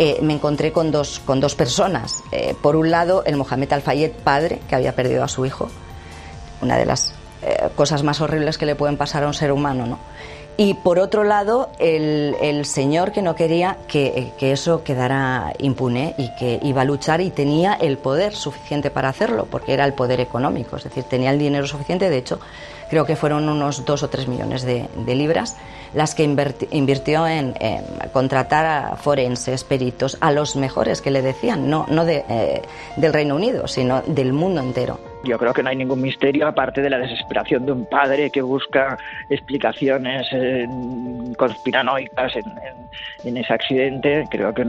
eh, 0.00 0.18
me 0.22 0.32
encontré 0.32 0.72
con 0.72 0.90
dos, 0.90 1.20
con 1.24 1.40
dos 1.40 1.54
personas. 1.54 2.24
Eh, 2.32 2.56
por 2.60 2.74
un 2.74 2.90
lado, 2.90 3.22
el 3.26 3.36
Mohamed 3.36 3.72
Al-Fayed, 3.72 4.12
padre, 4.24 4.60
que 4.66 4.74
había 4.74 4.96
perdido 4.96 5.22
a 5.22 5.28
su 5.28 5.44
hijo, 5.44 5.68
una 6.62 6.76
de 6.76 6.86
las 6.86 7.14
cosas 7.74 8.02
más 8.02 8.20
horribles 8.20 8.58
que 8.58 8.66
le 8.66 8.74
pueden 8.74 8.98
pasar 8.98 9.24
a 9.24 9.26
un 9.26 9.32
ser 9.32 9.50
humano, 9.50 9.86
¿no? 9.86 9.98
Y 10.62 10.74
por 10.74 10.98
otro 10.98 11.24
lado, 11.24 11.70
el, 11.78 12.66
señor 12.66 13.12
que 13.12 13.22
no 13.22 13.34
quería 13.34 13.78
que, 13.88 14.34
eso 14.40 14.84
quedara 14.84 15.54
impune 15.58 16.14
y 16.18 16.34
que 16.34 16.60
iba 16.62 16.82
a 16.82 16.84
luchar 16.84 17.22
y 17.22 17.30
tenía 17.30 17.72
el 17.72 17.96
poder 17.96 18.34
suficiente 18.34 18.90
para 18.90 19.08
hacerlo, 19.08 19.46
porque 19.50 19.72
era 19.72 19.86
el 19.86 19.94
poder 19.94 20.20
económico, 20.20 20.76
es 20.76 20.84
decir, 20.84 21.04
tenía 21.04 21.30
el 21.30 21.38
dinero 21.38 21.66
suficiente, 21.66 22.10
de 22.10 22.18
hecho, 22.18 22.40
creo 22.90 23.06
que 23.06 23.16
fueron 23.16 23.48
unos 23.48 23.84
dos 23.84 24.02
o 24.02 24.10
tres 24.10 24.28
millones 24.28 24.62
de, 24.62 24.88
libras 25.14 25.56
las 25.94 26.14
que 26.14 26.24
invirtió 26.24 27.26
en, 27.26 27.54
contratar 28.12 28.66
a 28.66 28.96
forenses, 28.96 29.64
peritos, 29.64 30.18
a 30.20 30.30
los 30.32 30.56
mejores 30.56 31.00
que 31.00 31.10
le 31.10 31.22
decían, 31.22 31.70
no, 31.70 31.86
no 31.88 32.04
de, 32.04 32.24
eh, 32.28 32.62
del 32.96 33.12
Reino 33.12 33.34
Unido, 33.34 33.66
sino 33.66 34.02
del 34.02 34.32
mundo 34.32 34.60
entero. 34.60 35.09
Yo 35.24 35.38
creo 35.38 35.52
que 35.52 35.62
no 35.62 35.68
hay 35.68 35.76
ningún 35.76 36.00
misterio 36.00 36.46
aparte 36.46 36.80
de 36.80 36.88
la 36.88 36.98
desesperación 36.98 37.66
de 37.66 37.72
un 37.72 37.86
padre 37.86 38.30
que 38.30 38.40
busca 38.40 38.96
explicaciones 39.28 40.26
eh, 40.32 40.66
conspiranoicas 41.36 42.36
en, 43.24 43.36
ese 43.36 43.52
accidente. 43.52 44.24
Creo 44.30 44.54
que, 44.54 44.62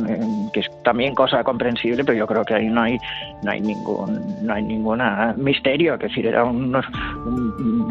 es 0.53 0.69
también 0.83 1.15
cosa 1.15 1.43
comprensible, 1.43 2.03
pero 2.03 2.17
yo 2.17 2.27
creo 2.27 2.43
que 2.43 2.53
ahí 2.53 2.67
no 2.67 2.81
hay 2.81 2.99
no 3.43 3.51
hay 3.51 3.61
ningún 3.61 4.45
no 4.45 4.53
hay 4.53 4.63
ninguna 4.63 5.33
misterio. 5.37 5.93
Es 5.93 6.01
decir, 6.01 6.27
era 6.27 6.43
unos, 6.43 6.85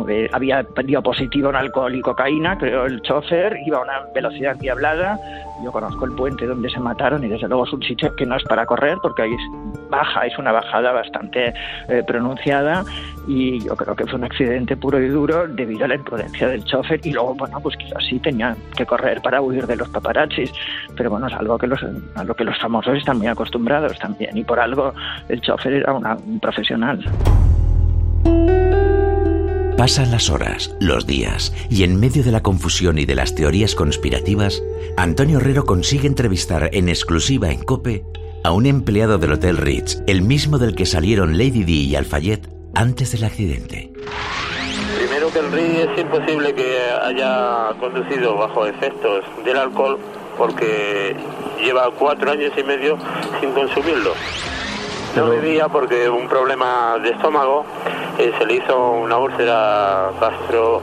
eh, 0.08 0.28
había 0.32 0.62
pedido 0.62 1.02
positivo 1.02 1.48
en 1.50 1.56
alcohol 1.56 1.94
y 1.94 2.02
cocaína. 2.02 2.58
Creo 2.58 2.84
el 2.84 3.00
chofer 3.02 3.56
iba 3.64 3.78
a 3.78 3.82
una 3.82 4.00
velocidad 4.14 4.56
diablada. 4.56 5.18
Yo 5.62 5.72
conozco 5.72 6.04
el 6.04 6.12
puente 6.12 6.46
donde 6.46 6.70
se 6.70 6.80
mataron 6.80 7.22
y 7.24 7.28
desde 7.28 7.48
luego 7.48 7.64
es 7.64 7.72
un 7.72 7.82
sitio 7.82 8.14
que 8.16 8.26
no 8.26 8.36
es 8.36 8.44
para 8.44 8.64
correr 8.66 8.98
porque 9.02 9.22
ahí 9.22 9.32
es 9.32 9.90
baja, 9.90 10.26
es 10.26 10.38
una 10.38 10.52
bajada 10.52 10.92
bastante 10.92 11.52
eh, 11.88 12.02
pronunciada 12.06 12.84
y 13.26 13.60
yo 13.60 13.76
creo 13.76 13.94
que 13.94 14.06
fue 14.06 14.18
un 14.18 14.24
accidente 14.24 14.76
puro 14.76 15.00
y 15.00 15.08
duro 15.08 15.46
debido 15.48 15.84
a 15.84 15.88
la 15.88 15.96
imprudencia 15.96 16.48
del 16.48 16.64
chofer 16.64 17.00
y 17.04 17.12
luego, 17.12 17.34
bueno, 17.34 17.60
pues 17.60 17.76
quizás 17.76 18.04
sí 18.08 18.18
tenía 18.18 18.56
que 18.76 18.86
correr 18.86 19.20
para 19.20 19.42
huir 19.42 19.66
de 19.66 19.76
los 19.76 19.88
paparazzis, 19.88 20.52
pero 20.96 21.10
bueno, 21.10 21.26
es 21.26 21.34
algo 21.34 21.58
que 21.58 21.66
los, 21.66 21.80
a 22.14 22.24
lo 22.24 22.34
que 22.34 22.44
los 22.44 22.58
famosos 22.58 22.96
están 22.96 23.18
muy 23.18 23.26
acostumbrados 23.26 23.98
también 23.98 24.36
y 24.36 24.44
por 24.44 24.58
algo 24.58 24.92
el 25.28 25.40
chofer 25.40 25.74
era 25.74 25.92
un 25.92 26.40
profesional. 26.40 27.04
Pasan 29.80 30.10
las 30.10 30.28
horas, 30.28 30.76
los 30.78 31.06
días, 31.06 31.54
y 31.70 31.84
en 31.84 31.98
medio 31.98 32.22
de 32.22 32.30
la 32.30 32.42
confusión 32.42 32.98
y 32.98 33.06
de 33.06 33.14
las 33.14 33.34
teorías 33.34 33.74
conspirativas, 33.74 34.62
Antonio 34.98 35.38
Herrero 35.38 35.64
consigue 35.64 36.06
entrevistar 36.06 36.68
en 36.74 36.90
exclusiva 36.90 37.50
en 37.50 37.64
COPE 37.64 38.04
a 38.44 38.52
un 38.52 38.66
empleado 38.66 39.16
del 39.16 39.32
Hotel 39.32 39.56
Ritz, 39.56 40.02
el 40.06 40.20
mismo 40.20 40.58
del 40.58 40.74
que 40.74 40.84
salieron 40.84 41.38
Lady 41.38 41.64
Di 41.64 41.86
y 41.86 41.96
Alfayette 41.96 42.46
antes 42.74 43.12
del 43.12 43.24
accidente. 43.24 43.90
Primero 44.98 45.32
que 45.32 45.38
el 45.38 45.50
Ritz 45.50 45.90
es 45.94 45.98
imposible 46.02 46.54
que 46.54 46.78
haya 47.02 47.70
conducido 47.80 48.36
bajo 48.36 48.66
efectos 48.66 49.24
del 49.46 49.56
alcohol 49.56 49.98
porque 50.36 51.16
lleva 51.58 51.90
cuatro 51.98 52.30
años 52.30 52.52
y 52.54 52.62
medio 52.64 52.98
sin 53.40 53.50
consumirlo. 53.52 54.12
No 55.16 55.28
bebía 55.28 55.68
porque 55.68 56.08
un 56.08 56.28
problema 56.28 56.96
de 57.02 57.10
estómago, 57.10 57.64
eh, 58.18 58.32
se 58.38 58.46
le 58.46 58.54
hizo 58.54 58.92
una 58.92 59.18
úlcera 59.18 60.10
gastro 60.20 60.80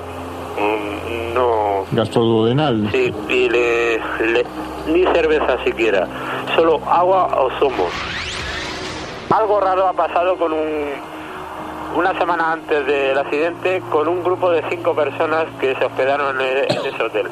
no. 1.33 1.85
Gastroduodenal. 1.91 2.89
Sí 2.91 3.13
y 3.29 3.49
le, 3.49 4.01
ni 4.87 5.03
cerveza 5.13 5.63
siquiera 5.63 6.07
solo 6.55 6.81
agua 6.89 7.27
o 7.37 7.49
zumo. 7.59 7.87
Algo 9.29 9.59
raro 9.59 9.87
ha 9.87 9.93
pasado 9.93 10.37
con 10.37 10.53
un 10.53 11.17
una 11.95 12.17
semana 12.19 12.51
antes 12.51 12.85
del 12.85 13.17
accidente 13.17 13.81
con 13.89 14.07
un 14.07 14.23
grupo 14.23 14.51
de 14.51 14.63
cinco 14.69 14.93
personas 14.93 15.45
que 15.59 15.73
se 15.75 15.85
hospedaron 15.85 16.39
en 16.41 16.85
ese 16.85 17.03
hotel. 17.03 17.27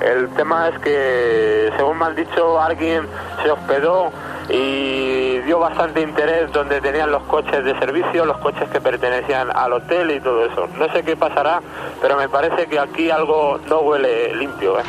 El 0.00 0.28
tema 0.30 0.68
es 0.68 0.78
que 0.80 1.70
según 1.76 1.98
me 1.98 2.06
han 2.06 2.16
dicho 2.16 2.60
alguien 2.60 3.06
se 3.42 3.50
hospedó 3.50 4.10
y 4.48 5.19
dio 5.42 5.58
bastante 5.58 6.00
interés 6.00 6.50
donde 6.52 6.80
tenían 6.80 7.10
los 7.10 7.22
coches 7.24 7.64
de 7.64 7.78
servicio, 7.78 8.24
los 8.24 8.38
coches 8.38 8.68
que 8.70 8.80
pertenecían 8.80 9.50
al 9.54 9.72
hotel 9.72 10.10
y 10.10 10.20
todo 10.20 10.44
eso. 10.44 10.68
No 10.78 10.92
sé 10.92 11.02
qué 11.02 11.16
pasará, 11.16 11.60
pero 12.00 12.16
me 12.16 12.28
parece 12.28 12.66
que 12.66 12.78
aquí 12.78 13.10
algo 13.10 13.58
no 13.68 13.80
huele 13.80 14.34
limpio. 14.34 14.78
¿eh? 14.78 14.82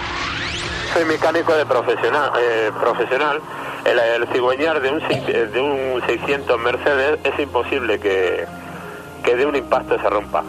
Soy 0.94 1.06
mecánico 1.06 1.54
de 1.54 1.66
profesional, 1.66 2.32
eh, 2.40 2.72
profesional. 2.80 3.40
El, 3.86 3.98
el, 3.98 4.28
cigüeñar 4.28 4.80
de 4.80 4.92
un, 4.92 5.00
de 5.00 5.60
un 5.60 6.02
600 6.06 6.60
Mercedes 6.60 7.20
es 7.24 7.40
imposible 7.40 8.00
que, 8.00 8.46
que 9.24 9.36
de 9.36 9.46
un 9.46 9.56
impacto 9.56 10.00
se 10.00 10.10
rompa. 10.10 10.44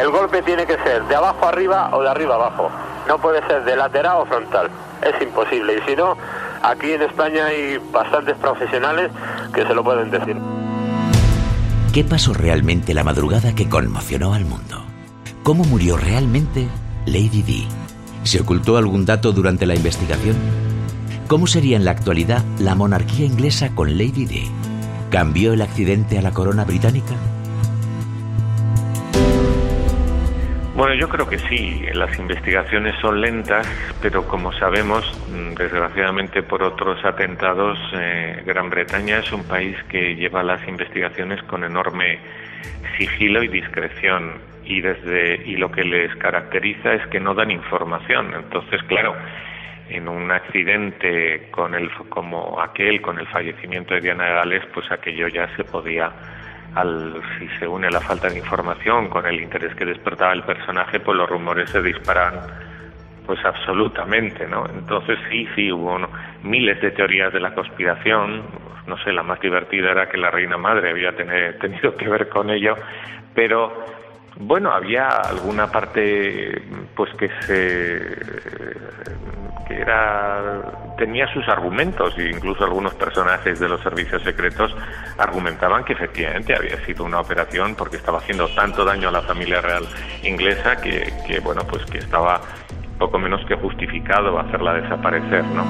El 0.00 0.10
golpe 0.10 0.42
tiene 0.42 0.66
que 0.66 0.76
ser 0.78 1.02
de 1.04 1.16
abajo 1.16 1.46
arriba 1.46 1.90
o 1.92 2.02
de 2.02 2.08
arriba 2.08 2.36
abajo. 2.36 2.70
No 3.06 3.18
puede 3.18 3.46
ser 3.46 3.64
de 3.64 3.76
lateral 3.76 4.18
o 4.18 4.26
frontal. 4.26 4.70
Es 5.02 5.20
imposible. 5.22 5.74
Y 5.74 5.88
si 5.88 5.96
no, 5.96 6.16
aquí 6.62 6.92
en 6.92 7.02
España 7.02 7.46
hay 7.46 7.78
bastantes 7.92 8.36
profesionales 8.36 9.10
que 9.54 9.64
se 9.64 9.74
lo 9.74 9.84
pueden 9.84 10.10
decir. 10.10 10.36
¿Qué 11.92 12.04
pasó 12.04 12.34
realmente 12.34 12.94
la 12.94 13.04
madrugada 13.04 13.54
que 13.54 13.68
conmocionó 13.68 14.34
al 14.34 14.44
mundo? 14.44 14.84
¿Cómo 15.42 15.64
murió 15.64 15.96
realmente 15.96 16.68
Lady 17.06 17.42
Di? 17.42 17.66
¿Se 18.22 18.40
ocultó 18.40 18.76
algún 18.76 19.06
dato 19.06 19.32
durante 19.32 19.66
la 19.66 19.74
investigación? 19.74 20.36
¿Cómo 21.28 21.46
sería 21.46 21.76
en 21.76 21.84
la 21.84 21.92
actualidad 21.92 22.44
la 22.58 22.74
monarquía 22.74 23.26
inglesa 23.26 23.70
con 23.74 23.96
Lady 23.96 24.26
Di? 24.26 24.50
¿Cambió 25.10 25.54
el 25.54 25.62
accidente 25.62 26.18
a 26.18 26.22
la 26.22 26.32
corona 26.32 26.64
británica? 26.64 27.14
Bueno, 30.78 30.94
yo 30.94 31.08
creo 31.08 31.28
que 31.28 31.38
sí. 31.38 31.82
Las 31.92 32.16
investigaciones 32.20 32.94
son 33.00 33.20
lentas, 33.20 33.68
pero 34.00 34.28
como 34.28 34.52
sabemos, 34.52 35.04
mm, 35.28 35.54
desgraciadamente 35.54 36.44
por 36.44 36.62
otros 36.62 37.04
atentados, 37.04 37.76
eh, 37.94 38.44
Gran 38.46 38.70
Bretaña 38.70 39.18
es 39.18 39.32
un 39.32 39.42
país 39.42 39.76
que 39.88 40.14
lleva 40.14 40.44
las 40.44 40.66
investigaciones 40.68 41.42
con 41.42 41.64
enorme 41.64 42.20
sigilo 42.96 43.42
y 43.42 43.48
discreción 43.48 44.34
y 44.64 44.80
desde 44.80 45.42
y 45.46 45.56
lo 45.56 45.68
que 45.68 45.82
les 45.82 46.14
caracteriza 46.14 46.94
es 46.94 47.04
que 47.08 47.18
no 47.18 47.34
dan 47.34 47.50
información. 47.50 48.32
Entonces, 48.32 48.80
claro, 48.84 49.16
en 49.88 50.06
un 50.06 50.30
accidente 50.30 51.48
con 51.50 51.74
el 51.74 51.90
como 52.08 52.60
aquel 52.60 53.02
con 53.02 53.18
el 53.18 53.26
fallecimiento 53.26 53.94
de 53.94 54.00
Diana 54.00 54.28
Gales, 54.28 54.62
pues 54.72 54.88
aquello 54.92 55.26
ya 55.26 55.48
se 55.56 55.64
podía 55.64 56.12
al, 56.78 57.20
si 57.38 57.48
se 57.58 57.66
une 57.66 57.90
la 57.90 58.00
falta 58.00 58.28
de 58.28 58.38
información 58.38 59.08
con 59.08 59.26
el 59.26 59.40
interés 59.40 59.74
que 59.74 59.84
despertaba 59.84 60.32
el 60.32 60.42
personaje, 60.42 61.00
pues 61.00 61.16
los 61.16 61.28
rumores 61.28 61.70
se 61.70 61.82
disparan 61.82 62.34
pues 63.26 63.44
absolutamente, 63.44 64.46
¿no? 64.46 64.64
Entonces 64.66 65.18
sí, 65.30 65.46
sí, 65.54 65.70
hubo 65.70 65.98
miles 66.42 66.80
de 66.80 66.92
teorías 66.92 67.32
de 67.32 67.40
la 67.40 67.54
conspiración, 67.54 68.42
no 68.86 68.96
sé, 69.04 69.12
la 69.12 69.22
más 69.22 69.38
divertida 69.40 69.90
era 69.90 70.08
que 70.08 70.16
la 70.16 70.30
reina 70.30 70.56
madre 70.56 70.90
había 70.90 71.14
tenido 71.14 71.94
que 71.96 72.08
ver 72.08 72.28
con 72.28 72.48
ello, 72.48 72.74
pero 73.34 73.84
bueno, 74.40 74.70
había 74.70 75.08
alguna 75.08 75.70
parte 75.70 76.62
pues 76.94 77.12
que 77.14 77.28
se 77.42 78.28
que 79.66 79.80
era 79.80 80.94
tenía 80.96 81.32
sus 81.32 81.46
argumentos 81.48 82.16
e 82.16 82.30
incluso 82.30 82.64
algunos 82.64 82.94
personajes 82.94 83.60
de 83.60 83.68
los 83.68 83.80
servicios 83.82 84.22
secretos 84.22 84.74
argumentaban 85.18 85.84
que 85.84 85.92
efectivamente 85.92 86.54
había 86.56 86.76
sido 86.86 87.04
una 87.04 87.20
operación 87.20 87.74
porque 87.74 87.96
estaba 87.96 88.18
haciendo 88.18 88.48
tanto 88.54 88.84
daño 88.84 89.08
a 89.08 89.12
la 89.12 89.22
familia 89.22 89.60
real 89.60 89.84
inglesa 90.22 90.76
que, 90.80 91.12
que 91.26 91.40
bueno 91.40 91.62
pues 91.68 91.84
que 91.86 91.98
estaba 91.98 92.40
poco 92.98 93.18
menos 93.18 93.44
que 93.46 93.54
justificado 93.54 94.38
hacerla 94.38 94.74
desaparecer, 94.74 95.44
¿no? 95.44 95.64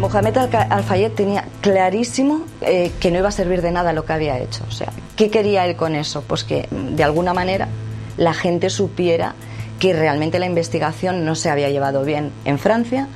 Mohamed 0.00 0.36
Al-Fayed 0.38 1.12
tenía 1.12 1.44
clarísimo 1.60 2.46
eh, 2.62 2.90
que 2.98 3.10
no 3.10 3.18
iba 3.18 3.28
a 3.28 3.32
servir 3.32 3.60
de 3.60 3.70
nada 3.70 3.92
lo 3.92 4.06
que 4.06 4.14
había 4.14 4.38
hecho. 4.38 4.64
O 4.66 4.72
sea, 4.72 4.90
¿qué 5.14 5.30
quería 5.30 5.66
él 5.66 5.76
con 5.76 5.94
eso? 5.94 6.22
Pues 6.22 6.42
que 6.42 6.68
de 6.70 7.04
alguna 7.04 7.34
manera 7.34 7.68
la 8.16 8.32
gente 8.32 8.70
supiera 8.70 9.34
que 9.78 9.92
realmente 9.92 10.38
la 10.38 10.46
investigación 10.46 11.26
no 11.26 11.34
se 11.34 11.50
había 11.50 11.68
llevado 11.68 12.02
bien 12.02 12.32
en 12.46 12.58
Francia, 12.58 13.08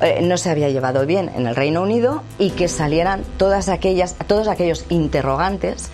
eh, 0.00 0.20
no 0.22 0.36
se 0.36 0.50
había 0.50 0.68
llevado 0.68 1.04
bien 1.04 1.32
en 1.34 1.48
el 1.48 1.56
Reino 1.56 1.82
Unido 1.82 2.22
y 2.38 2.50
que 2.50 2.68
salieran 2.68 3.24
todas 3.36 3.68
aquellas, 3.68 4.14
todos 4.28 4.46
aquellos 4.46 4.86
interrogantes 4.90 5.90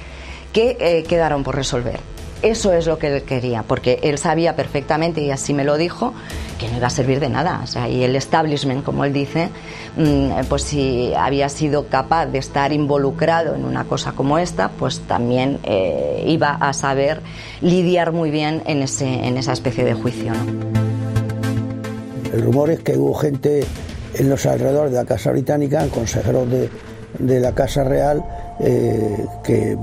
que 0.53 0.77
eh, 0.81 1.05
quedaron 1.05 1.45
por 1.45 1.57
resolver. 1.57 1.99
Eso 2.43 2.73
es 2.73 2.87
lo 2.87 2.99
que 2.99 3.15
él 3.15 3.23
quería, 3.23 3.63
porque 3.63 4.01
él 4.03 4.17
sabía 4.17 4.57
perfectamente, 4.57 5.21
y 5.21 5.31
así 5.31 5.53
me 5.53 5.65
lo 5.65 5.77
dijo, 5.77 6.15
que 6.59 6.69
no 6.69 6.79
iba 6.79 6.87
a 6.87 6.91
servir 6.91 7.21
de 7.21 7.29
nada. 7.29 7.65
Y 7.91 8.03
el 8.03 8.17
establishment, 8.17 8.83
como 8.83 9.05
él 9.05 9.13
dice, 9.13 9.51
mm, 9.97 10.47
pues 10.49 10.63
si 10.63 11.13
había 11.15 11.49
sido 11.51 11.87
capaz 11.89 12.27
de 12.27 12.39
estar 12.39 12.73
involucrado 12.73 13.55
en 13.55 13.65
una 13.65 13.85
cosa 13.85 14.13
como 14.13 14.39
esta, 14.39 14.71
pues 14.71 15.01
también 15.01 15.59
eh, 15.65 16.25
iba 16.27 16.53
a 16.53 16.73
saber 16.73 17.21
lidiar 17.61 18.13
muy 18.13 18.31
bien 18.31 18.63
en, 18.67 18.83
ese, 18.83 19.07
en 19.07 19.37
esa 19.37 19.53
especie 19.53 19.85
de 19.85 19.95
juicio. 19.95 20.33
El 22.33 22.43
rumor 22.43 22.71
es 22.71 22.81
que 22.81 22.97
hubo 22.97 23.15
gente 23.15 23.65
en 24.15 24.31
los 24.31 24.47
alrededores 24.47 24.93
de 24.93 24.99
la 24.99 25.05
Casa 25.05 25.31
Británica, 25.31 25.87
consejeros 25.89 26.49
de, 26.51 26.71
de 27.19 27.41
la 27.41 27.53
Casa 27.53 27.85
Real, 27.85 28.25
eh, 28.61 29.27
que 29.43 29.77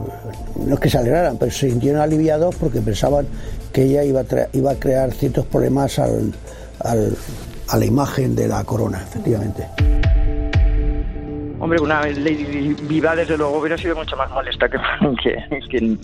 no 0.65 0.75
es 0.75 0.79
que 0.79 0.89
se 0.89 0.97
alegraran, 0.97 1.37
pero 1.37 1.51
se 1.51 1.69
sintieron 1.69 2.01
aliviados 2.01 2.55
porque 2.55 2.81
pensaban 2.81 3.27
que 3.73 3.83
ella 3.83 4.03
iba 4.03 4.21
a, 4.21 4.25
iba 4.53 4.71
a 4.71 4.75
crear 4.75 5.11
ciertos 5.13 5.45
problemas 5.45 5.99
al, 5.99 6.33
a 6.79 7.77
la 7.77 7.85
imagen 7.85 8.35
de 8.35 8.47
la 8.47 8.63
corona, 8.63 9.01
efectivamente. 9.01 9.67
Hombre, 11.59 11.81
una 11.81 12.01
Lady 12.05 12.75
Viva 12.83 13.15
desde 13.15 13.35
luego 13.35 13.57
hubiera 13.57 13.77
sido 13.77 13.95
mucho 13.95 14.15
más 14.15 14.29
molesta 14.29 14.69
que, 14.69 14.77
que, 15.23 15.77
eh, 15.85 15.97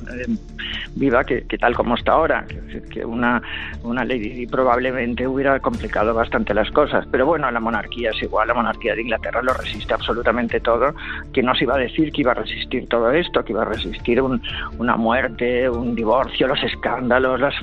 Viva 0.96 1.24
que, 1.24 1.42
tal 1.60 1.76
como 1.76 1.96
está 1.96 2.14
ahora. 2.14 2.46
Que 2.92 3.06
una, 3.06 3.42
una 3.84 4.04
Lady 4.04 4.48
probablemente 4.48 5.28
hubiera 5.28 5.60
complicado 5.60 6.14
bastante 6.14 6.54
las 6.54 6.70
cosas. 6.72 7.06
Pero 7.12 7.26
bueno, 7.26 7.50
la 7.52 7.60
monarquía 7.60 8.12
es 8.12 8.22
igual, 8.24 8.48
la 8.48 8.54
monarquía 8.54 8.96
de 8.96 9.02
Inglaterra 9.02 9.42
lo 9.42 9.54
resiste 9.54 9.94
absolutamente 9.94 10.60
todo. 10.60 10.94
Que 11.34 11.44
no 11.44 11.56
se 11.56 11.66
iba 11.66 11.76
a 11.76 11.80
decir 11.80 12.12
que 12.12 12.22
iba 12.22 12.32
a 12.32 12.36
resistir 12.36 12.88
todo 12.88 13.12
esto, 13.12 13.44
que 13.44 13.54
iba 13.54 13.62
a 13.62 13.66
resistir 13.66 14.22
una 14.22 14.98
muerte, 14.98 15.70
un 15.70 15.96
divorcio, 15.96 16.48
los 16.48 16.62
escándalos, 16.64 17.40
las 17.40 17.56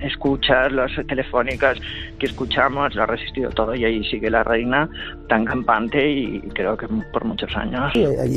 escuchas, 0.00 0.72
las 0.72 0.90
telefónicas 1.06 1.78
que 2.18 2.26
escuchamos, 2.26 2.94
lo 2.94 3.02
ha 3.02 3.06
resistido 3.06 3.50
todo 3.50 3.74
y 3.74 3.84
ahí 3.84 4.04
sigue 4.04 4.30
la 4.30 4.42
reina 4.42 4.88
tan 5.28 5.44
campante 5.44 6.10
y 6.10 6.40
creo 6.54 6.76
que 6.76 6.86
muchos 7.24 7.56
años. 7.56 7.92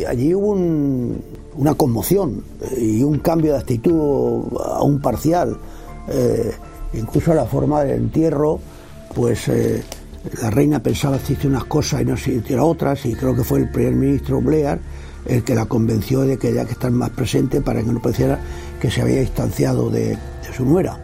allí, 0.09 0.33
hubo 0.33 0.55
una 1.55 1.73
conmoción 1.75 2.43
eh, 2.61 2.81
y 2.81 3.03
un 3.03 3.19
cambio 3.19 3.53
de 3.53 3.59
actitud 3.59 4.43
aún 4.65 4.99
parcial. 4.99 5.57
Eh, 6.07 6.51
incluso 6.93 7.33
la 7.33 7.45
forma 7.45 7.83
del 7.83 8.03
entierro, 8.03 8.59
pues 9.15 9.47
eh, 9.47 9.83
la 10.41 10.49
reina 10.49 10.81
pensaba 10.81 11.17
hiciera 11.17 11.47
unas 11.47 11.65
cosas 11.65 12.01
y 12.01 12.05
no 12.05 12.13
hiciera 12.13 12.63
otras, 12.63 13.05
y 13.05 13.13
creo 13.13 13.35
que 13.35 13.43
fue 13.43 13.59
el 13.59 13.71
primer 13.71 13.95
ministro 13.95 14.41
Blair 14.41 14.79
el 15.25 15.41
que 15.45 15.55
la 15.55 15.65
convenció 15.65 16.21
de 16.21 16.37
que 16.37 16.49
había 16.49 16.65
que 16.65 16.73
estar 16.73 16.91
más 16.91 17.09
presente 17.11 17.61
para 17.61 17.81
que 17.81 17.93
no 17.93 18.01
pareciera 18.01 18.41
que 18.81 18.91
se 18.91 19.01
había 19.01 19.21
distanciado 19.21 19.89
de, 19.89 20.17
su 20.53 20.65
nuera. 20.65 20.99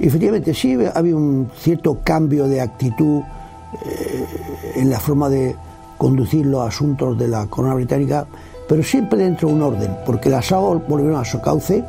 Y 0.00 0.06
efectivamente 0.06 0.54
sí 0.54 0.74
había 0.94 1.14
un 1.14 1.50
cierto 1.58 2.00
cambio 2.02 2.48
de 2.48 2.62
actitud 2.62 3.20
en 4.74 4.88
la 4.88 4.98
forma 4.98 5.28
de, 5.28 5.54
conducir 6.02 6.44
los 6.44 6.66
asuntos 6.66 7.16
de 7.16 7.28
la 7.28 7.46
corona 7.46 7.74
británica, 7.74 8.26
pero 8.68 8.82
siempre 8.82 9.18
dentro 9.18 9.48
de 9.48 9.54
un 9.54 9.62
orden, 9.62 9.96
porque 10.06 10.30
las 10.30 10.50
aguas 10.52 10.82
volvieron 10.88 11.20
a 11.20 11.24
su 11.24 11.40
cauce. 11.40 11.84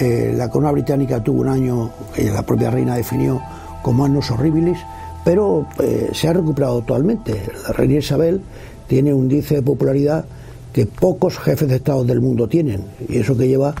Eh, 0.00 0.34
la 0.36 0.48
corona 0.48 0.72
británica 0.72 1.22
tuvo 1.22 1.40
un 1.40 1.48
año 1.48 1.90
que 2.14 2.30
la 2.30 2.42
propia 2.42 2.70
reina 2.70 2.96
definió 2.96 3.40
como 3.82 4.04
años 4.04 4.30
horribles, 4.30 4.78
pero 5.24 5.66
eh, 5.78 6.10
se 6.12 6.28
ha 6.28 6.32
recuperado 6.32 6.78
actualmente. 6.78 7.40
La 7.66 7.72
reina 7.72 7.94
Isabel 7.94 8.40
tiene 8.86 9.14
un 9.14 9.22
índice 9.22 9.56
de 9.56 9.62
popularidad 9.62 10.24
que 10.72 10.86
pocos 10.86 11.38
jefes 11.38 11.68
de 11.68 11.76
Estado 11.76 12.04
del 12.04 12.20
mundo 12.20 12.48
tienen, 12.48 12.84
y 13.08 13.18
eso 13.18 13.36
que 13.36 13.48
lleva 13.48 13.74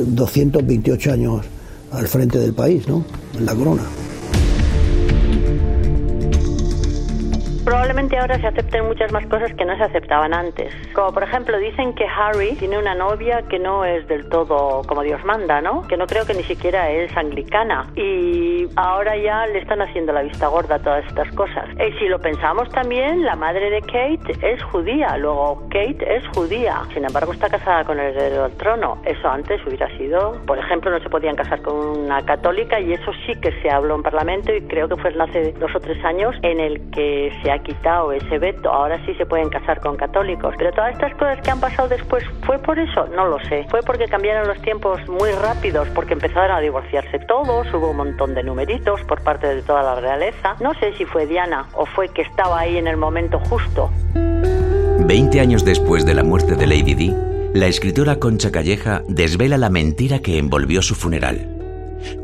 228 0.00 1.10
eh, 1.10 1.12
años 1.12 1.46
al 1.90 2.06
frente 2.06 2.38
del 2.38 2.54
país, 2.54 2.86
¿no? 2.88 3.04
En 3.36 3.46
la 3.46 3.54
corona. 3.54 3.82
Probablemente 7.92 8.18
ahora 8.18 8.40
se 8.40 8.46
acepten 8.46 8.86
muchas 8.86 9.12
más 9.12 9.26
cosas 9.26 9.52
que 9.52 9.66
no 9.66 9.76
se 9.76 9.82
aceptaban 9.82 10.32
antes. 10.32 10.74
Como 10.94 11.12
por 11.12 11.24
ejemplo 11.24 11.58
dicen 11.58 11.94
que 11.94 12.06
Harry 12.06 12.54
tiene 12.54 12.78
una 12.78 12.94
novia 12.94 13.42
que 13.50 13.58
no 13.58 13.84
es 13.84 14.08
del 14.08 14.30
todo 14.30 14.80
como 14.88 15.02
Dios 15.02 15.22
manda, 15.26 15.60
¿no? 15.60 15.82
Que 15.82 15.98
no 15.98 16.06
creo 16.06 16.24
que 16.24 16.32
ni 16.32 16.42
siquiera 16.44 16.90
es 16.90 17.14
anglicana. 17.14 17.90
Y 17.94 18.66
ahora 18.76 19.14
ya 19.18 19.46
le 19.46 19.58
están 19.58 19.82
haciendo 19.82 20.14
la 20.14 20.22
vista 20.22 20.46
gorda 20.46 20.76
a 20.76 20.78
todas 20.78 21.04
estas 21.04 21.30
cosas. 21.34 21.68
Y 21.86 21.92
si 21.98 22.08
lo 22.08 22.18
pensamos 22.18 22.70
también, 22.70 23.26
la 23.26 23.36
madre 23.36 23.68
de 23.68 23.82
Kate 23.82 24.38
es 24.40 24.62
judía. 24.62 25.18
Luego 25.18 25.68
Kate 25.68 26.16
es 26.16 26.26
judía. 26.28 26.80
Sin 26.94 27.04
embargo 27.04 27.34
está 27.34 27.50
casada 27.50 27.84
con 27.84 28.00
el 28.00 28.16
heredero 28.16 28.44
del 28.44 28.56
trono. 28.56 29.02
Eso 29.04 29.28
antes 29.28 29.60
hubiera 29.66 29.94
sido, 29.98 30.40
por 30.46 30.58
ejemplo, 30.58 30.90
no 30.90 30.98
se 31.00 31.10
podían 31.10 31.36
casar 31.36 31.60
con 31.60 31.76
una 31.76 32.24
católica 32.24 32.80
y 32.80 32.94
eso 32.94 33.12
sí 33.26 33.34
que 33.38 33.52
se 33.60 33.70
habló 33.70 33.96
en 33.96 34.02
Parlamento 34.02 34.50
y 34.50 34.62
creo 34.62 34.88
que 34.88 34.96
fue 34.96 35.12
hace 35.20 35.52
dos 35.52 35.74
o 35.74 35.80
tres 35.80 36.02
años 36.06 36.34
en 36.40 36.58
el 36.58 36.90
que 36.90 37.30
se 37.42 37.52
ha 37.52 37.58
quitado 37.58 37.81
ese 38.12 38.38
veto, 38.38 38.70
ahora 38.70 39.04
sí 39.04 39.14
se 39.14 39.26
pueden 39.26 39.48
casar 39.48 39.80
con 39.80 39.96
católicos. 39.96 40.54
Pero 40.58 40.72
todas 40.72 40.92
estas 40.92 41.12
cosas 41.14 41.40
que 41.40 41.50
han 41.50 41.60
pasado 41.60 41.88
después, 41.88 42.24
¿fue 42.44 42.58
por 42.58 42.78
eso? 42.78 43.06
No 43.08 43.26
lo 43.26 43.38
sé. 43.40 43.66
Fue 43.70 43.80
porque 43.82 44.06
cambiaron 44.06 44.46
los 44.46 44.60
tiempos 44.62 45.00
muy 45.08 45.30
rápidos, 45.32 45.88
porque 45.94 46.14
empezaron 46.14 46.56
a 46.56 46.60
divorciarse 46.60 47.18
todos, 47.20 47.72
hubo 47.72 47.90
un 47.90 47.96
montón 47.96 48.34
de 48.34 48.42
numeritos 48.42 49.00
por 49.02 49.22
parte 49.22 49.54
de 49.54 49.62
toda 49.62 49.82
la 49.82 49.96
realeza. 49.96 50.56
No 50.60 50.74
sé 50.74 50.92
si 50.96 51.04
fue 51.04 51.26
Diana 51.26 51.66
o 51.74 51.86
fue 51.86 52.08
que 52.08 52.22
estaba 52.22 52.60
ahí 52.60 52.76
en 52.76 52.86
el 52.86 52.96
momento 52.96 53.38
justo. 53.40 53.90
Veinte 55.06 55.40
años 55.40 55.64
después 55.64 56.06
de 56.06 56.14
la 56.14 56.22
muerte 56.22 56.54
de 56.54 56.66
Lady 56.66 56.94
Di, 56.94 57.14
la 57.54 57.66
escritora 57.66 58.16
Concha 58.16 58.50
Calleja 58.50 59.02
desvela 59.08 59.58
la 59.58 59.68
mentira 59.68 60.20
que 60.20 60.38
envolvió 60.38 60.80
su 60.82 60.94
funeral 60.94 61.61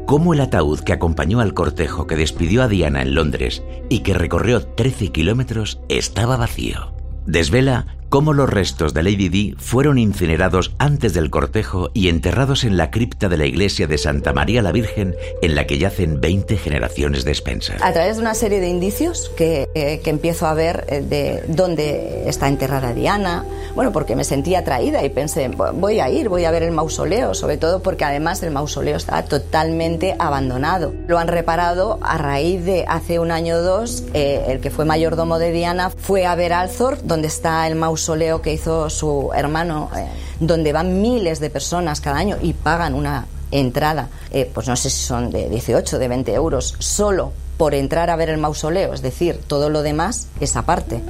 cómo 0.06 0.34
el 0.34 0.40
ataúd 0.40 0.80
que 0.80 0.92
acompañó 0.92 1.40
al 1.40 1.54
cortejo 1.54 2.06
que 2.06 2.16
despidió 2.16 2.62
a 2.62 2.68
Diana 2.68 3.02
en 3.02 3.14
Londres 3.14 3.62
y 3.88 4.00
que 4.00 4.14
recorrió 4.14 4.62
13 4.62 5.08
kilómetros 5.08 5.80
estaba 5.88 6.36
vacío. 6.36 6.92
Desvela 7.26 7.97
cómo 8.08 8.32
los 8.32 8.48
restos 8.48 8.94
de 8.94 9.02
Lady 9.02 9.28
Di 9.28 9.54
fueron 9.58 9.98
incinerados 9.98 10.72
antes 10.78 11.12
del 11.12 11.30
cortejo 11.30 11.90
y 11.92 12.08
enterrados 12.08 12.64
en 12.64 12.76
la 12.76 12.90
cripta 12.90 13.28
de 13.28 13.36
la 13.36 13.46
iglesia 13.46 13.86
de 13.86 13.98
Santa 13.98 14.32
María 14.32 14.62
la 14.62 14.72
Virgen, 14.72 15.14
en 15.42 15.54
la 15.54 15.66
que 15.66 15.78
yacen 15.78 16.20
20 16.20 16.56
generaciones 16.56 17.24
de 17.24 17.32
Spencer. 17.32 17.76
A 17.82 17.92
través 17.92 18.16
de 18.16 18.22
una 18.22 18.34
serie 18.34 18.60
de 18.60 18.68
indicios 18.68 19.30
que, 19.36 19.68
eh, 19.74 20.00
que 20.02 20.10
empiezo 20.10 20.46
a 20.46 20.54
ver 20.54 20.86
eh, 20.88 21.02
de 21.02 21.44
dónde 21.48 22.28
está 22.28 22.48
enterrada 22.48 22.94
Diana, 22.94 23.44
bueno, 23.74 23.92
porque 23.92 24.16
me 24.16 24.24
sentía 24.24 24.60
atraída 24.60 25.04
y 25.04 25.10
pensé, 25.10 25.48
voy 25.48 26.00
a 26.00 26.08
ir, 26.10 26.28
voy 26.28 26.44
a 26.44 26.50
ver 26.50 26.62
el 26.62 26.72
mausoleo, 26.72 27.34
sobre 27.34 27.58
todo 27.58 27.82
porque 27.82 28.04
además 28.04 28.42
el 28.42 28.50
mausoleo 28.50 28.96
está 28.96 29.22
totalmente 29.24 30.16
abandonado. 30.18 30.94
Lo 31.06 31.18
han 31.18 31.28
reparado 31.28 31.98
a 32.02 32.16
raíz 32.16 32.64
de 32.64 32.84
hace 32.88 33.18
un 33.18 33.30
año 33.30 33.56
o 33.56 33.62
dos, 33.62 34.04
eh, 34.14 34.44
el 34.48 34.60
que 34.60 34.70
fue 34.70 34.84
mayordomo 34.84 35.38
de 35.38 35.52
Diana 35.52 35.90
fue 35.90 36.26
a 36.26 36.34
ver 36.34 36.52
Althorp, 36.52 37.00
donde 37.02 37.28
está 37.28 37.66
el 37.66 37.74
mausoleo 37.74 37.97
mausoleo 37.98 38.40
que 38.40 38.52
hizo 38.52 38.88
su 38.90 39.30
hermano, 39.34 39.90
eh, 39.96 40.06
donde 40.38 40.72
van 40.72 41.02
miles 41.02 41.40
de 41.40 41.50
personas 41.50 42.00
cada 42.00 42.18
año 42.18 42.36
y 42.40 42.52
pagan 42.52 42.94
una 42.94 43.26
entrada, 43.50 44.08
eh, 44.30 44.48
pues 44.54 44.68
no 44.68 44.76
sé 44.76 44.88
si 44.88 45.02
son 45.02 45.30
de 45.30 45.48
18, 45.48 45.98
de 45.98 46.06
20 46.06 46.32
euros, 46.32 46.76
solo 46.78 47.32
por 47.56 47.74
entrar 47.74 48.08
a 48.08 48.14
ver 48.14 48.28
el 48.28 48.38
mausoleo, 48.38 48.94
es 48.94 49.02
decir, 49.02 49.40
todo 49.48 49.68
lo 49.68 49.82
demás 49.82 50.28
es 50.38 50.54
aparte. 50.54 51.02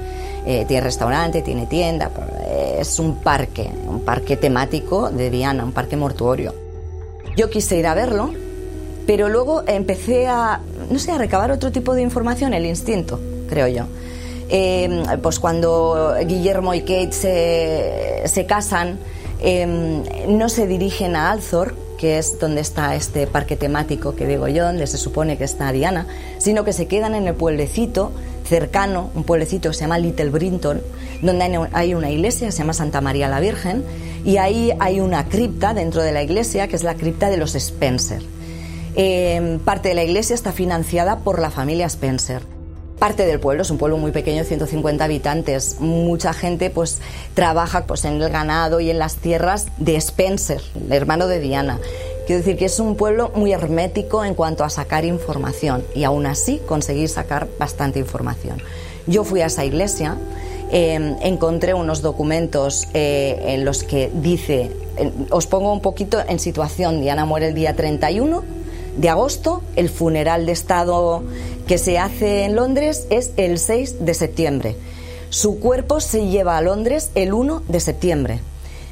Eh, 0.46 0.64
tiene 0.66 0.82
restaurante, 0.82 1.42
tiene 1.42 1.66
tienda, 1.66 2.10
es 2.78 2.98
un 2.98 3.16
parque, 3.16 3.70
un 3.86 4.00
parque 4.00 4.38
temático 4.38 5.10
de 5.10 5.28
Diana, 5.28 5.62
un 5.64 5.72
parque 5.72 5.96
mortuorio. 5.96 6.54
Yo 7.36 7.50
quise 7.50 7.76
ir 7.76 7.86
a 7.86 7.92
verlo, 7.92 8.30
pero 9.06 9.28
luego 9.28 9.62
empecé 9.66 10.26
a, 10.26 10.62
no 10.90 10.98
sé, 10.98 11.12
a 11.12 11.18
recabar 11.18 11.50
otro 11.50 11.70
tipo 11.70 11.94
de 11.94 12.00
información, 12.00 12.54
el 12.54 12.64
instinto, 12.64 13.20
creo 13.46 13.68
yo. 13.68 13.84
Em, 14.50 15.04
pues 15.20 15.38
cuando 15.38 16.14
Guillermo 16.26 16.72
y 16.72 16.80
Kate 16.80 17.12
se, 17.12 18.46
casan, 18.46 18.98
em, 19.40 20.02
no 20.28 20.48
se 20.48 20.66
dirigen 20.66 21.16
a 21.16 21.30
Althor, 21.30 21.74
que 21.98 22.18
es 22.18 22.38
donde 22.38 22.60
está 22.60 22.94
este 22.94 23.26
parque 23.26 23.56
temático 23.56 24.14
que 24.14 24.26
digo 24.26 24.48
yo, 24.48 24.64
donde 24.64 24.86
se 24.86 24.96
supone 24.96 25.36
que 25.36 25.44
está 25.44 25.70
Diana, 25.72 26.06
sino 26.38 26.64
que 26.64 26.72
se 26.72 26.86
quedan 26.86 27.14
en 27.14 27.26
el 27.26 27.34
pueblecito 27.34 28.12
cercano, 28.44 29.10
un 29.14 29.24
pueblecito 29.24 29.68
que 29.68 29.74
se 29.74 29.80
llama 29.82 29.98
Little 29.98 30.30
Brinton, 30.30 30.80
donde 31.20 31.68
hay 31.72 31.94
una 31.94 32.10
iglesia, 32.10 32.50
se 32.50 32.58
llama 32.58 32.72
Santa 32.72 33.02
María 33.02 33.28
la 33.28 33.40
Virgen, 33.40 33.84
y 34.24 34.38
ahí 34.38 34.72
hay 34.78 35.00
una 35.00 35.28
cripta 35.28 35.74
dentro 35.74 36.02
de 36.02 36.12
la 36.12 36.22
iglesia, 36.22 36.68
que 36.68 36.76
es 36.76 36.84
la 36.84 36.94
cripta 36.94 37.28
de 37.28 37.36
los 37.36 37.54
Spencer. 37.54 38.22
Em, 38.94 39.58
parte 39.58 39.90
de 39.90 39.94
la 39.94 40.04
iglesia 40.04 40.34
está 40.34 40.52
financiada 40.52 41.18
por 41.18 41.40
la 41.40 41.50
familia 41.50 41.86
Spencer 41.86 42.57
parte 42.98 43.26
del 43.26 43.40
pueblo, 43.40 43.62
es 43.62 43.70
un 43.70 43.78
pueblo 43.78 43.96
muy 43.96 44.12
pequeño, 44.12 44.44
150 44.44 45.04
habitantes. 45.04 45.76
Mucha 45.80 46.32
gente 46.32 46.70
pues 46.70 47.00
trabaja 47.34 47.84
pues 47.84 48.04
en 48.04 48.20
el 48.20 48.28
ganado 48.28 48.80
y 48.80 48.90
en 48.90 48.98
las 48.98 49.16
tierras 49.16 49.66
de 49.78 49.96
Spencer, 49.96 50.60
el 50.74 50.92
hermano 50.92 51.28
de 51.28 51.40
Diana. 51.40 51.78
Quiero 52.26 52.40
decir 52.40 52.58
que 52.58 52.66
es 52.66 52.78
un 52.78 52.96
pueblo 52.96 53.32
muy 53.34 53.52
hermético 53.52 54.24
en 54.24 54.34
cuanto 54.34 54.64
a 54.64 54.70
sacar 54.70 55.04
información 55.04 55.84
y 55.94 56.04
aún 56.04 56.26
así 56.26 56.60
conseguir 56.66 57.08
sacar 57.08 57.48
bastante 57.58 57.98
información. 57.98 58.60
Yo 59.06 59.24
fui 59.24 59.40
a 59.40 59.46
esa 59.46 59.64
iglesia, 59.64 60.18
eh, 60.70 61.16
encontré 61.22 61.72
unos 61.72 62.02
documentos 62.02 62.88
eh, 62.92 63.54
en 63.54 63.64
los 63.64 63.82
que 63.82 64.10
dice, 64.12 64.70
os 65.30 65.46
pongo 65.46 65.72
un 65.72 65.80
poquito 65.80 66.20
en 66.28 66.38
situación, 66.38 67.00
Diana 67.00 67.24
muere 67.24 67.48
el 67.48 67.54
día 67.54 67.74
31 67.74 68.57
de 68.98 69.08
agosto, 69.08 69.62
el 69.76 69.88
funeral 69.88 70.44
de 70.44 70.52
Estado 70.52 71.22
que 71.68 71.78
se 71.78 71.98
hace 71.98 72.44
en 72.44 72.56
Londres 72.56 73.06
es 73.10 73.30
el 73.36 73.58
6 73.58 74.04
de 74.04 74.12
septiembre. 74.12 74.76
Su 75.30 75.60
cuerpo 75.60 76.00
se 76.00 76.26
lleva 76.26 76.56
a 76.56 76.62
Londres 76.62 77.10
el 77.14 77.32
1 77.32 77.62
de 77.68 77.80
septiembre. 77.80 78.40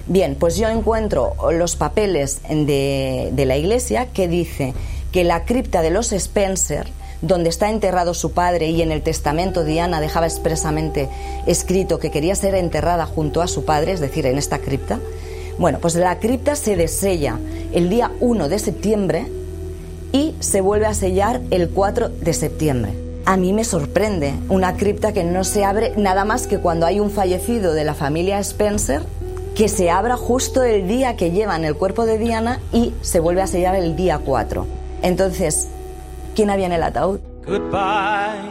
Bien, 0.06 0.36
pues 0.38 0.56
yo 0.56 0.68
encuentro 0.68 1.34
los 1.52 1.74
papeles 1.74 2.40
de, 2.48 3.30
de 3.32 3.46
la 3.46 3.56
iglesia 3.56 4.06
que 4.06 4.28
dice 4.28 4.74
que 5.10 5.24
la 5.24 5.44
cripta 5.44 5.82
de 5.82 5.90
los 5.90 6.12
Spencer, 6.12 6.86
donde 7.20 7.48
está 7.48 7.68
enterrado 7.68 8.14
su 8.14 8.30
padre 8.30 8.68
y 8.68 8.82
en 8.82 8.92
el 8.92 9.02
testamento 9.02 9.64
Diana 9.64 10.00
dejaba 10.00 10.26
expresamente 10.26 11.08
escrito 11.46 11.98
que 11.98 12.12
quería 12.12 12.36
ser 12.36 12.54
enterrada 12.54 13.06
junto 13.06 13.42
a 13.42 13.48
su 13.48 13.64
padre, 13.64 13.92
es 13.92 14.00
decir, 14.00 14.26
en 14.26 14.38
esta 14.38 14.58
cripta, 14.58 15.00
bueno, 15.58 15.78
pues 15.80 15.96
la 15.96 16.20
cripta 16.20 16.54
se 16.54 16.76
desella 16.76 17.40
el 17.72 17.88
día 17.88 18.12
1 18.20 18.48
de 18.48 18.58
septiembre 18.60 19.26
y 20.12 20.34
se 20.40 20.60
vuelve 20.60 20.86
a 20.86 20.94
sellar 20.94 21.40
el 21.50 21.68
4 21.68 22.08
de 22.08 22.32
septiembre. 22.32 22.92
A 23.24 23.36
mí 23.36 23.52
me 23.52 23.64
sorprende 23.64 24.34
una 24.48 24.76
cripta 24.76 25.12
que 25.12 25.24
no 25.24 25.42
se 25.42 25.64
abre 25.64 25.92
nada 25.96 26.24
más 26.24 26.46
que 26.46 26.58
cuando 26.58 26.86
hay 26.86 27.00
un 27.00 27.10
fallecido 27.10 27.74
de 27.74 27.84
la 27.84 27.94
familia 27.94 28.38
Spencer 28.38 29.02
que 29.56 29.68
se 29.68 29.90
abra 29.90 30.16
justo 30.16 30.62
el 30.62 30.86
día 30.86 31.16
que 31.16 31.30
llevan 31.30 31.64
el 31.64 31.74
cuerpo 31.74 32.04
de 32.04 32.18
Diana 32.18 32.60
y 32.72 32.92
se 33.00 33.20
vuelve 33.20 33.42
a 33.42 33.46
sellar 33.46 33.74
el 33.74 33.96
día 33.96 34.20
4. 34.24 34.66
Entonces, 35.02 35.68
¿quién 36.34 36.50
había 36.50 36.66
en 36.66 36.72
el 36.72 36.82
ataúd? 36.82 37.20
Goodbye, 37.46 38.50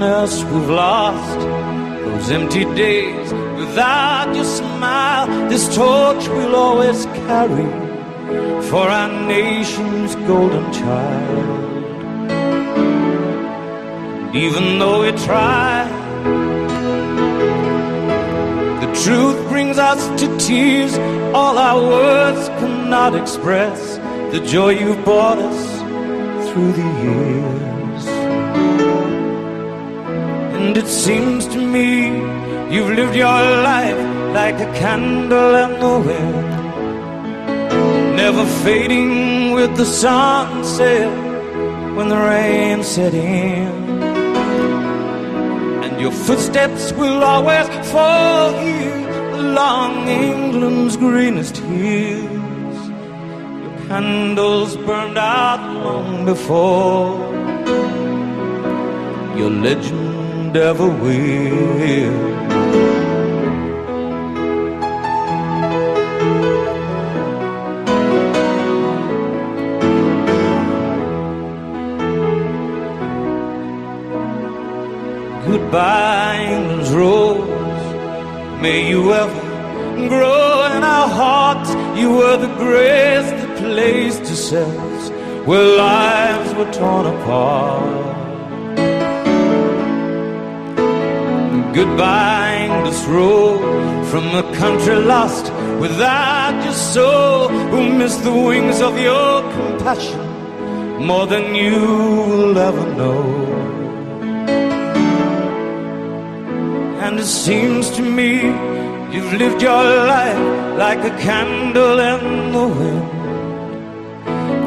We've 0.00 0.70
lost, 0.70 1.40
those 1.40 2.30
empty 2.30 2.64
days 2.74 3.34
without 3.58 4.34
your 4.34 4.46
smile. 4.46 5.26
This 5.50 5.66
torch 5.76 6.26
we'll 6.28 6.56
always 6.56 7.04
carry 7.28 7.68
for 8.70 8.88
our 8.88 9.12
nation's 9.28 10.14
golden 10.26 10.72
child. 10.72 11.60
Even 14.34 14.78
though 14.78 15.02
we 15.02 15.12
try, 15.26 15.84
the 18.80 18.90
truth 19.04 19.48
brings 19.50 19.76
us 19.76 20.00
to 20.18 20.38
tears. 20.38 20.96
All 21.34 21.58
our 21.58 21.78
words 21.78 22.48
cannot 22.58 23.14
express 23.14 23.98
the 24.32 24.40
joy 24.46 24.70
you've 24.70 25.04
brought 25.04 25.36
us 25.36 26.50
through 26.50 26.72
the 26.72 26.88
years. 27.04 27.69
And 30.70 30.78
it 30.78 30.86
seems 30.86 31.48
to 31.48 31.58
me 31.58 32.06
you've 32.72 32.90
lived 32.90 33.16
your 33.16 33.26
life 33.26 34.00
like 34.32 34.54
a 34.54 34.72
candle 34.78 35.52
in 35.64 35.70
the 35.80 35.98
wind, 36.06 36.46
never 38.14 38.46
fading 38.62 39.50
with 39.50 39.76
the 39.76 39.84
sunset 39.84 41.10
when 41.96 42.08
the 42.08 42.16
rain 42.16 42.84
set 42.84 43.14
in. 43.14 43.72
And 45.82 46.00
your 46.00 46.12
footsteps 46.12 46.92
will 46.92 47.24
always 47.24 47.66
fall 47.90 48.52
here 48.52 49.08
along 49.40 50.06
England's 50.06 50.96
greenest 50.96 51.56
hills. 51.56 52.78
Your 53.64 53.76
candles 53.88 54.76
burned 54.76 55.18
out 55.18 55.62
long 55.82 56.24
before 56.24 57.18
your 59.36 59.50
legend 59.50 60.19
ever 60.56 60.88
will. 60.88 62.40
Goodbye, 75.46 76.46
England's 76.50 76.90
rose. 76.90 78.62
May 78.62 78.88
you 78.88 79.12
ever 79.12 80.08
grow 80.08 80.66
in 80.76 80.82
our 80.82 81.08
hearts. 81.08 81.70
You 81.98 82.10
were 82.12 82.36
the 82.36 82.54
grace 82.56 83.30
that 83.30 83.58
placed 83.58 84.20
yourselves 84.20 85.10
where 85.46 85.76
lives 85.76 86.54
were 86.54 86.72
torn 86.72 87.06
apart. 87.06 88.09
Goodbye, 91.72 92.66
English 92.68 93.04
road 93.04 93.60
from 94.10 94.26
a 94.34 94.42
country 94.56 94.96
lost 94.96 95.52
without 95.78 96.64
your 96.64 96.74
soul, 96.74 97.48
who 97.48 97.92
missed 97.96 98.24
the 98.24 98.32
wings 98.32 98.80
of 98.80 98.98
your 98.98 99.42
compassion 99.52 100.20
more 101.06 101.26
than 101.26 101.54
you 101.54 101.80
will 102.28 102.58
ever 102.58 102.86
know. 102.94 103.22
And 107.04 107.20
it 107.20 107.30
seems 107.46 107.90
to 107.92 108.02
me 108.02 108.32
you've 109.14 109.32
lived 109.34 109.62
your 109.62 109.84
life 110.14 110.76
like 110.76 110.98
a 111.04 111.16
candle 111.18 112.00
in 112.00 112.52
the 112.52 112.66
wind, 112.78 113.12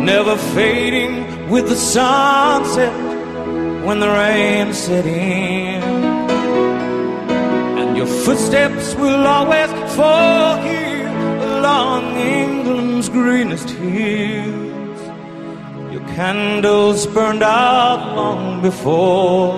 never 0.05 0.37
fading 0.55 1.49
with 1.49 1.67
the 1.67 1.75
sunset 1.75 2.93
when 3.85 3.99
the 3.99 4.07
rain 4.07 4.73
set 4.73 5.05
in. 5.05 5.72
Your 8.03 8.23
footsteps 8.25 8.95
will 8.95 9.25
always 9.25 9.71
fall 9.95 10.57
here 10.57 11.07
along 11.07 12.17
England's 12.17 13.07
greenest 13.07 13.69
hills. 13.69 14.99
Your 15.89 16.05
candles 16.09 17.07
burned 17.07 17.43
out 17.43 18.13
long 18.13 18.61
before 18.61 19.57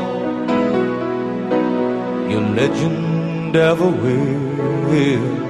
your 2.30 2.42
legend 2.54 3.56
ever 3.56 3.90
will. 3.90 5.45